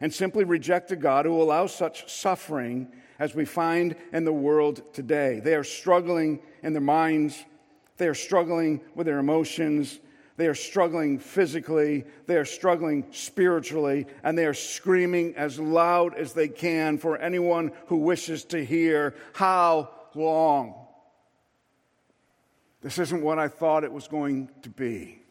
and 0.01 0.13
simply 0.13 0.45
reject 0.45 0.91
a 0.91 0.97
God 0.97 1.27
who 1.27 1.41
allows 1.41 1.75
such 1.75 2.11
suffering 2.11 2.89
as 3.19 3.35
we 3.35 3.45
find 3.45 3.95
in 4.13 4.25
the 4.25 4.33
world 4.33 4.83
today. 4.93 5.41
They 5.41 5.55
are 5.55 5.65
struggling 5.65 6.41
in 6.63 6.73
their 6.73 6.83
minds, 6.83 7.45
they 7.99 8.09
are 8.09 8.15
struggling 8.15 8.81
with 8.97 9.07
their 9.07 9.19
emotions, 9.19 10.01
they 10.37 10.47
are 10.47 10.55
struggling 10.55 11.19
physically, 11.19 12.05
they 12.27 12.37
are 12.37 12.45
struggling 12.45 13.07
spiritually, 13.11 14.07
and 14.23 14.37
they 14.37 14.47
are 14.47 14.55
screaming 14.55 15.37
as 15.37 15.59
loud 15.59 16.15
as 16.15 16.33
they 16.33 16.49
can 16.49 16.99
for 16.99 17.19
anyone 17.19 17.73
who 17.87 17.99
wishes 17.99 18.45
to 18.47 18.65
hear, 18.65 19.15
How 19.35 19.91
long? 20.15 20.75
This 22.81 22.99
isn't 22.99 23.23
what 23.23 23.39
I 23.39 23.49
thought 23.49 23.85
it 23.85 23.93
was 23.93 24.09
going 24.09 24.49
to 24.63 24.69
be. 24.69 25.23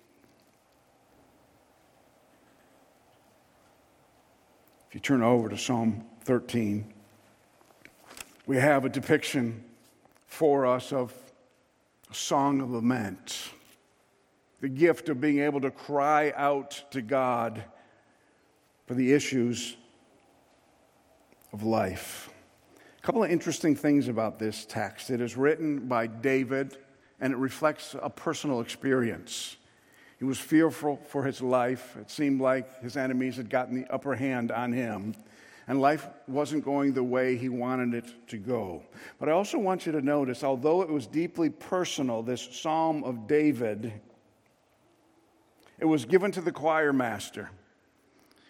If 4.87 4.95
you 4.95 5.01
turn 5.01 5.21
over 5.21 5.49
to 5.49 5.57
Psalm 5.57 6.05
13, 6.25 6.93
we 8.45 8.57
have 8.57 8.85
a 8.85 8.89
depiction 8.89 9.63
for 10.27 10.65
us 10.65 10.93
of 10.93 11.13
a 12.09 12.13
song 12.13 12.61
of 12.61 12.71
lament 12.71 13.51
the 14.62 14.69
gift 14.69 15.10
of 15.10 15.19
being 15.19 15.39
able 15.39 15.60
to 15.62 15.71
cry 15.71 16.32
out 16.36 16.84
to 16.91 17.02
God 17.02 17.63
for 18.86 18.93
the 18.93 19.12
issues 19.12 19.76
of 21.52 21.63
life. 21.63 22.30
A 22.97 23.02
couple 23.02 23.24
of 23.24 23.32
interesting 23.32 23.76
things 23.76 24.08
about 24.08 24.38
this 24.38 24.65
text. 24.65 25.10
It 25.10 25.19
is 25.19 25.36
written 25.36 25.88
by 25.88 26.08
David 26.08 26.78
and 27.19 27.34
it 27.34 27.38
reflects 27.38 27.95
a 28.02 28.10
personal 28.10 28.62
experience. 28.62 29.58
He 30.19 30.26
was 30.26 30.38
fearful 30.38 30.97
for 31.08 31.24
his 31.24 31.41
life. 31.41 31.97
It 32.00 32.12
seemed 32.12 32.41
like 32.41 32.82
his 32.82 32.95
enemies 32.95 33.38
had 33.38 33.50
gotten 33.50 33.82
the 33.82 33.91
upper 33.91 34.15
hand 34.15 34.52
on 34.52 34.71
him, 34.71 35.15
and 35.67 35.82
life 35.82 36.08
wasn't 36.28 36.63
going 36.63 36.93
the 36.93 37.04
way 37.04 37.38
he 37.38 37.50
wanted 37.50 37.95
it 37.95 38.28
to 38.28 38.38
go. 38.38 38.84
But 39.19 39.30
I 39.30 39.32
also 39.32 39.58
want 39.58 39.88
you 39.88 39.91
to 39.93 40.02
notice, 40.02 40.43
although 40.43 40.84
it 40.84 40.89
was 40.89 41.08
deeply 41.08 41.50
personal, 41.50 42.21
this 42.21 42.47
Psalm 42.52 43.04
of 43.04 43.26
David 43.26 43.93
it 45.81 45.85
was 45.85 46.05
given 46.05 46.31
to 46.31 46.41
the 46.41 46.51
choir 46.51 46.93
master. 46.93 47.49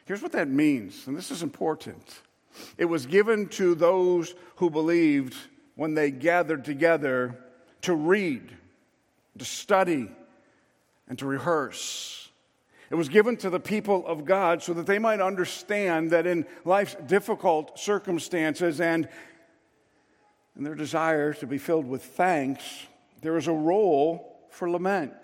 Here's 0.06 0.22
what 0.22 0.34
that 0.34 0.50
means, 0.50 1.08
and 1.08 1.18
this 1.18 1.32
is 1.32 1.42
important. 1.42 2.04
It 2.78 2.86
was 2.86 3.06
given 3.06 3.48
to 3.50 3.74
those 3.74 4.36
who 4.58 4.70
believed 4.70 5.36
when 5.76 5.94
they 5.94 6.12
gathered 6.12 6.66
together 6.66 7.40
to 7.84 7.96
read, 7.96 8.52
to 9.38 9.46
study, 9.46 10.12
and 11.08 11.18
to 11.20 11.26
rehearse. 11.26 12.30
It 12.90 12.96
was 12.96 13.08
given 13.08 13.38
to 13.38 13.50
the 13.50 13.60
people 13.62 14.06
of 14.06 14.26
God 14.26 14.62
so 14.62 14.74
that 14.74 14.86
they 14.86 15.00
might 15.00 15.22
understand 15.22 16.12
that 16.12 16.28
in 16.28 16.46
life's 16.66 16.98
difficult 17.08 17.80
circumstances 17.80 18.82
and 18.82 19.08
in 20.58 20.66
their 20.66 20.76
desire 20.76 21.34
to 21.36 21.48
be 21.48 21.58
filled 21.58 21.88
with 21.88 22.04
thanks, 22.04 22.64
there 23.22 23.38
is 23.38 23.48
a 23.48 23.54
role 23.54 24.38
for 24.50 24.70
lament. 24.70 25.16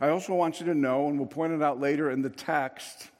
I 0.00 0.08
also 0.08 0.34
want 0.34 0.60
you 0.60 0.66
to 0.66 0.74
know, 0.74 1.08
and 1.08 1.18
we'll 1.18 1.26
point 1.26 1.52
it 1.52 1.62
out 1.62 1.80
later 1.80 2.10
in 2.10 2.22
the 2.22 2.30
text, 2.30 3.10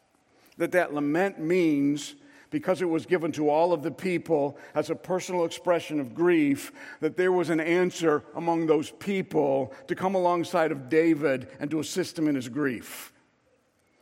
that 0.59 0.73
that 0.73 0.95
lament 0.95 1.39
means 1.39 2.15
because 2.51 2.81
it 2.81 2.89
was 2.89 3.05
given 3.05 3.31
to 3.33 3.51
all 3.51 3.73
of 3.73 3.83
the 3.83 3.91
people 3.91 4.57
as 4.75 4.91
a 4.91 4.95
personal 4.95 5.45
expression 5.45 6.01
of 6.01 6.15
grief, 6.15 6.73
that 7.01 7.17
there 7.17 7.33
was 7.33 7.51
an 7.51 7.61
answer 7.61 8.23
among 8.35 8.67
those 8.67 8.91
people 8.91 9.75
to 9.87 9.95
come 9.95 10.15
alongside 10.15 10.73
of 10.73 10.89
David 10.89 11.49
and 11.61 11.71
to 11.71 11.81
assist 11.81 12.19
him 12.19 12.27
in 12.29 12.35
his 12.35 12.49
grief. 12.49 13.13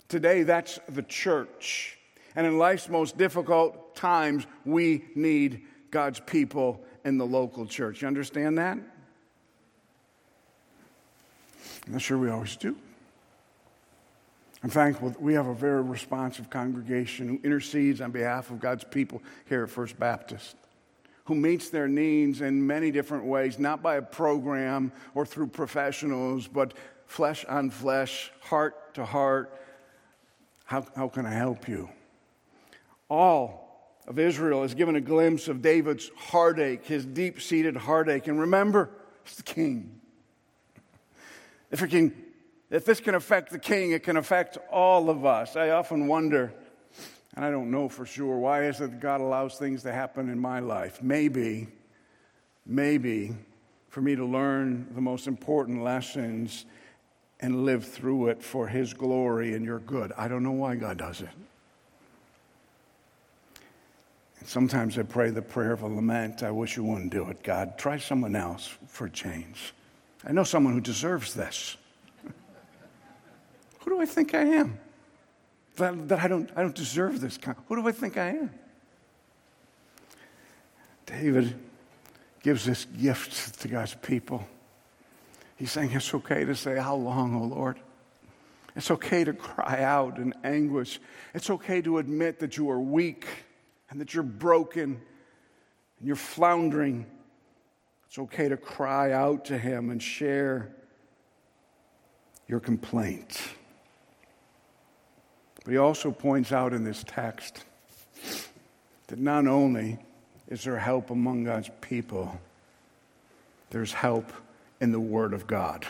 Today, 0.08 0.44
that's 0.44 0.78
the 0.88 1.02
church. 1.02 1.98
And 2.36 2.46
in 2.46 2.58
life's 2.58 2.88
most 2.88 3.18
difficult 3.18 3.96
times, 3.96 4.46
we 4.64 5.06
need 5.14 5.62
God's 5.90 6.20
people 6.20 6.84
in 7.04 7.18
the 7.18 7.26
local 7.26 7.66
church. 7.66 8.02
You 8.02 8.08
understand 8.08 8.58
that? 8.58 8.78
I'm 11.86 11.92
not 11.92 12.02
sure 12.02 12.18
we 12.18 12.30
always 12.30 12.56
do. 12.56 12.76
I'm 14.62 14.70
thankful 14.70 15.14
we 15.20 15.34
have 15.34 15.46
a 15.46 15.54
very 15.54 15.82
responsive 15.82 16.50
congregation 16.50 17.28
who 17.28 17.40
intercedes 17.44 18.00
on 18.00 18.10
behalf 18.10 18.50
of 18.50 18.58
God's 18.58 18.84
people 18.84 19.22
here 19.48 19.62
at 19.62 19.70
First 19.70 19.98
Baptist, 19.98 20.56
who 21.26 21.34
meets 21.34 21.70
their 21.70 21.86
needs 21.86 22.40
in 22.40 22.66
many 22.66 22.90
different 22.90 23.24
ways, 23.24 23.58
not 23.58 23.82
by 23.82 23.96
a 23.96 24.02
program 24.02 24.92
or 25.14 25.26
through 25.26 25.48
professionals, 25.48 26.48
but 26.48 26.74
flesh 27.06 27.44
on 27.44 27.70
flesh, 27.70 28.32
heart 28.40 28.94
to 28.94 29.04
heart. 29.04 29.60
How, 30.64 30.84
how 30.96 31.08
can 31.08 31.26
I 31.26 31.32
help 31.32 31.68
you? 31.68 31.88
All 33.08 33.66
of 34.08 34.18
Israel 34.18 34.64
is 34.64 34.74
given 34.74 34.96
a 34.96 35.00
glimpse 35.00 35.48
of 35.48 35.62
David's 35.62 36.10
heartache, 36.16 36.84
his 36.84 37.04
deep 37.04 37.40
seated 37.40 37.76
heartache. 37.76 38.26
And 38.26 38.40
remember, 38.40 38.90
he's 39.24 39.36
the 39.36 39.42
king. 39.42 39.95
If, 41.70 41.82
it 41.82 41.88
can, 41.88 42.14
if 42.70 42.84
this 42.84 43.00
can 43.00 43.14
affect 43.14 43.50
the 43.50 43.58
king, 43.58 43.92
it 43.92 44.02
can 44.02 44.16
affect 44.16 44.58
all 44.70 45.10
of 45.10 45.24
us. 45.24 45.56
I 45.56 45.70
often 45.70 46.06
wonder, 46.06 46.52
and 47.34 47.44
I 47.44 47.50
don't 47.50 47.70
know 47.70 47.88
for 47.88 48.06
sure, 48.06 48.38
why 48.38 48.64
is 48.64 48.80
it 48.80 49.00
God 49.00 49.20
allows 49.20 49.56
things 49.56 49.82
to 49.82 49.92
happen 49.92 50.28
in 50.28 50.38
my 50.38 50.60
life? 50.60 51.02
Maybe, 51.02 51.68
maybe 52.64 53.34
for 53.88 54.00
me 54.00 54.14
to 54.14 54.24
learn 54.24 54.86
the 54.94 55.00
most 55.00 55.26
important 55.26 55.82
lessons 55.82 56.66
and 57.40 57.64
live 57.64 57.84
through 57.84 58.28
it 58.28 58.42
for 58.42 58.66
His 58.66 58.94
glory 58.94 59.54
and 59.54 59.64
your 59.64 59.80
good. 59.80 60.12
I 60.16 60.28
don't 60.28 60.42
know 60.42 60.52
why 60.52 60.76
God 60.76 60.98
does 60.98 61.20
it. 61.20 61.28
And 64.38 64.48
sometimes 64.48 64.98
I 64.98 65.02
pray 65.02 65.30
the 65.30 65.42
prayer 65.42 65.72
of 65.72 65.82
a 65.82 65.86
lament. 65.86 66.42
I 66.42 66.50
wish 66.50 66.76
you 66.76 66.84
wouldn't 66.84 67.10
do 67.10 67.28
it, 67.28 67.42
God. 67.42 67.78
Try 67.78 67.98
someone 67.98 68.36
else 68.36 68.76
for 68.86 69.08
change. 69.08 69.74
I 70.26 70.32
know 70.32 70.42
someone 70.42 70.74
who 70.74 70.80
deserves 70.80 71.34
this. 71.34 71.76
who 73.78 73.90
do 73.90 74.00
I 74.00 74.06
think 74.06 74.34
I 74.34 74.42
am? 74.42 74.78
That, 75.76 76.08
that 76.08 76.18
I, 76.18 76.26
don't, 76.26 76.50
I 76.56 76.62
don't 76.62 76.74
deserve 76.74 77.20
this. 77.20 77.38
Kind. 77.38 77.56
Who 77.68 77.76
do 77.76 77.86
I 77.86 77.92
think 77.92 78.16
I 78.16 78.30
am? 78.30 78.50
David 81.06 81.54
gives 82.42 82.64
this 82.64 82.86
gift 82.86 83.60
to 83.60 83.68
God's 83.68 83.94
people. 83.94 84.44
He's 85.56 85.70
saying 85.70 85.92
it's 85.92 86.12
okay 86.12 86.44
to 86.44 86.56
say, 86.56 86.76
How 86.76 86.96
long, 86.96 87.34
O 87.36 87.44
Lord? 87.44 87.78
It's 88.74 88.90
okay 88.90 89.24
to 89.24 89.32
cry 89.32 89.82
out 89.82 90.18
in 90.18 90.34
anguish. 90.44 91.00
It's 91.34 91.48
okay 91.48 91.80
to 91.82 91.98
admit 91.98 92.40
that 92.40 92.56
you 92.56 92.68
are 92.70 92.80
weak 92.80 93.26
and 93.88 94.00
that 94.00 94.12
you're 94.12 94.22
broken 94.22 95.00
and 95.98 96.06
you're 96.06 96.16
floundering 96.16 97.06
it's 98.08 98.18
okay 98.18 98.48
to 98.48 98.56
cry 98.56 99.12
out 99.12 99.44
to 99.46 99.58
Him 99.58 99.90
and 99.90 100.02
share 100.02 100.70
your 102.48 102.60
complaint. 102.60 103.40
But 105.64 105.72
he 105.72 105.78
also 105.78 106.12
points 106.12 106.52
out 106.52 106.72
in 106.72 106.84
this 106.84 107.04
text 107.06 107.64
that 109.08 109.18
not 109.18 109.46
only 109.46 109.98
is 110.48 110.62
there 110.62 110.78
help 110.78 111.10
among 111.10 111.44
God's 111.44 111.70
people, 111.80 112.40
there's 113.70 113.92
help 113.92 114.32
in 114.80 114.92
the 114.92 115.00
Word 115.00 115.32
of 115.32 115.46
God. 115.46 115.84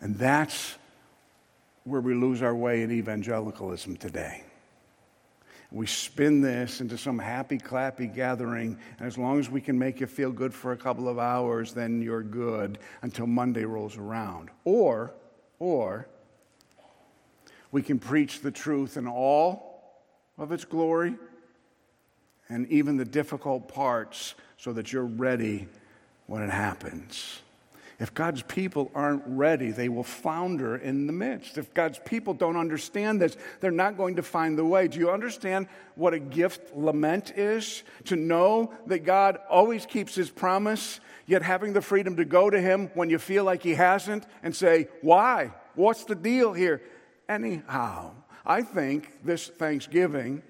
And 0.00 0.16
that's 0.16 0.74
where 1.84 2.00
we 2.00 2.14
lose 2.14 2.42
our 2.42 2.54
way 2.54 2.82
in 2.82 2.90
evangelicalism 2.90 3.96
today. 3.96 4.42
We 5.70 5.86
spin 5.86 6.40
this 6.40 6.80
into 6.80 6.96
some 6.96 7.18
happy, 7.18 7.58
clappy 7.58 8.12
gathering, 8.12 8.78
and 8.98 9.06
as 9.06 9.18
long 9.18 9.38
as 9.38 9.50
we 9.50 9.60
can 9.60 9.78
make 9.78 10.00
you 10.00 10.06
feel 10.06 10.32
good 10.32 10.54
for 10.54 10.72
a 10.72 10.76
couple 10.76 11.08
of 11.08 11.18
hours, 11.18 11.74
then 11.74 12.00
you're 12.00 12.22
good 12.22 12.78
until 13.02 13.26
Monday 13.26 13.64
rolls 13.64 13.98
around. 13.98 14.48
Or, 14.64 15.12
or, 15.58 16.08
we 17.70 17.82
can 17.82 17.98
preach 17.98 18.40
the 18.40 18.50
truth 18.50 18.96
in 18.96 19.06
all 19.06 20.00
of 20.38 20.52
its 20.52 20.64
glory 20.64 21.16
and 22.48 22.66
even 22.68 22.96
the 22.96 23.04
difficult 23.04 23.68
parts 23.68 24.34
so 24.56 24.72
that 24.72 24.90
you're 24.90 25.04
ready 25.04 25.68
when 26.26 26.42
it 26.42 26.50
happens. 26.50 27.40
If 28.00 28.14
God's 28.14 28.42
people 28.42 28.92
aren't 28.94 29.24
ready, 29.26 29.72
they 29.72 29.88
will 29.88 30.04
founder 30.04 30.76
in 30.76 31.08
the 31.08 31.12
midst. 31.12 31.58
If 31.58 31.74
God's 31.74 31.98
people 32.04 32.32
don't 32.32 32.56
understand 32.56 33.20
this, 33.20 33.36
they're 33.60 33.72
not 33.72 33.96
going 33.96 34.16
to 34.16 34.22
find 34.22 34.56
the 34.56 34.64
way. 34.64 34.86
Do 34.86 35.00
you 35.00 35.10
understand 35.10 35.66
what 35.96 36.14
a 36.14 36.20
gift 36.20 36.76
lament 36.76 37.32
is? 37.36 37.82
To 38.04 38.14
know 38.14 38.72
that 38.86 39.00
God 39.00 39.38
always 39.50 39.84
keeps 39.84 40.14
his 40.14 40.30
promise, 40.30 41.00
yet 41.26 41.42
having 41.42 41.72
the 41.72 41.82
freedom 41.82 42.14
to 42.16 42.24
go 42.24 42.48
to 42.48 42.60
him 42.60 42.88
when 42.94 43.10
you 43.10 43.18
feel 43.18 43.42
like 43.42 43.64
he 43.64 43.74
hasn't 43.74 44.24
and 44.44 44.54
say, 44.54 44.86
Why? 45.00 45.52
What's 45.74 46.04
the 46.04 46.14
deal 46.14 46.52
here? 46.52 46.80
Anyhow, 47.28 48.12
I 48.46 48.62
think 48.62 49.24
this 49.24 49.48
Thanksgiving, 49.48 50.42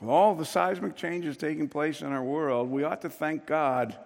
with 0.00 0.10
all 0.10 0.34
the 0.34 0.44
seismic 0.44 0.96
changes 0.96 1.38
taking 1.38 1.66
place 1.66 2.02
in 2.02 2.08
our 2.08 2.22
world, 2.22 2.70
we 2.70 2.84
ought 2.84 3.00
to 3.00 3.08
thank 3.08 3.46
God 3.46 3.96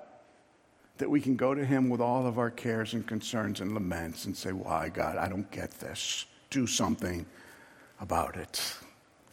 that 1.00 1.10
we 1.10 1.20
can 1.20 1.36
go 1.36 1.54
to 1.54 1.64
Him 1.64 1.88
with 1.88 2.00
all 2.00 2.26
of 2.26 2.38
our 2.38 2.50
cares 2.50 2.94
and 2.94 3.06
concerns 3.06 3.60
and 3.60 3.74
laments 3.74 4.24
and 4.26 4.36
say, 4.36 4.52
Why, 4.52 4.88
God, 4.88 5.16
I 5.16 5.28
don't 5.28 5.50
get 5.50 5.72
this. 5.72 6.26
Do 6.50 6.66
something 6.66 7.26
about 8.00 8.36
it. 8.36 8.74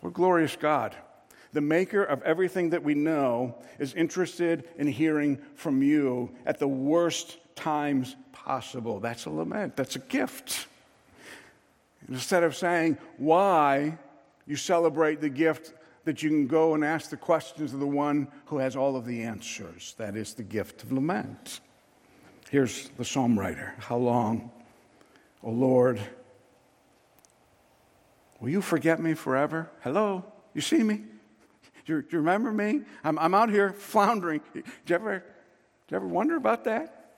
We're 0.02 0.10
glorious 0.10 0.56
God. 0.56 0.96
The 1.54 1.62
maker 1.62 2.04
of 2.04 2.22
everything 2.24 2.72
that 2.72 2.84
we 2.84 2.94
know 2.94 3.56
is 3.80 3.94
interested 3.94 4.68
in 4.78 4.88
hearing 4.88 5.40
from 5.56 5.82
you 5.82 6.30
at 6.46 6.60
the 6.60 6.68
worst 6.68 7.38
times 7.56 8.16
possible. 8.32 9.00
That's 9.00 9.26
a 9.26 9.30
lament, 9.30 9.76
that's 9.76 9.96
a 9.96 10.00
gift. 10.00 10.68
Instead 12.10 12.44
of 12.44 12.56
saying 12.56 12.98
why, 13.18 13.98
you 14.46 14.56
celebrate 14.56 15.20
the 15.20 15.30
gift 15.30 15.74
that 16.08 16.24
you 16.24 16.30
can 16.30 16.48
go 16.48 16.74
and 16.74 16.86
ask 16.86 17.10
the 17.10 17.18
questions 17.18 17.74
of 17.74 17.82
the 17.82 17.86
one 17.86 18.30
who 18.46 18.60
has 18.60 18.78
all 18.78 18.96
of 18.96 19.06
the 19.06 19.24
answers. 19.24 19.94
That 19.98 20.16
is 20.16 20.34
the 20.34 20.44
gift 20.44 20.82
of 20.84 20.92
lament. 20.94 21.60
Here's 22.50 22.88
the 22.98 23.04
psalm 23.04 23.38
writer 23.38 23.76
How 23.78 23.98
long, 23.98 24.50
O 25.44 25.52
Lord, 25.52 26.00
will 28.40 28.50
you 28.50 28.62
forget 28.62 29.02
me 29.02 29.16
forever? 29.16 29.70
Hello? 29.82 30.24
You 30.54 30.62
see 30.62 30.82
me? 30.82 31.04
Do 31.86 32.04
you, 32.10 32.18
remember 32.20 32.54
me? 32.54 32.84
I'm, 33.04 33.20
I'm 33.20 33.34
out 33.34 33.50
here 33.50 33.74
floundering. 33.74 34.40
Did 34.54 34.64
you, 34.88 34.96
ever, 34.96 35.14
did 35.20 35.92
you 35.92 35.98
ever 35.98 36.08
wonder 36.08 36.38
about 36.38 36.64
that? 36.64 37.12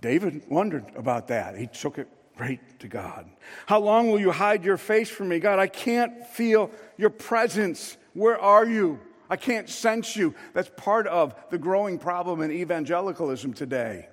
David 0.00 0.42
wondered 0.48 0.86
about 0.96 1.28
that. 1.28 1.56
He 1.56 1.68
took 1.68 1.98
it 1.98 2.08
Great 2.38 2.78
to 2.78 2.86
God. 2.86 3.28
How 3.66 3.80
long 3.80 4.08
will 4.08 4.20
you 4.20 4.30
hide 4.30 4.64
your 4.64 4.76
face 4.76 5.10
from 5.10 5.28
me? 5.28 5.40
God, 5.40 5.58
I 5.58 5.66
can't 5.66 6.24
feel 6.28 6.70
your 6.96 7.10
presence. 7.10 7.96
Where 8.14 8.40
are 8.40 8.64
you? 8.64 9.00
I 9.28 9.36
can't 9.36 9.68
sense 9.68 10.14
you. 10.14 10.36
That's 10.54 10.70
part 10.76 11.08
of 11.08 11.34
the 11.50 11.58
growing 11.58 11.98
problem 11.98 12.40
in 12.40 12.52
evangelicalism 12.52 13.54
today. 13.54 14.08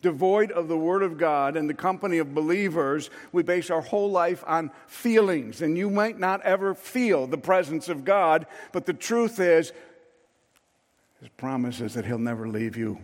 Devoid 0.00 0.50
of 0.52 0.68
the 0.68 0.76
Word 0.78 1.02
of 1.02 1.18
God 1.18 1.54
and 1.54 1.68
the 1.68 1.74
company 1.74 2.16
of 2.16 2.34
believers, 2.34 3.10
we 3.30 3.42
base 3.42 3.68
our 3.68 3.82
whole 3.82 4.10
life 4.10 4.42
on 4.46 4.70
feelings. 4.86 5.60
And 5.60 5.76
you 5.76 5.90
might 5.90 6.18
not 6.18 6.40
ever 6.40 6.74
feel 6.74 7.26
the 7.26 7.36
presence 7.36 7.90
of 7.90 8.06
God, 8.06 8.46
but 8.72 8.86
the 8.86 8.94
truth 8.94 9.38
is, 9.38 9.72
His 11.20 11.28
promise 11.36 11.82
is 11.82 11.92
that 11.92 12.06
He'll 12.06 12.18
never 12.18 12.48
leave 12.48 12.78
you 12.78 12.98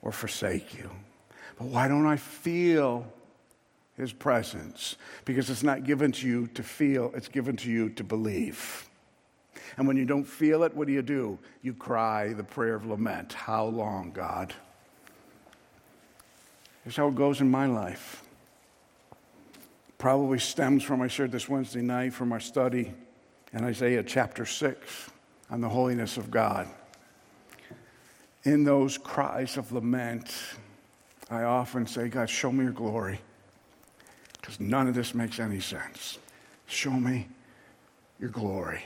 or 0.00 0.10
forsake 0.10 0.78
you. 0.78 0.90
But 1.58 1.66
why 1.66 1.86
don't 1.86 2.06
I 2.06 2.16
feel 2.16 3.06
his 4.00 4.12
presence 4.12 4.96
because 5.24 5.50
it's 5.50 5.62
not 5.62 5.84
given 5.84 6.10
to 6.12 6.26
you 6.26 6.46
to 6.48 6.62
feel, 6.62 7.12
it's 7.14 7.28
given 7.28 7.56
to 7.58 7.70
you 7.70 7.90
to 7.90 8.02
believe. 8.02 8.88
And 9.76 9.86
when 9.86 9.96
you 9.96 10.04
don't 10.04 10.24
feel 10.24 10.62
it, 10.64 10.74
what 10.74 10.86
do 10.86 10.92
you 10.92 11.02
do? 11.02 11.38
You 11.62 11.74
cry 11.74 12.32
the 12.32 12.42
prayer 12.42 12.74
of 12.74 12.86
lament. 12.86 13.32
How 13.32 13.66
long, 13.66 14.10
God? 14.10 14.52
Here's 16.82 16.96
how 16.96 17.08
it 17.08 17.14
goes 17.14 17.40
in 17.40 17.50
my 17.50 17.66
life. 17.66 18.24
Probably 19.98 20.38
stems 20.38 20.82
from, 20.82 21.02
I 21.02 21.08
shared 21.08 21.30
this 21.30 21.48
Wednesday 21.48 21.82
night, 21.82 22.14
from 22.14 22.32
our 22.32 22.40
study 22.40 22.92
in 23.52 23.64
Isaiah 23.64 24.02
chapter 24.02 24.46
6 24.46 25.10
on 25.50 25.60
the 25.60 25.68
holiness 25.68 26.16
of 26.16 26.30
God. 26.30 26.68
In 28.44 28.64
those 28.64 28.96
cries 28.96 29.58
of 29.58 29.70
lament, 29.72 30.34
I 31.30 31.42
often 31.42 31.86
say, 31.86 32.08
God, 32.08 32.30
show 32.30 32.50
me 32.50 32.64
your 32.64 32.72
glory 32.72 33.20
none 34.58 34.88
of 34.88 34.94
this 34.94 35.14
makes 35.14 35.38
any 35.38 35.60
sense. 35.60 36.18
Show 36.66 36.92
me 36.92 37.28
your 38.18 38.30
glory. 38.30 38.82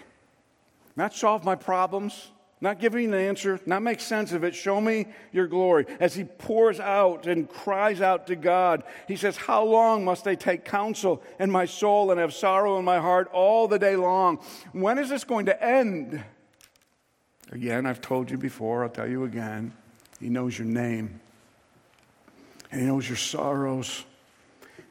Not 0.97 1.15
solve 1.15 1.45
my 1.45 1.55
problems, 1.55 2.29
not 2.61 2.79
give 2.79 2.95
me 2.95 3.05
an 3.05 3.13
answer, 3.13 3.61
not 3.67 3.83
make 3.83 4.01
sense 4.01 4.33
of 4.33 4.43
it. 4.43 4.55
Show 4.55 4.81
me 4.81 5.07
your 5.33 5.47
glory. 5.47 5.85
As 6.01 6.15
he 6.15 6.25
pours 6.25 6.81
out 6.81 7.27
and 7.27 7.47
cries 7.47 8.01
out 8.01 8.29
to 8.29 8.37
God, 8.37 8.85
he 9.07 9.17
says, 9.17 9.37
How 9.37 9.65
long 9.65 10.03
must 10.05 10.27
I 10.27 10.35
take 10.35 10.65
counsel 10.65 11.23
in 11.39 11.51
my 11.51 11.67
soul 11.67 12.11
and 12.11 12.19
have 12.19 12.33
sorrow 12.33 12.79
in 12.79 12.85
my 12.85 13.01
heart 13.01 13.29
all 13.33 13.69
the 13.69 13.79
day 13.79 13.97
long? 13.97 14.39
When 14.73 14.99
is 14.99 15.11
this 15.11 15.25
going 15.25 15.47
to 15.47 15.63
end? 15.63 16.25
Again, 17.53 17.85
I've 17.85 18.01
told 18.01 18.31
you 18.31 18.39
before, 18.39 18.83
I'll 18.83 18.89
tell 18.89 19.09
you 19.09 19.25
again. 19.25 19.73
He 20.19 20.31
knows 20.31 20.59
your 20.59 20.67
name, 20.67 21.21
and 22.71 22.81
He 22.81 22.87
knows 22.87 23.07
your 23.07 23.19
sorrows, 23.19 24.05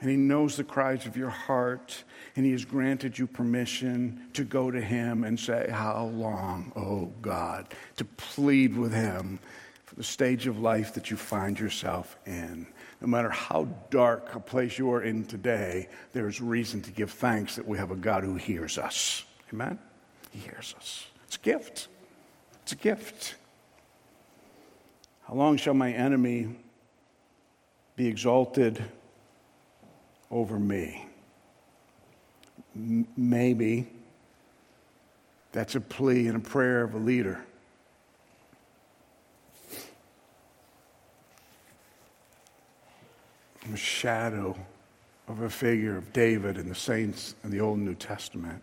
and 0.03 0.11
He 0.11 0.17
knows 0.17 0.57
the 0.57 0.65
cries 0.65 1.05
of 1.05 1.15
your 1.15 1.29
heart, 1.29 2.03
and 2.35 2.45
He 2.45 2.51
has 2.51 2.65
granted 2.65 3.17
you 3.17 3.25
permission 3.25 4.27
to 4.33 4.43
go 4.43 4.69
to 4.69 4.81
Him 4.81 5.23
and 5.23 5.39
say, 5.39 5.69
How 5.71 6.07
long, 6.07 6.73
oh 6.75 7.05
God, 7.21 7.67
to 7.95 8.03
plead 8.03 8.75
with 8.75 8.93
Him 8.93 9.39
for 9.85 9.95
the 9.95 10.03
stage 10.03 10.45
of 10.45 10.59
life 10.59 10.93
that 10.95 11.09
you 11.09 11.15
find 11.15 11.57
yourself 11.57 12.17
in. 12.25 12.67
No 12.99 13.07
matter 13.07 13.29
how 13.29 13.65
dark 13.91 14.35
a 14.35 14.41
place 14.41 14.77
you 14.77 14.91
are 14.91 15.03
in 15.03 15.23
today, 15.23 15.87
there 16.11 16.27
is 16.27 16.41
reason 16.41 16.81
to 16.81 16.91
give 16.91 17.09
thanks 17.09 17.55
that 17.55 17.65
we 17.65 17.77
have 17.77 17.91
a 17.91 17.95
God 17.95 18.25
who 18.25 18.35
hears 18.35 18.77
us. 18.77 19.23
Amen? 19.53 19.79
He 20.31 20.39
hears 20.39 20.75
us. 20.77 21.07
It's 21.27 21.37
a 21.37 21.39
gift. 21.39 21.87
It's 22.63 22.73
a 22.73 22.75
gift. 22.75 23.35
How 25.29 25.35
long 25.35 25.55
shall 25.55 25.75
my 25.75 25.93
enemy 25.93 26.57
be 27.95 28.07
exalted 28.07 28.83
over 30.33 30.59
me? 30.59 31.05
M- 32.75 33.07
maybe 33.15 33.87
that's 35.51 35.75
a 35.75 35.81
plea 35.81 36.27
and 36.27 36.35
a 36.35 36.39
prayer 36.39 36.81
of 36.83 36.95
a 36.95 36.97
leader. 36.97 37.45
a 43.71 43.77
shadow 43.77 44.57
of 45.27 45.41
a 45.41 45.49
figure 45.49 45.95
of 45.97 46.11
David 46.13 46.57
and 46.57 46.69
the 46.69 46.75
saints 46.75 47.35
in 47.43 47.49
the 47.49 47.59
Old 47.59 47.77
and 47.77 47.85
New 47.85 47.95
Testament. 47.95 48.61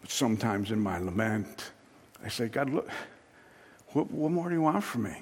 But 0.00 0.10
sometimes 0.10 0.70
in 0.70 0.78
my 0.78 0.98
lament, 0.98 1.72
I 2.24 2.28
say, 2.28 2.48
God, 2.48 2.70
look, 2.70 2.88
what, 3.88 4.10
what 4.10 4.30
more 4.30 4.48
do 4.48 4.54
you 4.54 4.62
want 4.62 4.82
from 4.84 5.04
me? 5.04 5.16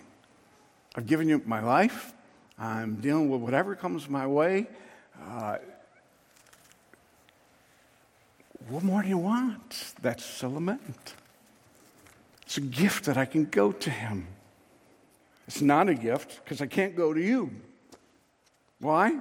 I've 0.94 1.06
given 1.06 1.28
you 1.28 1.42
my 1.46 1.62
life. 1.62 2.12
I'm 2.60 2.96
dealing 2.96 3.30
with 3.30 3.40
whatever 3.40 3.74
comes 3.74 4.06
my 4.08 4.26
way. 4.26 4.68
Uh, 5.18 5.56
what 8.68 8.82
more 8.82 9.02
do 9.02 9.08
you 9.08 9.18
want? 9.18 9.94
That's 10.02 10.42
a 10.42 10.48
lament. 10.48 11.14
It's 12.42 12.58
a 12.58 12.60
gift 12.60 13.06
that 13.06 13.16
I 13.16 13.24
can 13.24 13.46
go 13.46 13.72
to 13.72 13.90
Him. 13.90 14.26
It's 15.48 15.62
not 15.62 15.88
a 15.88 15.94
gift 15.94 16.44
because 16.44 16.60
I 16.60 16.66
can't 16.66 16.94
go 16.94 17.14
to 17.14 17.20
you. 17.20 17.50
Why? 18.78 19.18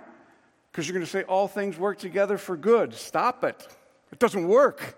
Because 0.72 0.88
you're 0.88 0.94
going 0.94 1.06
to 1.06 1.12
say 1.12 1.24
all 1.24 1.48
things 1.48 1.78
work 1.78 1.98
together 1.98 2.38
for 2.38 2.58
good. 2.58 2.94
Stop 2.94 3.44
it. 3.46 3.68
It 4.12 4.20
doesn't 4.20 4.48
work. 4.48 4.98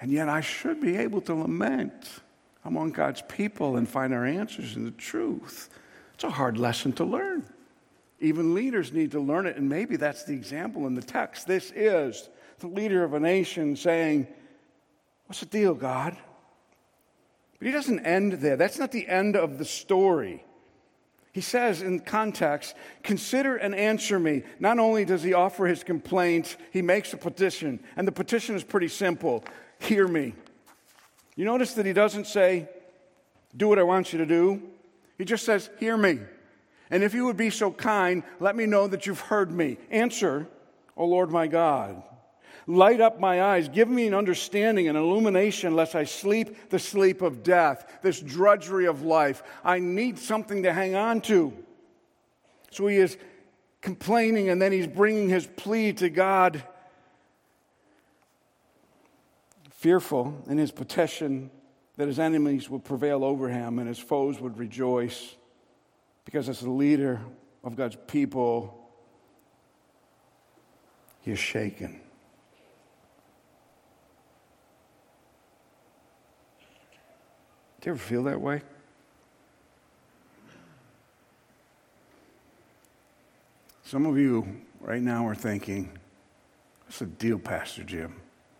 And 0.00 0.10
yet 0.10 0.28
I 0.28 0.40
should 0.40 0.80
be 0.80 0.96
able 0.96 1.20
to 1.22 1.34
lament 1.34 2.20
among 2.64 2.90
God's 2.90 3.22
people 3.22 3.76
and 3.76 3.88
find 3.88 4.12
our 4.12 4.26
answers 4.26 4.76
in 4.76 4.84
the 4.84 4.90
truth. 4.90 5.70
It's 6.18 6.24
a 6.24 6.30
hard 6.30 6.58
lesson 6.58 6.92
to 6.94 7.04
learn. 7.04 7.44
Even 8.18 8.52
leaders 8.52 8.92
need 8.92 9.12
to 9.12 9.20
learn 9.20 9.46
it, 9.46 9.56
and 9.56 9.68
maybe 9.68 9.94
that's 9.94 10.24
the 10.24 10.32
example 10.32 10.88
in 10.88 10.96
the 10.96 11.00
text. 11.00 11.46
This 11.46 11.70
is 11.76 12.28
the 12.58 12.66
leader 12.66 13.04
of 13.04 13.14
a 13.14 13.20
nation 13.20 13.76
saying, 13.76 14.26
What's 15.26 15.38
the 15.38 15.46
deal, 15.46 15.74
God? 15.74 16.16
But 17.60 17.66
he 17.66 17.70
doesn't 17.70 18.00
end 18.00 18.32
there. 18.32 18.56
That's 18.56 18.80
not 18.80 18.90
the 18.90 19.06
end 19.06 19.36
of 19.36 19.58
the 19.58 19.64
story. 19.64 20.42
He 21.32 21.40
says 21.40 21.82
in 21.82 22.00
context, 22.00 22.74
consider 23.04 23.54
and 23.54 23.72
answer 23.72 24.18
me. 24.18 24.42
Not 24.58 24.80
only 24.80 25.04
does 25.04 25.22
he 25.22 25.34
offer 25.34 25.68
his 25.68 25.84
complaint, 25.84 26.56
he 26.72 26.82
makes 26.82 27.12
a 27.12 27.16
petition. 27.16 27.78
And 27.96 28.08
the 28.08 28.12
petition 28.12 28.56
is 28.56 28.64
pretty 28.64 28.88
simple 28.88 29.44
hear 29.78 30.08
me. 30.08 30.34
You 31.36 31.44
notice 31.44 31.74
that 31.74 31.86
he 31.86 31.92
doesn't 31.92 32.26
say, 32.26 32.68
do 33.56 33.68
what 33.68 33.78
I 33.78 33.84
want 33.84 34.12
you 34.12 34.18
to 34.18 34.26
do. 34.26 34.60
He 35.18 35.24
just 35.24 35.44
says, 35.44 35.68
hear 35.78 35.96
me. 35.96 36.20
And 36.90 37.02
if 37.02 37.12
you 37.12 37.26
would 37.26 37.36
be 37.36 37.50
so 37.50 37.70
kind, 37.70 38.22
let 38.40 38.56
me 38.56 38.64
know 38.64 38.86
that 38.86 39.06
you've 39.06 39.20
heard 39.20 39.50
me. 39.50 39.76
Answer, 39.90 40.48
O 40.96 41.04
Lord 41.04 41.30
my 41.30 41.48
God. 41.48 42.02
Light 42.66 43.00
up 43.00 43.18
my 43.18 43.42
eyes. 43.42 43.68
Give 43.68 43.88
me 43.88 44.06
an 44.06 44.14
understanding, 44.14 44.88
an 44.88 44.96
illumination, 44.96 45.74
lest 45.74 45.94
I 45.94 46.04
sleep 46.04 46.70
the 46.70 46.78
sleep 46.78 47.20
of 47.22 47.42
death, 47.42 47.98
this 48.02 48.20
drudgery 48.20 48.86
of 48.86 49.02
life. 49.02 49.42
I 49.64 49.80
need 49.80 50.18
something 50.18 50.62
to 50.62 50.72
hang 50.72 50.94
on 50.94 51.20
to. 51.22 51.52
So 52.70 52.86
he 52.86 52.96
is 52.96 53.16
complaining 53.80 54.50
and 54.50 54.60
then 54.60 54.72
he's 54.72 54.86
bringing 54.86 55.28
his 55.28 55.46
plea 55.46 55.92
to 55.94 56.10
God 56.10 56.62
fearful 59.70 60.42
in 60.48 60.58
his 60.58 60.70
petition 60.70 61.50
that 61.98 62.06
his 62.06 62.20
enemies 62.20 62.70
would 62.70 62.84
prevail 62.84 63.24
over 63.24 63.48
him 63.48 63.80
and 63.80 63.88
his 63.88 63.98
foes 63.98 64.40
would 64.40 64.56
rejoice 64.56 65.34
because 66.24 66.48
as 66.48 66.60
the 66.60 66.70
leader 66.70 67.20
of 67.64 67.74
God's 67.74 67.96
people, 68.06 68.88
he 71.22 71.32
is 71.32 71.40
shaken. 71.40 72.00
Do 77.80 77.90
you 77.90 77.92
ever 77.92 77.98
feel 77.98 78.22
that 78.24 78.40
way? 78.40 78.62
Some 83.82 84.06
of 84.06 84.16
you 84.16 84.46
right 84.80 85.02
now 85.02 85.26
are 85.26 85.34
thinking, 85.34 85.98
what's 86.84 87.00
the 87.00 87.06
deal, 87.06 87.40
Pastor 87.40 87.82
Jim? 87.82 88.14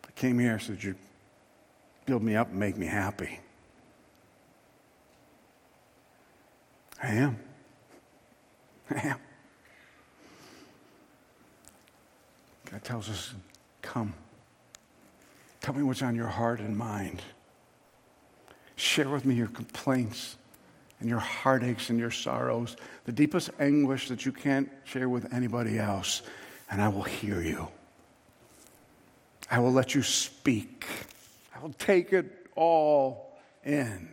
I 0.05 0.11
came 0.17 0.41
here 0.41 0.55
I 0.55 0.59
said, 0.59 0.83
you 0.83 0.97
build 2.09 2.23
me 2.23 2.35
up 2.37 2.49
and 2.49 2.59
make 2.59 2.79
me 2.79 2.87
happy. 2.87 3.39
I 7.03 7.09
am. 7.09 7.39
I 8.91 9.09
am. 9.09 9.19
God 12.71 12.83
tells 12.83 13.11
us, 13.11 13.35
come. 13.83 14.15
Tell 15.61 15.75
me 15.75 15.83
what's 15.83 16.01
on 16.01 16.15
your 16.15 16.29
heart 16.29 16.61
and 16.61 16.79
mind. 16.79 17.21
Share 18.77 19.11
with 19.11 19.27
me 19.27 19.35
your 19.35 19.49
complaints 19.49 20.39
and 21.01 21.11
your 21.11 21.19
heartaches 21.19 21.91
and 21.91 21.99
your 21.99 22.11
sorrows, 22.11 22.77
the 23.05 23.13
deepest 23.13 23.51
anguish 23.61 24.09
that 24.09 24.25
you 24.25 24.33
can't 24.33 24.71
share 24.85 25.11
with 25.11 25.31
anybody 25.31 25.79
else, 25.79 26.23
and 26.71 26.81
I 26.81 26.89
will 26.89 27.03
hear 27.03 27.43
you. 27.43 27.69
I 29.51 29.59
will 29.59 29.73
let 29.73 29.95
you 29.95 30.03
speak. 30.03 30.87
I 31.59 31.61
will 31.63 31.73
take 31.73 32.13
it 32.13 32.47
all 32.55 33.37
in. 33.65 34.09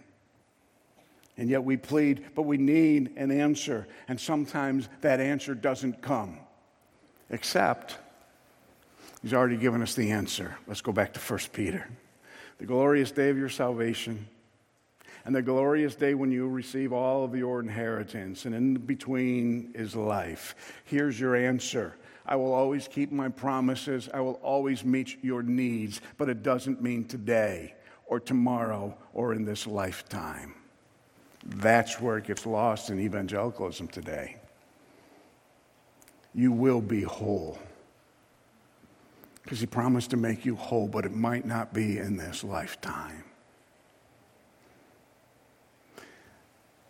And 1.38 1.50
yet 1.50 1.64
we 1.64 1.78
plead, 1.78 2.26
but 2.34 2.44
we 2.44 2.58
need 2.58 3.12
an 3.18 3.30
answer. 3.30 3.88
And 4.08 4.20
sometimes 4.20 4.90
that 5.02 5.20
answer 5.20 5.54
doesn't 5.54 6.02
come. 6.02 6.40
Except, 7.30 7.98
he's 9.22 9.34
already 9.34 9.58
given 9.58 9.84
us 9.84 9.94
the 9.94 10.12
answer. 10.12 10.58
Let's 10.66 10.82
go 10.82 10.92
back 10.92 11.14
to 11.14 11.20
1 11.20 11.40
Peter. 11.54 11.88
The 12.58 12.66
glorious 12.66 13.12
day 13.12 13.30
of 13.30 13.38
your 13.38 13.50
salvation, 13.50 14.28
and 15.26 15.36
the 15.36 15.42
glorious 15.42 15.94
day 15.96 16.14
when 16.14 16.32
you 16.32 16.48
receive 16.48 16.94
all 16.94 17.26
of 17.26 17.36
your 17.36 17.60
inheritance, 17.60 18.46
and 18.46 18.56
in 18.56 18.76
between 18.76 19.72
is 19.76 19.96
life. 19.96 20.56
Here's 20.86 21.20
your 21.20 21.36
answer 21.36 21.96
I 22.26 22.36
will 22.36 22.54
always 22.54 22.88
keep 22.88 23.12
my 23.12 23.30
promises. 23.30 24.10
I 24.14 24.20
will 24.22 24.40
always 24.42 24.84
meet 24.84 25.24
your 25.24 25.44
needs, 25.44 26.02
but 26.18 26.30
it 26.30 26.42
doesn't 26.42 26.82
mean 26.82 27.06
today 27.06 27.76
or 28.08 28.20
tomorrow 28.20 28.98
or 29.14 29.34
in 29.34 29.46
this 29.46 29.68
lifetime. 29.68 30.56
That's 31.46 32.02
where 32.02 32.18
it 32.18 32.26
gets 32.26 32.46
lost 32.46 32.90
in 32.90 33.00
evangelicalism 33.00 33.88
today. 33.90 34.38
You 36.34 36.52
will 36.52 36.82
be 36.82 37.02
whole. 37.02 37.60
Because 39.44 39.60
he 39.60 39.68
promised 39.68 40.10
to 40.10 40.18
make 40.18 40.44
you 40.44 40.56
whole, 40.56 40.88
but 40.88 41.06
it 41.06 41.14
might 41.14 41.46
not 41.46 41.72
be 41.72 42.00
in 42.00 42.18
this 42.18 42.44
lifetime. 42.44 43.24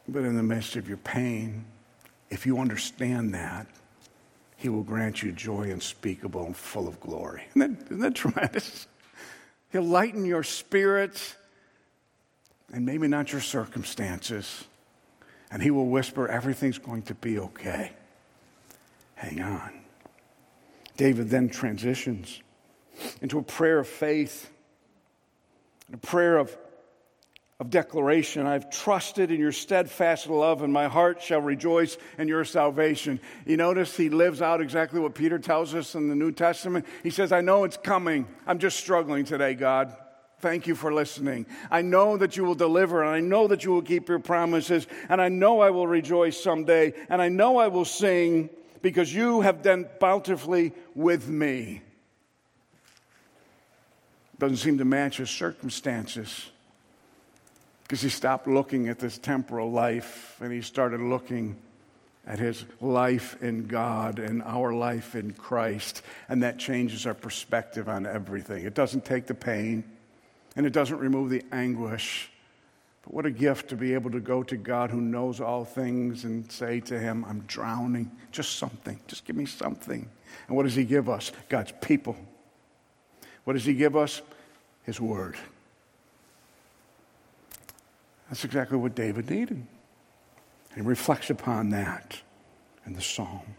But 0.08 0.24
in 0.24 0.38
the 0.38 0.44
midst 0.44 0.78
of 0.78 0.88
your 0.88 0.98
pain, 0.98 1.66
if 2.30 2.46
you 2.46 2.60
understand 2.60 3.34
that, 3.34 3.68
he 4.66 4.70
will 4.70 4.82
grant 4.82 5.22
you 5.22 5.32
joy 5.32 5.70
unspeakable 5.70 6.43
and 6.43 6.57
full 6.57 6.88
of 6.88 6.99
glory. 6.99 7.43
Isn't 7.55 7.78
that, 7.78 7.86
isn't 7.86 7.99
that 7.99 8.16
tremendous? 8.16 8.88
He'll 9.72 9.84
lighten 9.84 10.26
your 10.26 10.41
spirit 10.41 11.36
and 12.74 12.84
maybe 12.84 13.07
not 13.07 13.32
your 13.32 13.41
circumstances. 13.41 14.63
And 15.51 15.61
He 15.61 15.70
will 15.70 15.86
whisper, 15.86 16.28
everything's 16.28 16.80
going 16.80 17.03
to 17.03 17.13
be 17.13 17.38
okay. 17.38 17.91
Hang 19.13 19.39
on. 19.39 19.82
David 20.97 21.30
then 21.30 21.47
transitions 21.47 22.41
into 23.22 23.38
a 23.38 23.43
prayer 23.43 23.78
of 23.78 23.88
faith. 23.88 24.49
a 25.93 25.97
prayer 25.97 26.39
of, 26.39 26.57
of 27.60 27.70
declaration. 27.70 28.45
I've 28.45 28.70
trusted 28.70 29.32
in 29.32 29.39
your 29.39 29.53
steadfast 29.53 30.28
love, 30.28 30.62
and 30.62 30.74
my 30.74 30.88
heart 30.88 31.22
shall 31.22 31.39
rejoice 31.39 31.97
in 32.18 32.28
your 32.28 32.43
salvation. 32.43 33.20
You 33.45 33.56
notice 33.56 33.95
he 33.95 34.10
lives 34.10 34.41
out 34.41 34.60
exactly 34.60 34.99
what 34.99 35.16
Peter 35.16 35.39
tells 35.39 35.74
us 35.74 35.95
in 35.95 36.10
the 36.10 36.16
New 36.16 36.34
Testament. 36.34 36.86
He 37.01 37.10
says, 37.10 37.32
I 37.32 37.39
know 37.41 37.64
it's 37.64 37.78
coming. 37.78 38.28
I'm 38.45 38.60
just 38.60 38.78
struggling 38.78 39.24
today, 39.24 39.53
God. 39.53 39.95
Thank 40.39 40.68
you 40.68 40.76
for 40.76 40.93
listening. 40.93 41.45
I 41.72 41.82
know 41.82 42.18
that 42.18 42.36
you 42.36 42.43
will 42.43 42.56
deliver, 42.56 43.01
and 43.01 43.10
I 43.10 43.22
know 43.22 43.47
that 43.47 43.64
you 43.64 43.72
will 43.72 43.82
keep 43.82 44.10
your 44.10 44.20
promises, 44.20 44.86
and 45.08 45.22
I 45.22 45.30
know 45.30 45.62
I 45.62 45.70
will 45.70 45.88
rejoice 45.88 46.41
someday, 46.41 46.93
and 47.08 47.22
I 47.22 47.30
know 47.30 47.58
I 47.58 47.70
will 47.70 47.86
sing 47.86 48.49
because 48.82 49.14
you 49.14 49.41
have 49.41 49.62
done 49.62 49.88
bountifully 50.01 50.74
with 50.93 51.30
me. 51.30 51.84
Doesn't 54.39 54.58
seem 54.58 54.78
to 54.80 54.86
match 54.86 55.18
his 55.18 55.30
circumstances 55.30 56.51
because 57.86 58.02
he 58.02 58.10
stopped 58.10 58.48
looking 58.48 58.88
at 58.90 58.98
this 58.98 59.20
temporal 59.20 59.72
life 59.72 60.38
and 60.42 60.52
he 60.52 60.62
started 60.62 61.00
looking 61.00 61.56
at 62.26 62.40
his 62.40 62.66
life 62.82 63.42
in 63.44 63.68
God 63.68 64.18
and 64.18 64.42
our 64.42 64.74
life 64.74 65.14
in 65.14 65.34
Christ. 65.34 66.02
And 66.28 66.42
that 66.42 66.58
changes 66.58 67.06
our 67.06 67.14
perspective 67.14 67.88
on 67.88 68.08
everything. 68.08 68.66
It 68.66 68.74
doesn't 68.74 69.06
take 69.06 69.28
the 69.28 69.36
pain 69.36 69.84
and 70.56 70.66
it 70.66 70.74
doesn't 70.74 70.98
remove 70.98 71.30
the 71.30 71.44
anguish. 71.52 72.32
But 73.04 73.14
what 73.14 73.28
a 73.28 73.32
gift 73.32 73.70
to 73.70 73.76
be 73.76 73.94
able 73.94 74.10
to 74.12 74.20
go 74.20 74.42
to 74.42 74.58
God 74.58 74.90
who 74.90 75.00
knows 75.00 75.40
all 75.40 75.64
things 75.64 76.24
and 76.24 76.52
say 76.52 76.80
to 76.82 76.98
him, 76.98 77.24
I'm 77.26 77.42
drowning. 77.42 78.10
Just 78.32 78.56
something. 78.56 79.00
Just 79.06 79.26
give 79.26 79.36
me 79.36 79.46
something. 79.46 80.10
And 80.48 80.58
what 80.58 80.64
does 80.64 80.76
he 80.76 80.86
give 80.86 81.08
us? 81.08 81.32
God's 81.50 81.74
people. 81.82 82.16
What 83.44 83.54
does 83.54 83.66
he 83.66 83.76
give 83.76 83.96
us? 83.96 84.24
His 84.84 85.00
word. 85.00 85.36
That's 88.30 88.43
exactly 88.43 88.78
what 88.78 88.95
David 88.95 89.30
needed. 89.30 89.65
He 90.73 90.82
reflects 90.82 91.30
upon 91.30 91.69
that 91.69 92.21
in 92.86 92.93
the 92.93 93.01
psalm. 93.01 93.55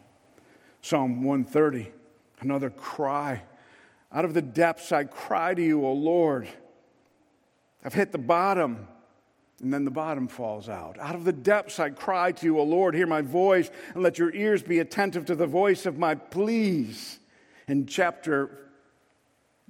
Psalm 0.83 1.23
130, 1.23 1.91
another 2.41 2.71
cry. 2.71 3.43
Out 4.13 4.25
of 4.25 4.35
the 4.35 4.43
depths 4.43 4.93
I 4.93 5.05
cry 5.05 5.55
to 5.55 5.63
you, 5.63 5.85
O 5.85 5.93
Lord. 5.93 6.49
I've 7.85 7.95
hit 7.95 8.13
the 8.13 8.19
bottom. 8.19 8.89
And 9.63 9.73
then 9.73 9.87
the 9.87 9.91
bottom 9.91 10.29
falls 10.29 10.69
out. 10.69 10.99
Out 10.99 11.15
of 11.15 11.25
the 11.25 11.33
depths 11.33 11.81
I 11.81 11.89
cry 11.89 12.31
to 12.33 12.45
you, 12.45 12.59
O 12.59 12.63
Lord, 12.63 12.95
hear 12.95 13.07
my 13.07 13.23
voice, 13.23 13.71
and 13.95 14.03
let 14.03 14.19
your 14.19 14.35
ears 14.35 14.63
be 14.63 14.81
attentive 14.81 15.25
to 15.27 15.35
the 15.35 15.47
voice 15.47 15.87
of 15.87 15.99
my 15.99 16.15
pleas. 16.15 17.19
In 17.67 17.87
chapter 17.87 18.69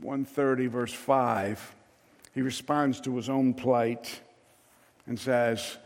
130, 0.00 0.66
verse 0.66 0.92
5, 0.92 1.76
he 2.34 2.42
responds 2.42 3.00
to 3.02 3.14
his 3.14 3.28
own 3.28 3.54
plight 3.54 4.20
and 5.06 5.18
says, 5.18 5.76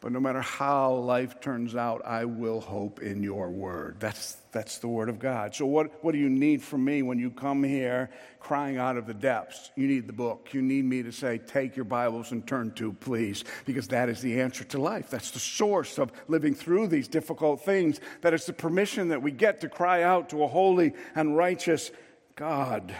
But 0.00 0.12
no 0.12 0.20
matter 0.20 0.40
how 0.40 0.94
life 0.94 1.40
turns 1.40 1.74
out, 1.74 2.02
I 2.04 2.24
will 2.24 2.60
hope 2.60 3.00
in 3.00 3.22
your 3.22 3.50
word. 3.50 3.96
That's, 3.98 4.36
that's 4.52 4.78
the 4.78 4.88
word 4.88 5.08
of 5.08 5.18
God. 5.18 5.54
So, 5.54 5.66
what, 5.66 6.04
what 6.04 6.12
do 6.12 6.18
you 6.18 6.30
need 6.30 6.62
from 6.62 6.84
me 6.84 7.02
when 7.02 7.18
you 7.18 7.30
come 7.30 7.64
here 7.64 8.10
crying 8.40 8.76
out 8.76 8.96
of 8.96 9.06
the 9.06 9.14
depths? 9.14 9.70
You 9.76 9.88
need 9.88 10.06
the 10.06 10.12
book. 10.12 10.48
You 10.52 10.62
need 10.62 10.84
me 10.84 11.02
to 11.02 11.12
say, 11.12 11.38
Take 11.38 11.76
your 11.76 11.84
Bibles 11.84 12.32
and 12.32 12.46
turn 12.46 12.72
to, 12.72 12.92
please, 12.92 13.44
because 13.64 13.88
that 13.88 14.08
is 14.08 14.20
the 14.20 14.40
answer 14.40 14.64
to 14.64 14.80
life. 14.80 15.10
That's 15.10 15.32
the 15.32 15.40
source 15.40 15.98
of 15.98 16.12
living 16.28 16.54
through 16.54 16.88
these 16.88 17.08
difficult 17.08 17.64
things. 17.64 18.00
That 18.20 18.34
is 18.34 18.46
the 18.46 18.52
permission 18.52 19.08
that 19.08 19.22
we 19.22 19.32
get 19.32 19.60
to 19.62 19.68
cry 19.68 20.02
out 20.02 20.30
to 20.30 20.44
a 20.44 20.48
holy 20.48 20.94
and 21.14 21.36
righteous 21.36 21.90
God. 22.36 22.94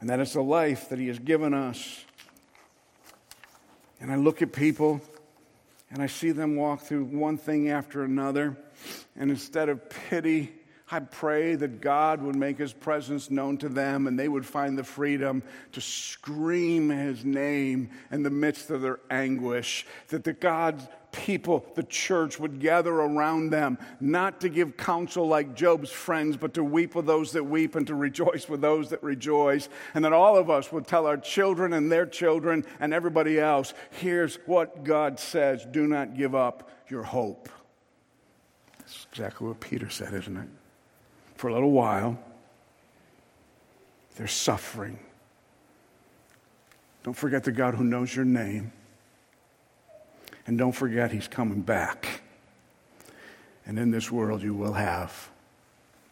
And 0.00 0.10
that 0.10 0.20
is 0.20 0.34
the 0.34 0.42
life 0.42 0.90
that 0.90 0.98
He 0.98 1.08
has 1.08 1.18
given 1.18 1.54
us. 1.54 2.04
And 4.04 4.12
I 4.12 4.16
look 4.16 4.42
at 4.42 4.52
people 4.52 5.00
and 5.90 6.02
I 6.02 6.08
see 6.08 6.30
them 6.30 6.56
walk 6.56 6.82
through 6.82 7.04
one 7.04 7.38
thing 7.38 7.70
after 7.70 8.04
another. 8.04 8.54
And 9.16 9.30
instead 9.30 9.70
of 9.70 9.88
pity, 9.88 10.52
I 10.90 11.00
pray 11.00 11.54
that 11.54 11.80
God 11.80 12.20
would 12.20 12.36
make 12.36 12.58
his 12.58 12.74
presence 12.74 13.30
known 13.30 13.56
to 13.58 13.70
them 13.70 14.06
and 14.06 14.18
they 14.18 14.28
would 14.28 14.44
find 14.44 14.76
the 14.76 14.84
freedom 14.84 15.42
to 15.72 15.80
scream 15.80 16.90
his 16.90 17.24
name 17.24 17.88
in 18.10 18.22
the 18.22 18.28
midst 18.28 18.68
of 18.68 18.82
their 18.82 19.00
anguish. 19.08 19.86
That 20.08 20.22
the 20.22 20.34
God's 20.34 20.86
people, 21.14 21.64
the 21.74 21.82
church, 21.82 22.38
would 22.38 22.60
gather 22.60 22.92
around 22.92 23.50
them, 23.50 23.78
not 24.00 24.40
to 24.42 24.48
give 24.48 24.76
counsel 24.76 25.26
like 25.26 25.54
Job's 25.54 25.90
friends, 25.90 26.36
but 26.36 26.54
to 26.54 26.64
weep 26.64 26.94
with 26.94 27.06
those 27.06 27.32
that 27.32 27.44
weep 27.44 27.74
and 27.74 27.86
to 27.86 27.94
rejoice 27.94 28.48
with 28.48 28.60
those 28.60 28.90
that 28.90 29.02
rejoice. 29.02 29.68
And 29.94 30.04
that 30.04 30.12
all 30.12 30.36
of 30.36 30.50
us 30.50 30.70
would 30.72 30.86
tell 30.86 31.06
our 31.06 31.16
children 31.16 31.72
and 31.72 31.90
their 31.90 32.06
children 32.06 32.64
and 32.80 32.92
everybody 32.92 33.38
else 33.40 33.74
here's 33.90 34.36
what 34.46 34.84
God 34.84 35.18
says 35.18 35.64
do 35.70 35.86
not 35.86 36.16
give 36.16 36.34
up 36.34 36.70
your 36.88 37.02
hope. 37.02 37.48
That's 38.78 39.06
exactly 39.10 39.48
what 39.48 39.60
Peter 39.60 39.88
said, 39.88 40.12
isn't 40.12 40.36
it? 40.36 40.48
for 41.36 41.48
a 41.48 41.52
little 41.52 41.72
while. 41.72 42.18
they're 44.16 44.26
suffering. 44.26 44.98
Don't 47.02 47.12
forget 47.12 47.44
the 47.44 47.52
God 47.52 47.74
who 47.74 47.84
knows 47.84 48.14
your 48.14 48.24
name. 48.24 48.72
And 50.46 50.58
don't 50.58 50.72
forget 50.72 51.10
He's 51.10 51.28
coming 51.28 51.62
back. 51.62 52.22
And 53.66 53.78
in 53.78 53.90
this 53.90 54.10
world, 54.10 54.42
you 54.42 54.54
will 54.54 54.74
have 54.74 55.30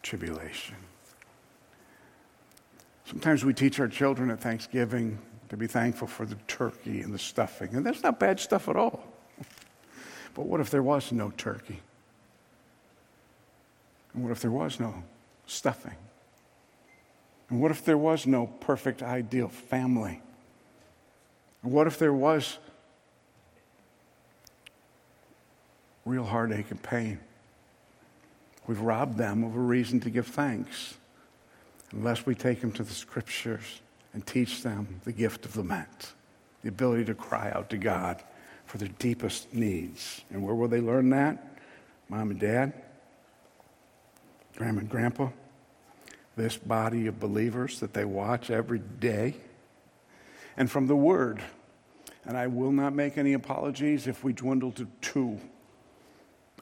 tribulation. 0.02 0.76
Sometimes 3.04 3.44
we 3.44 3.52
teach 3.52 3.78
our 3.78 3.88
children 3.88 4.30
at 4.30 4.40
Thanksgiving 4.40 5.18
to 5.50 5.56
be 5.56 5.66
thankful 5.66 6.08
for 6.08 6.24
the 6.24 6.36
turkey 6.46 7.02
and 7.02 7.12
the 7.12 7.18
stuffing. 7.18 7.74
And 7.74 7.84
that's 7.84 8.02
not 8.02 8.18
bad 8.18 8.40
stuff 8.40 8.68
at 8.68 8.76
all. 8.76 9.04
But 10.34 10.46
what 10.46 10.60
if 10.60 10.70
there 10.70 10.82
was 10.82 11.12
no 11.12 11.30
turkey? 11.36 11.80
And 14.14 14.22
what 14.22 14.32
if 14.32 14.40
there 14.40 14.50
was 14.50 14.80
no 14.80 15.02
stuffing? 15.46 15.96
And 17.50 17.60
what 17.60 17.70
if 17.70 17.84
there 17.84 17.98
was 17.98 18.26
no 18.26 18.46
perfect, 18.46 19.02
ideal 19.02 19.48
family? 19.48 20.22
And 21.62 21.70
what 21.70 21.86
if 21.86 21.98
there 21.98 22.14
was 22.14 22.56
real 26.04 26.24
heartache 26.24 26.70
and 26.70 26.82
pain? 26.82 27.20
We've 28.66 28.80
robbed 28.80 29.18
them 29.18 29.44
of 29.44 29.56
a 29.56 29.60
reason 29.60 30.00
to 30.00 30.10
give 30.10 30.26
thanks 30.26 30.94
unless 31.92 32.24
we 32.24 32.34
take 32.34 32.60
them 32.60 32.72
to 32.72 32.82
the 32.82 32.94
scriptures 32.94 33.80
and 34.14 34.26
teach 34.26 34.62
them 34.62 35.00
the 35.04 35.12
gift 35.12 35.44
of 35.44 35.56
lament, 35.56 36.12
the 36.62 36.68
ability 36.68 37.04
to 37.06 37.14
cry 37.14 37.50
out 37.50 37.70
to 37.70 37.76
God 37.76 38.22
for 38.66 38.78
their 38.78 38.90
deepest 38.98 39.52
needs. 39.52 40.22
And 40.30 40.42
where 40.42 40.54
will 40.54 40.68
they 40.68 40.80
learn 40.80 41.10
that? 41.10 41.58
Mom 42.08 42.30
and 42.30 42.40
dad? 42.40 42.72
Grandma 44.56 44.80
and 44.80 44.88
grandpa? 44.88 45.28
this 46.36 46.56
body 46.56 47.06
of 47.06 47.20
believers 47.20 47.80
that 47.80 47.92
they 47.92 48.04
watch 48.04 48.50
every 48.50 48.78
day 48.78 49.36
and 50.56 50.70
from 50.70 50.86
the 50.86 50.96
Word. 50.96 51.42
And 52.24 52.36
I 52.36 52.46
will 52.46 52.72
not 52.72 52.94
make 52.94 53.18
any 53.18 53.32
apologies 53.32 54.06
if 54.06 54.22
we 54.22 54.32
dwindle 54.32 54.72
to 54.72 54.86
two. 55.00 55.40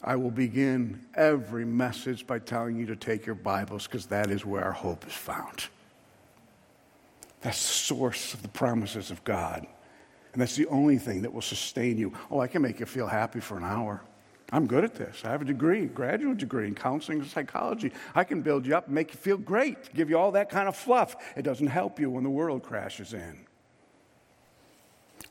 I 0.03 0.17
will 0.17 0.31
begin 0.31 1.05
every 1.15 1.65
message 1.65 2.27
by 2.27 2.39
telling 2.39 2.77
you 2.77 2.87
to 2.87 2.97
take 2.97 3.27
your 3.27 3.35
Bibles 3.35 3.87
because 3.87 4.07
that 4.07 4.31
is 4.31 4.47
where 4.47 4.65
our 4.65 4.73
hope 4.73 5.07
is 5.07 5.13
found. 5.13 5.65
That's 7.43 7.61
the 7.61 7.73
source 7.73 8.35
of 8.35 8.43
the 8.43 8.49
promises 8.49 9.11
of 9.11 9.23
God. 9.25 9.67
And 10.33 10.41
that's 10.41 10.57
the 10.57 10.67
only 10.69 10.99
thing 10.99 11.23
that 11.23 11.33
will 11.33 11.43
sustain 11.43 11.99
you. 11.99 12.13
Oh, 12.31 12.41
I 12.41 12.47
can 12.47 12.63
make 12.63 12.81
you 12.81 12.87
feel 12.87 13.07
happy 13.07 13.41
for 13.41 13.57
an 13.57 13.65
hour. 13.65 14.01
I'm 14.53 14.67
good 14.67 14.85
at 14.85 14.95
this. 14.95 15.23
I 15.25 15.31
have 15.31 15.43
a 15.43 15.45
degree, 15.45 15.87
graduate 15.87 16.39
degree 16.39 16.67
in 16.67 16.75
counseling 16.75 17.21
and 17.21 17.29
psychology. 17.29 17.93
I 18.15 18.25
can 18.25 18.41
build 18.41 18.67
you 18.67 18.77
up, 18.77 18.89
make 18.89 19.13
you 19.13 19.19
feel 19.19 19.37
great, 19.37 19.93
give 19.95 20.11
you 20.11 20.19
all 20.19 20.33
that 20.33 20.51
kind 20.51 20.69
of 20.69 20.77
fluff. 20.77 21.17
It 21.37 21.43
doesn't 21.43 21.69
help 21.69 22.01
you 22.01 22.11
when 22.11 22.25
the 22.25 22.31
world 22.31 22.63
crashes 22.63 23.13
in. 23.13 23.39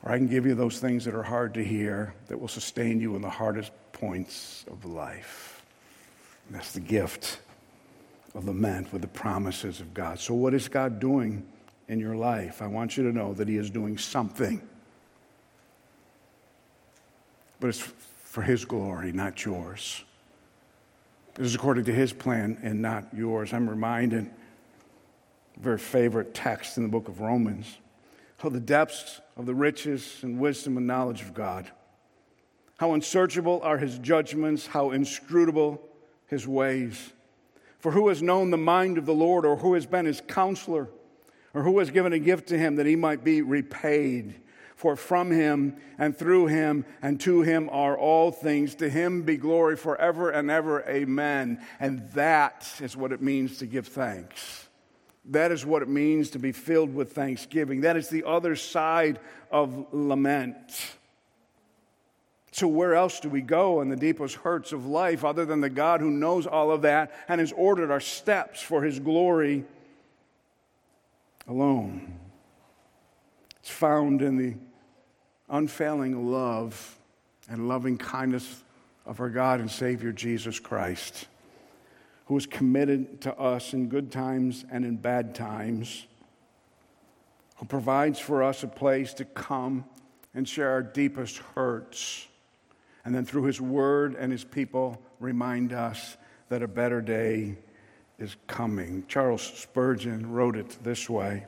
Or 0.02 0.12
I 0.12 0.16
can 0.16 0.28
give 0.28 0.46
you 0.46 0.54
those 0.54 0.78
things 0.78 1.04
that 1.04 1.14
are 1.14 1.22
hard 1.22 1.54
to 1.54 1.64
hear 1.64 2.14
that 2.28 2.40
will 2.40 2.48
sustain 2.48 3.00
you 3.00 3.16
in 3.16 3.22
the 3.22 3.30
hardest 3.30 3.72
points 3.92 4.64
of 4.70 4.84
life. 4.84 5.62
And 6.46 6.56
that's 6.56 6.72
the 6.72 6.80
gift 6.80 7.38
of 8.34 8.46
lament 8.46 8.92
with 8.92 9.02
the 9.02 9.08
promises 9.08 9.80
of 9.80 9.92
God. 9.92 10.18
So, 10.18 10.34
what 10.34 10.54
is 10.54 10.68
God 10.68 11.00
doing 11.00 11.46
in 11.88 12.00
your 12.00 12.16
life? 12.16 12.62
I 12.62 12.66
want 12.66 12.96
you 12.96 13.04
to 13.04 13.12
know 13.12 13.34
that 13.34 13.48
He 13.48 13.56
is 13.56 13.70
doing 13.70 13.98
something. 13.98 14.62
But 17.58 17.68
it's 17.68 17.92
for 18.24 18.42
His 18.42 18.64
glory, 18.64 19.12
not 19.12 19.44
yours. 19.44 20.02
This 21.34 21.46
is 21.46 21.54
according 21.54 21.84
to 21.84 21.92
His 21.92 22.12
plan 22.12 22.58
and 22.62 22.80
not 22.80 23.08
yours. 23.12 23.52
I'm 23.52 23.68
reminded, 23.68 24.30
very 25.58 25.78
favorite 25.78 26.32
text 26.32 26.78
in 26.78 26.84
the 26.84 26.88
book 26.88 27.08
of 27.08 27.20
Romans, 27.20 27.78
how 28.38 28.48
the 28.48 28.60
depths 28.60 29.20
of 29.40 29.46
the 29.46 29.54
riches 29.54 30.20
and 30.22 30.38
wisdom 30.38 30.76
and 30.76 30.86
knowledge 30.86 31.22
of 31.22 31.34
God. 31.34 31.70
How 32.78 32.94
unsearchable 32.94 33.60
are 33.62 33.78
His 33.78 33.98
judgments, 33.98 34.66
how 34.66 34.90
inscrutable 34.90 35.82
His 36.28 36.46
ways. 36.46 37.12
For 37.78 37.92
who 37.92 38.08
has 38.08 38.22
known 38.22 38.50
the 38.50 38.56
mind 38.56 38.98
of 38.98 39.06
the 39.06 39.14
Lord, 39.14 39.44
or 39.44 39.56
who 39.56 39.74
has 39.74 39.86
been 39.86 40.06
His 40.06 40.20
counselor? 40.20 40.88
Or 41.54 41.62
who 41.62 41.78
has 41.80 41.90
given 41.90 42.12
a 42.12 42.18
gift 42.18 42.48
to 42.48 42.58
him 42.58 42.76
that 42.76 42.86
he 42.86 42.96
might 42.96 43.24
be 43.24 43.42
repaid? 43.42 44.40
For 44.76 44.96
from 44.96 45.30
him 45.30 45.76
and 45.98 46.16
through 46.16 46.46
him 46.46 46.86
and 47.02 47.20
to 47.20 47.42
him 47.42 47.68
are 47.70 47.98
all 47.98 48.30
things. 48.30 48.76
To 48.76 48.88
him 48.88 49.22
be 49.22 49.36
glory 49.36 49.76
forever 49.76 50.30
and 50.30 50.50
ever. 50.50 50.82
Amen. 50.88 51.60
And 51.78 52.08
that 52.10 52.72
is 52.80 52.96
what 52.96 53.12
it 53.12 53.20
means 53.20 53.58
to 53.58 53.66
give 53.66 53.88
thanks. 53.88 54.68
That 55.30 55.52
is 55.52 55.64
what 55.64 55.82
it 55.82 55.88
means 55.88 56.30
to 56.30 56.38
be 56.38 56.52
filled 56.52 56.94
with 56.94 57.12
thanksgiving. 57.12 57.82
That 57.82 57.96
is 57.96 58.08
the 58.08 58.24
other 58.24 58.56
side 58.56 59.20
of 59.50 59.86
lament. 59.92 60.96
So, 62.52 62.66
where 62.66 62.94
else 62.94 63.20
do 63.20 63.28
we 63.28 63.40
go 63.40 63.80
in 63.80 63.88
the 63.88 63.96
deepest 63.96 64.34
hurts 64.36 64.72
of 64.72 64.86
life 64.86 65.24
other 65.24 65.44
than 65.44 65.60
the 65.60 65.70
God 65.70 66.00
who 66.00 66.10
knows 66.10 66.48
all 66.48 66.72
of 66.72 66.82
that 66.82 67.12
and 67.28 67.38
has 67.38 67.52
ordered 67.52 67.92
our 67.92 68.00
steps 68.00 68.60
for 68.60 68.82
his 68.82 68.98
glory 68.98 69.64
alone? 71.46 72.18
It's 73.60 73.70
found 73.70 74.22
in 74.22 74.36
the 74.36 74.54
unfailing 75.48 76.30
love 76.30 76.98
and 77.48 77.68
loving 77.68 77.98
kindness 77.98 78.64
of 79.06 79.20
our 79.20 79.28
God 79.28 79.60
and 79.60 79.70
Savior 79.70 80.10
Jesus 80.10 80.58
Christ, 80.58 81.28
who 82.30 82.36
is 82.36 82.46
committed 82.46 83.20
to 83.20 83.36
us 83.36 83.74
in 83.74 83.88
good 83.88 84.12
times 84.12 84.64
and 84.70 84.84
in 84.84 84.94
bad 84.96 85.34
times, 85.34 86.06
who 87.56 87.66
provides 87.66 88.20
for 88.20 88.44
us 88.44 88.62
a 88.62 88.68
place 88.68 89.12
to 89.12 89.24
come 89.24 89.84
and 90.32 90.48
share 90.48 90.70
our 90.70 90.80
deepest 90.80 91.38
hurts, 91.38 92.28
and 93.04 93.12
then 93.12 93.24
through 93.24 93.42
His 93.42 93.60
Word 93.60 94.14
and 94.14 94.30
His 94.30 94.44
people, 94.44 95.02
remind 95.18 95.72
us 95.72 96.16
that 96.50 96.62
a 96.62 96.68
better 96.68 97.00
day 97.00 97.56
is 98.16 98.36
coming. 98.46 99.04
Charles 99.08 99.42
Spurgeon 99.42 100.30
wrote 100.30 100.54
it 100.54 100.78
this 100.84 101.10
way 101.10 101.46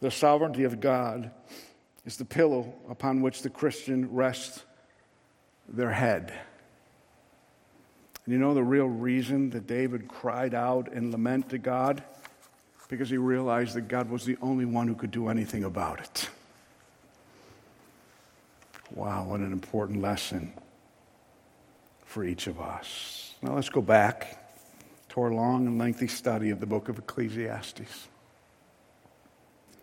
The 0.00 0.10
sovereignty 0.10 0.64
of 0.64 0.80
God 0.80 1.30
is 2.04 2.18
the 2.18 2.26
pillow 2.26 2.74
upon 2.90 3.22
which 3.22 3.40
the 3.40 3.48
Christian 3.48 4.12
rests 4.12 4.62
their 5.66 5.92
head. 5.92 6.34
And 8.24 8.34
you 8.34 8.38
know 8.38 8.54
the 8.54 8.62
real 8.62 8.86
reason 8.86 9.50
that 9.50 9.66
David 9.66 10.08
cried 10.08 10.54
out 10.54 10.92
in 10.92 11.10
lament 11.10 11.48
to 11.50 11.58
God? 11.58 12.02
Because 12.88 13.08
he 13.08 13.16
realized 13.16 13.74
that 13.74 13.88
God 13.88 14.10
was 14.10 14.24
the 14.24 14.36
only 14.42 14.64
one 14.64 14.88
who 14.88 14.94
could 14.94 15.10
do 15.10 15.28
anything 15.28 15.64
about 15.64 16.00
it. 16.00 16.28
Wow, 18.92 19.24
what 19.24 19.40
an 19.40 19.52
important 19.52 20.02
lesson 20.02 20.52
for 22.04 22.24
each 22.24 22.48
of 22.48 22.60
us. 22.60 23.34
Now 23.42 23.54
let's 23.54 23.68
go 23.68 23.80
back 23.80 24.36
to 25.10 25.20
our 25.20 25.32
long 25.32 25.66
and 25.66 25.78
lengthy 25.78 26.08
study 26.08 26.50
of 26.50 26.58
the 26.58 26.66
book 26.66 26.88
of 26.88 26.98
Ecclesiastes 26.98 28.08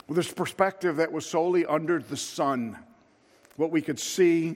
with 0.08 0.16
this 0.16 0.32
perspective 0.32 0.98
that 0.98 1.12
was 1.12 1.26
solely 1.26 1.66
under 1.66 2.00
the 2.00 2.18
sun, 2.18 2.78
what 3.58 3.72
we 3.72 3.82
could 3.82 4.00
see, 4.00 4.56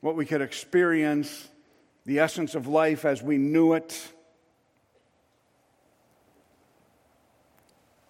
what 0.00 0.16
we 0.16 0.24
could 0.24 0.40
experience, 0.40 1.48
the 2.06 2.20
essence 2.20 2.54
of 2.54 2.68
life 2.68 3.04
as 3.04 3.22
we 3.22 3.36
knew 3.36 3.74
it. 3.74 4.12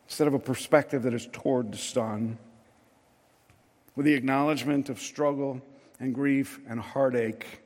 Instead 0.07 0.29
of 0.29 0.35
a 0.35 0.39
perspective 0.39 1.03
that 1.03 1.15
is 1.15 1.29
toward 1.33 1.73
the 1.73 1.79
sun, 1.79 2.39
with 3.97 4.07
the 4.07 4.15
acknowledgement 4.15 4.91
of 4.91 5.01
struggle 5.01 5.61
and 5.99 6.15
grief 6.15 6.61
and 6.69 6.79
heartache, 6.79 7.63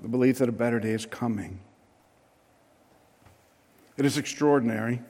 the 0.00 0.08
belief 0.08 0.38
that 0.38 0.48
a 0.48 0.52
better 0.52 0.80
day 0.80 0.92
is 0.92 1.04
coming. 1.04 1.60
It 3.98 4.06
is 4.06 4.16
extraordinary 4.16 5.00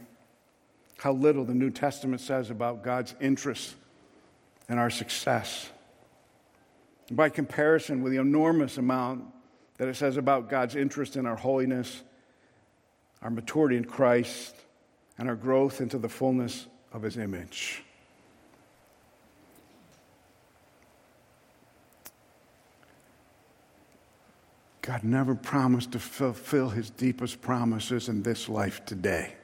how 0.98 1.12
little 1.12 1.44
the 1.44 1.54
New 1.54 1.70
Testament 1.70 2.20
says 2.20 2.50
about 2.50 2.82
God's 2.82 3.14
interest 3.20 3.76
in 4.68 4.78
our 4.78 4.90
success. 4.90 5.70
By 7.10 7.30
comparison 7.30 8.02
with 8.02 8.12
the 8.12 8.20
enormous 8.20 8.76
amount 8.76 9.24
that 9.78 9.88
it 9.88 9.96
says 9.96 10.16
about 10.16 10.50
God's 10.50 10.76
interest 10.76 11.16
in 11.16 11.24
our 11.24 11.36
holiness, 11.36 12.02
our 13.22 13.30
maturity 13.30 13.76
in 13.76 13.84
Christ, 13.84 14.54
and 15.16 15.28
our 15.28 15.36
growth 15.36 15.80
into 15.80 15.98
the 15.98 16.08
fullness 16.08 16.66
of 16.92 17.02
His 17.02 17.16
image. 17.16 17.82
God 24.82 25.04
never 25.04 25.34
promised 25.34 25.92
to 25.92 25.98
fulfill 25.98 26.70
His 26.70 26.90
deepest 26.90 27.40
promises 27.40 28.08
in 28.08 28.22
this 28.22 28.48
life 28.48 28.84
today. 28.84 29.34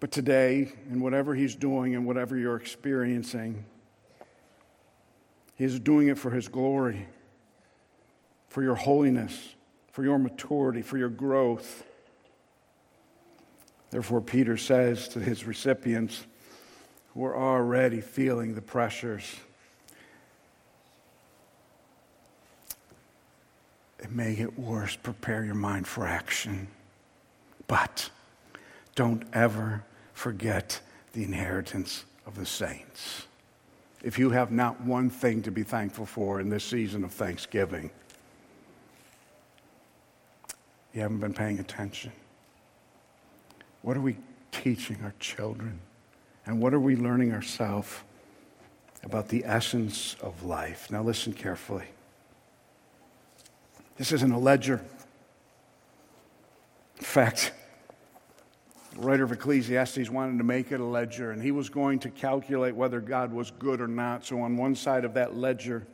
But 0.00 0.10
today, 0.10 0.72
in 0.90 1.00
whatever 1.00 1.34
He's 1.34 1.54
doing 1.54 1.94
and 1.94 2.06
whatever 2.06 2.36
you're 2.36 2.56
experiencing, 2.56 3.64
He's 5.62 5.78
doing 5.78 6.08
it 6.08 6.18
for 6.18 6.32
His 6.32 6.48
glory, 6.48 7.06
for 8.48 8.64
your 8.64 8.74
holiness, 8.74 9.54
for 9.92 10.02
your 10.02 10.18
maturity, 10.18 10.82
for 10.82 10.98
your 10.98 11.08
growth. 11.08 11.84
Therefore, 13.90 14.20
Peter 14.20 14.56
says 14.56 15.06
to 15.10 15.20
his 15.20 15.44
recipients 15.44 16.26
who 17.14 17.24
are 17.24 17.36
already 17.36 18.00
feeling 18.00 18.56
the 18.56 18.60
pressures, 18.60 19.36
it 24.00 24.10
may 24.10 24.34
get 24.34 24.58
worse. 24.58 24.96
Prepare 24.96 25.44
your 25.44 25.54
mind 25.54 25.86
for 25.86 26.08
action. 26.08 26.66
But 27.68 28.10
don't 28.96 29.22
ever 29.32 29.84
forget 30.12 30.80
the 31.12 31.22
inheritance 31.22 32.04
of 32.26 32.34
the 32.34 32.46
saints. 32.46 33.26
If 34.02 34.18
you 34.18 34.30
have 34.30 34.50
not 34.50 34.80
one 34.80 35.10
thing 35.10 35.42
to 35.42 35.52
be 35.52 35.62
thankful 35.62 36.06
for 36.06 36.40
in 36.40 36.48
this 36.48 36.64
season 36.64 37.04
of 37.04 37.12
Thanksgiving, 37.12 37.90
you 40.92 41.00
haven't 41.00 41.20
been 41.20 41.32
paying 41.32 41.60
attention. 41.60 42.12
What 43.82 43.96
are 43.96 44.00
we 44.00 44.16
teaching 44.50 44.98
our 45.04 45.14
children? 45.20 45.78
And 46.44 46.60
what 46.60 46.74
are 46.74 46.80
we 46.80 46.96
learning 46.96 47.32
ourselves 47.32 47.94
about 49.04 49.28
the 49.28 49.44
essence 49.44 50.16
of 50.20 50.44
life? 50.44 50.90
Now, 50.90 51.02
listen 51.02 51.32
carefully. 51.32 51.86
This 53.96 54.10
isn't 54.10 54.32
a 54.32 54.38
ledger. 54.38 54.82
In 56.98 57.04
fact, 57.04 57.52
writer 58.96 59.24
of 59.24 59.32
Ecclesiastes 59.32 60.10
wanted 60.10 60.38
to 60.38 60.44
make 60.44 60.72
it 60.72 60.80
a 60.80 60.84
ledger, 60.84 61.30
and 61.30 61.42
he 61.42 61.50
was 61.50 61.68
going 61.68 61.98
to 62.00 62.10
calculate 62.10 62.74
whether 62.74 63.00
God 63.00 63.32
was 63.32 63.50
good 63.50 63.80
or 63.80 63.88
not. 63.88 64.24
So, 64.24 64.40
on 64.40 64.56
one 64.56 64.74
side 64.74 65.04
of 65.04 65.14
that 65.14 65.36
ledger, 65.36 65.86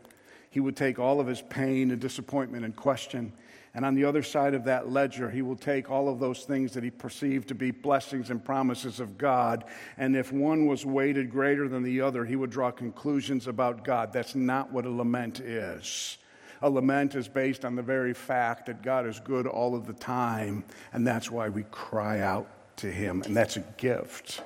he 0.50 0.60
would 0.60 0.76
take 0.76 0.98
all 0.98 1.20
of 1.20 1.26
his 1.26 1.42
pain 1.42 1.90
and 1.90 2.00
disappointment 2.00 2.64
and 2.64 2.74
question. 2.74 3.32
And 3.74 3.84
on 3.84 3.94
the 3.94 4.04
other 4.04 4.22
side 4.22 4.54
of 4.54 4.64
that 4.64 4.90
ledger, 4.90 5.30
he 5.30 5.42
will 5.42 5.54
take 5.54 5.90
all 5.90 6.08
of 6.08 6.18
those 6.18 6.44
things 6.44 6.72
that 6.72 6.82
he 6.82 6.90
perceived 6.90 7.48
to 7.48 7.54
be 7.54 7.70
blessings 7.70 8.30
and 8.30 8.44
promises 8.44 8.98
of 8.98 9.18
God. 9.18 9.64
And 9.98 10.16
if 10.16 10.32
one 10.32 10.66
was 10.66 10.84
weighted 10.84 11.30
greater 11.30 11.68
than 11.68 11.82
the 11.82 12.00
other, 12.00 12.24
he 12.24 12.34
would 12.34 12.50
draw 12.50 12.70
conclusions 12.70 13.46
about 13.46 13.84
God. 13.84 14.12
That's 14.12 14.34
not 14.34 14.72
what 14.72 14.86
a 14.86 14.90
lament 14.90 15.40
is. 15.40 16.18
A 16.62 16.68
lament 16.68 17.14
is 17.14 17.28
based 17.28 17.64
on 17.64 17.76
the 17.76 17.82
very 17.82 18.14
fact 18.14 18.66
that 18.66 18.82
God 18.82 19.06
is 19.06 19.20
good 19.20 19.46
all 19.46 19.76
of 19.76 19.86
the 19.86 19.92
time, 19.92 20.64
and 20.92 21.06
that's 21.06 21.30
why 21.30 21.48
we 21.48 21.62
cry 21.70 22.20
out 22.20 22.48
to 22.78 22.90
Him, 22.90 23.22
and 23.22 23.36
that's 23.36 23.56
a 23.56 23.64
gift. 23.76 24.42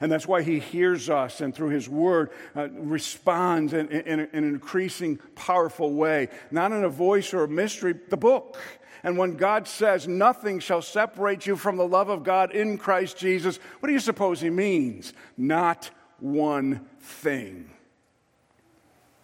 And 0.00 0.10
that's 0.10 0.26
why 0.26 0.42
He 0.42 0.60
hears 0.60 1.10
us 1.10 1.40
and 1.40 1.54
through 1.54 1.70
His 1.70 1.88
Word 1.88 2.30
uh, 2.54 2.68
responds 2.70 3.72
in, 3.72 3.88
in, 3.88 4.20
in 4.20 4.20
an 4.20 4.44
increasing, 4.44 5.18
powerful 5.34 5.92
way, 5.94 6.28
not 6.50 6.72
in 6.72 6.84
a 6.84 6.88
voice 6.88 7.34
or 7.34 7.44
a 7.44 7.48
mystery, 7.48 7.94
the 8.08 8.16
book. 8.16 8.56
And 9.02 9.16
when 9.16 9.36
God 9.36 9.66
says, 9.66 10.06
Nothing 10.06 10.60
shall 10.60 10.82
separate 10.82 11.46
you 11.46 11.56
from 11.56 11.76
the 11.76 11.86
love 11.86 12.08
of 12.08 12.22
God 12.22 12.52
in 12.52 12.78
Christ 12.78 13.16
Jesus, 13.16 13.58
what 13.80 13.88
do 13.88 13.92
you 13.92 14.00
suppose 14.00 14.40
He 14.40 14.50
means? 14.50 15.12
Not 15.36 15.90
one 16.18 16.86
thing. 17.00 17.70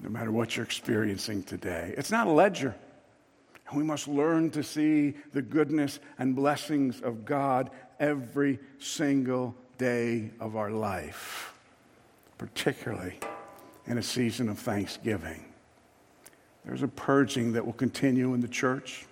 No 0.01 0.09
matter 0.09 0.33
what 0.33 0.57
you're 0.57 0.65
experiencing 0.65 1.43
today, 1.43 1.95
it's 1.97 2.11
not 2.11 2.27
a 2.27 2.33
ledger. 2.33 2.75
And 3.69 3.77
we 3.77 3.85
must 3.85 4.07
learn 4.07 4.51
to 4.51 4.63
see 4.63 5.15
the 5.33 5.43
goodness 5.43 5.99
and 6.19 6.37
blessings 6.37 7.01
of 7.01 7.25
God 7.25 7.71
every 7.99 8.59
single 8.79 9.55
day 9.79 10.31
of 10.41 10.57
our 10.57 10.71
life, 10.71 11.55
particularly 12.39 13.19
in 13.87 13.99
a 13.99 14.03
season 14.03 14.49
of 14.49 14.59
Thanksgiving. 14.59 15.45
There's 16.65 16.83
a 16.83 16.89
purging 16.89 17.53
that 17.53 17.65
will 17.65 17.73
continue 17.73 18.35
in 18.35 18.41
the 18.41 18.49
church. 18.49 19.07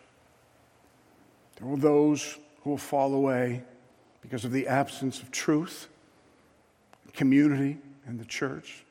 There 1.56 1.68
will 1.68 1.76
those 1.76 2.38
who 2.62 2.70
will 2.70 2.76
fall 2.76 3.14
away 3.14 3.62
because 4.22 4.44
of 4.44 4.52
the 4.52 4.66
absence 4.66 5.20
of 5.22 5.30
truth, 5.30 5.88
community, 7.12 7.78
and 8.06 8.18
the 8.18 8.24
church. 8.24 8.84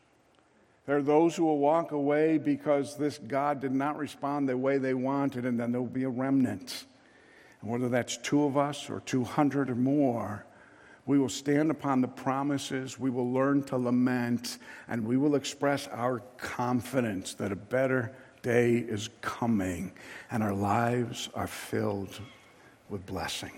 There 0.86 0.98
are 0.98 1.02
those 1.02 1.36
who 1.36 1.46
will 1.46 1.60
walk 1.60 1.92
away 1.92 2.38
because 2.38 2.98
this 2.98 3.18
God 3.18 3.60
did 3.60 3.74
not 3.74 3.98
respond 3.98 4.48
the 4.48 4.58
way 4.58 4.78
they 4.78 4.94
wanted, 4.94 5.46
and 5.46 5.60
then 5.60 5.72
there 5.72 5.82
will 5.82 5.88
be 5.88 6.04
a 6.04 6.10
remnant 6.10 6.86
and 7.64 7.72
whether 7.72 7.90
that's 7.90 8.18
two 8.18 8.44
of 8.44 8.58
us 8.58 8.90
or 8.90 9.00
200 9.00 9.70
or 9.70 9.76
more, 9.76 10.46
We 11.06 11.20
will 11.20 11.30
stand 11.30 11.70
upon 11.70 12.00
the 12.02 12.08
promises, 12.08 12.98
we 12.98 13.10
will 13.10 13.32
learn 13.32 13.64
to 13.64 13.78
lament, 13.78 14.58
and 14.88 15.06
we 15.06 15.18
will 15.18 15.36
express 15.36 15.88
our 15.90 16.22
confidence 16.38 17.34
that 17.36 17.52
a 17.52 17.58
better 17.58 18.14
day 18.42 18.76
is 18.76 19.10
coming 19.22 19.92
and 20.32 20.42
our 20.42 20.54
lives 20.54 21.30
are 21.36 21.48
filled 21.48 22.22
with 22.90 23.06
blessing. 23.06 23.52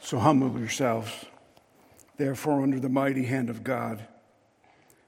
So 0.00 0.18
humble 0.18 0.58
yourselves, 0.58 1.10
therefore, 2.16 2.62
under 2.62 2.80
the 2.80 2.88
mighty 2.88 3.24
hand 3.24 3.50
of 3.50 3.62
God, 3.62 4.06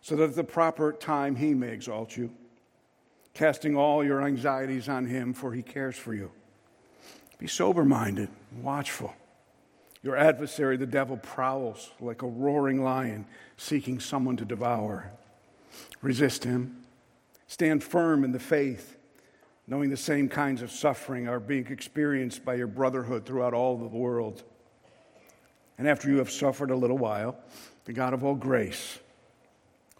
so 0.03 0.17
that 0.17 0.31
at 0.31 0.37
the 0.37 0.45
proper 0.45 0.93
time 0.93 1.37
he 1.37 1.55
may 1.55 1.69
exalt 1.69 2.17
you, 2.17 2.31
casting 3.33 3.75
all 3.75 4.05
your 4.05 4.23
anxieties 4.23 4.89
on 4.89 5.07
him, 5.07 5.33
for 5.33 5.53
he 5.53 5.63
cares 5.63 5.97
for 5.97 6.13
you. 6.13 6.31
Be 7.39 7.47
sober 7.47 7.85
minded, 7.85 8.29
watchful. 8.63 9.15
Your 10.03 10.17
adversary, 10.17 10.77
the 10.77 10.87
devil, 10.87 11.17
prowls 11.17 11.91
like 12.01 12.23
a 12.23 12.27
roaring 12.27 12.83
lion 12.83 13.27
seeking 13.57 13.99
someone 14.01 14.37
to 14.37 14.45
devour. 14.45 15.11
Resist 16.01 16.45
him. 16.45 16.85
Stand 17.49 17.83
firm 17.83 18.25
in 18.25 18.33
the 18.33 18.39
faith, 18.39 18.97
knowing 19.67 19.91
the 19.91 19.97
same 19.97 20.29
kinds 20.29 20.63
of 20.63 20.71
suffering 20.71 21.29
are 21.29 21.41
being 21.41 21.67
experienced 21.67 22.45
by 22.45 22.55
your 22.55 22.67
brotherhood 22.67 23.27
throughout 23.27 23.55
all 23.55 23.77
the 23.77 23.87
world. 23.87 24.43
And 25.79 25.87
after 25.87 26.09
you 26.09 26.19
have 26.19 26.31
suffered 26.31 26.71
a 26.71 26.77
little 26.77 26.99
while, 26.99 27.37
the 27.85 27.93
God 27.93 28.15
of 28.15 28.25
all 28.25 28.35
grace, 28.35 28.99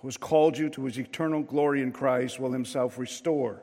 who 0.01 0.09
has 0.09 0.17
called 0.17 0.57
you 0.57 0.69
to 0.71 0.85
his 0.85 0.99
eternal 0.99 1.43
glory 1.43 1.83
in 1.83 1.93
Christ, 1.93 2.41
will 2.41 2.53
himself 2.53 2.99
restore, 2.99 3.61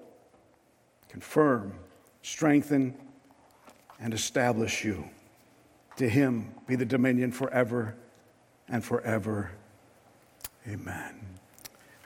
confirm, 1.10 1.74
strengthen, 2.22 2.96
and 4.04 4.14
establish 4.14 4.84
you. 4.84 5.10
To 5.96 6.08
him 6.08 6.54
be 6.68 6.76
the 6.76 6.86
dominion 6.86 7.32
forever 7.32 7.96
and 8.68 8.84
forever. 8.84 9.52
Amen. 10.68 11.22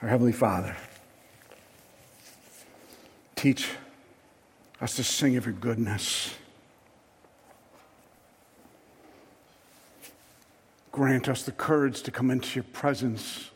Our 0.00 0.08
Heavenly 0.08 0.32
Father, 0.32 0.76
teach 3.34 3.68
us 4.80 4.94
to 4.94 5.02
sing 5.02 5.36
of 5.36 5.44
your 5.44 5.54
goodness. 5.54 6.34
Grant 10.92 11.28
us 11.28 11.42
the 11.42 11.52
courage 11.52 12.02
to 12.02 12.12
come 12.12 12.30
into 12.30 12.54
your 12.54 12.64
presence 12.72 13.50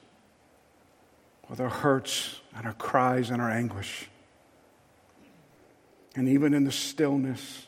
with 1.48 1.60
our 1.60 1.68
hurts 1.68 2.40
and 2.56 2.66
our 2.66 2.72
cries 2.74 3.30
and 3.30 3.40
our 3.40 3.50
anguish. 3.50 4.08
And 6.16 6.28
even 6.28 6.54
in 6.54 6.64
the 6.64 6.72
stillness, 6.72 7.66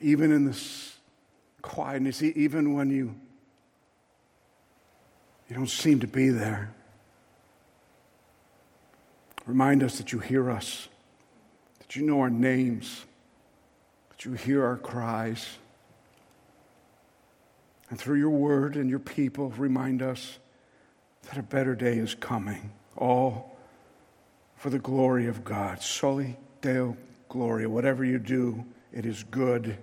even 0.00 0.32
in 0.32 0.44
this 0.46 0.96
quietness, 1.62 2.22
even 2.22 2.74
when 2.74 2.90
you, 2.90 3.14
you 5.48 5.56
don't 5.56 5.68
seem 5.68 6.00
to 6.00 6.06
be 6.06 6.30
there. 6.30 6.72
Remind 9.46 9.82
us 9.82 9.98
that 9.98 10.12
you 10.12 10.18
hear 10.18 10.50
us, 10.50 10.88
that 11.80 11.96
you 11.96 12.02
know 12.02 12.20
our 12.20 12.30
names, 12.30 13.04
that 14.10 14.24
you 14.24 14.32
hear 14.32 14.64
our 14.64 14.76
cries. 14.76 15.58
And 17.88 17.98
through 17.98 18.18
your 18.18 18.30
word 18.30 18.76
and 18.76 18.88
your 18.88 19.00
people, 19.00 19.50
remind 19.50 20.02
us 20.02 20.38
that 21.24 21.36
a 21.36 21.42
better 21.42 21.74
day 21.74 21.98
is 21.98 22.14
coming, 22.14 22.72
all 22.96 23.56
for 24.56 24.70
the 24.70 24.78
glory 24.78 25.26
of 25.26 25.44
God. 25.44 25.82
Soli 25.82 26.36
Deo 26.60 26.96
Gloria. 27.28 27.68
Whatever 27.68 28.04
you 28.04 28.18
do, 28.18 28.64
it 28.92 29.06
is 29.06 29.24
good. 29.24 29.76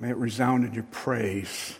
May 0.00 0.10
it 0.10 0.16
resound 0.16 0.64
in 0.64 0.72
your 0.72 0.84
praise. 0.84 1.76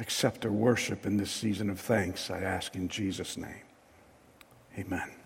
Accept 0.00 0.44
our 0.44 0.50
worship 0.50 1.06
in 1.06 1.16
this 1.16 1.30
season 1.30 1.70
of 1.70 1.78
thanks, 1.78 2.30
I 2.30 2.40
ask 2.40 2.74
in 2.74 2.88
Jesus' 2.88 3.36
name. 3.36 3.62
Amen. 4.76 5.21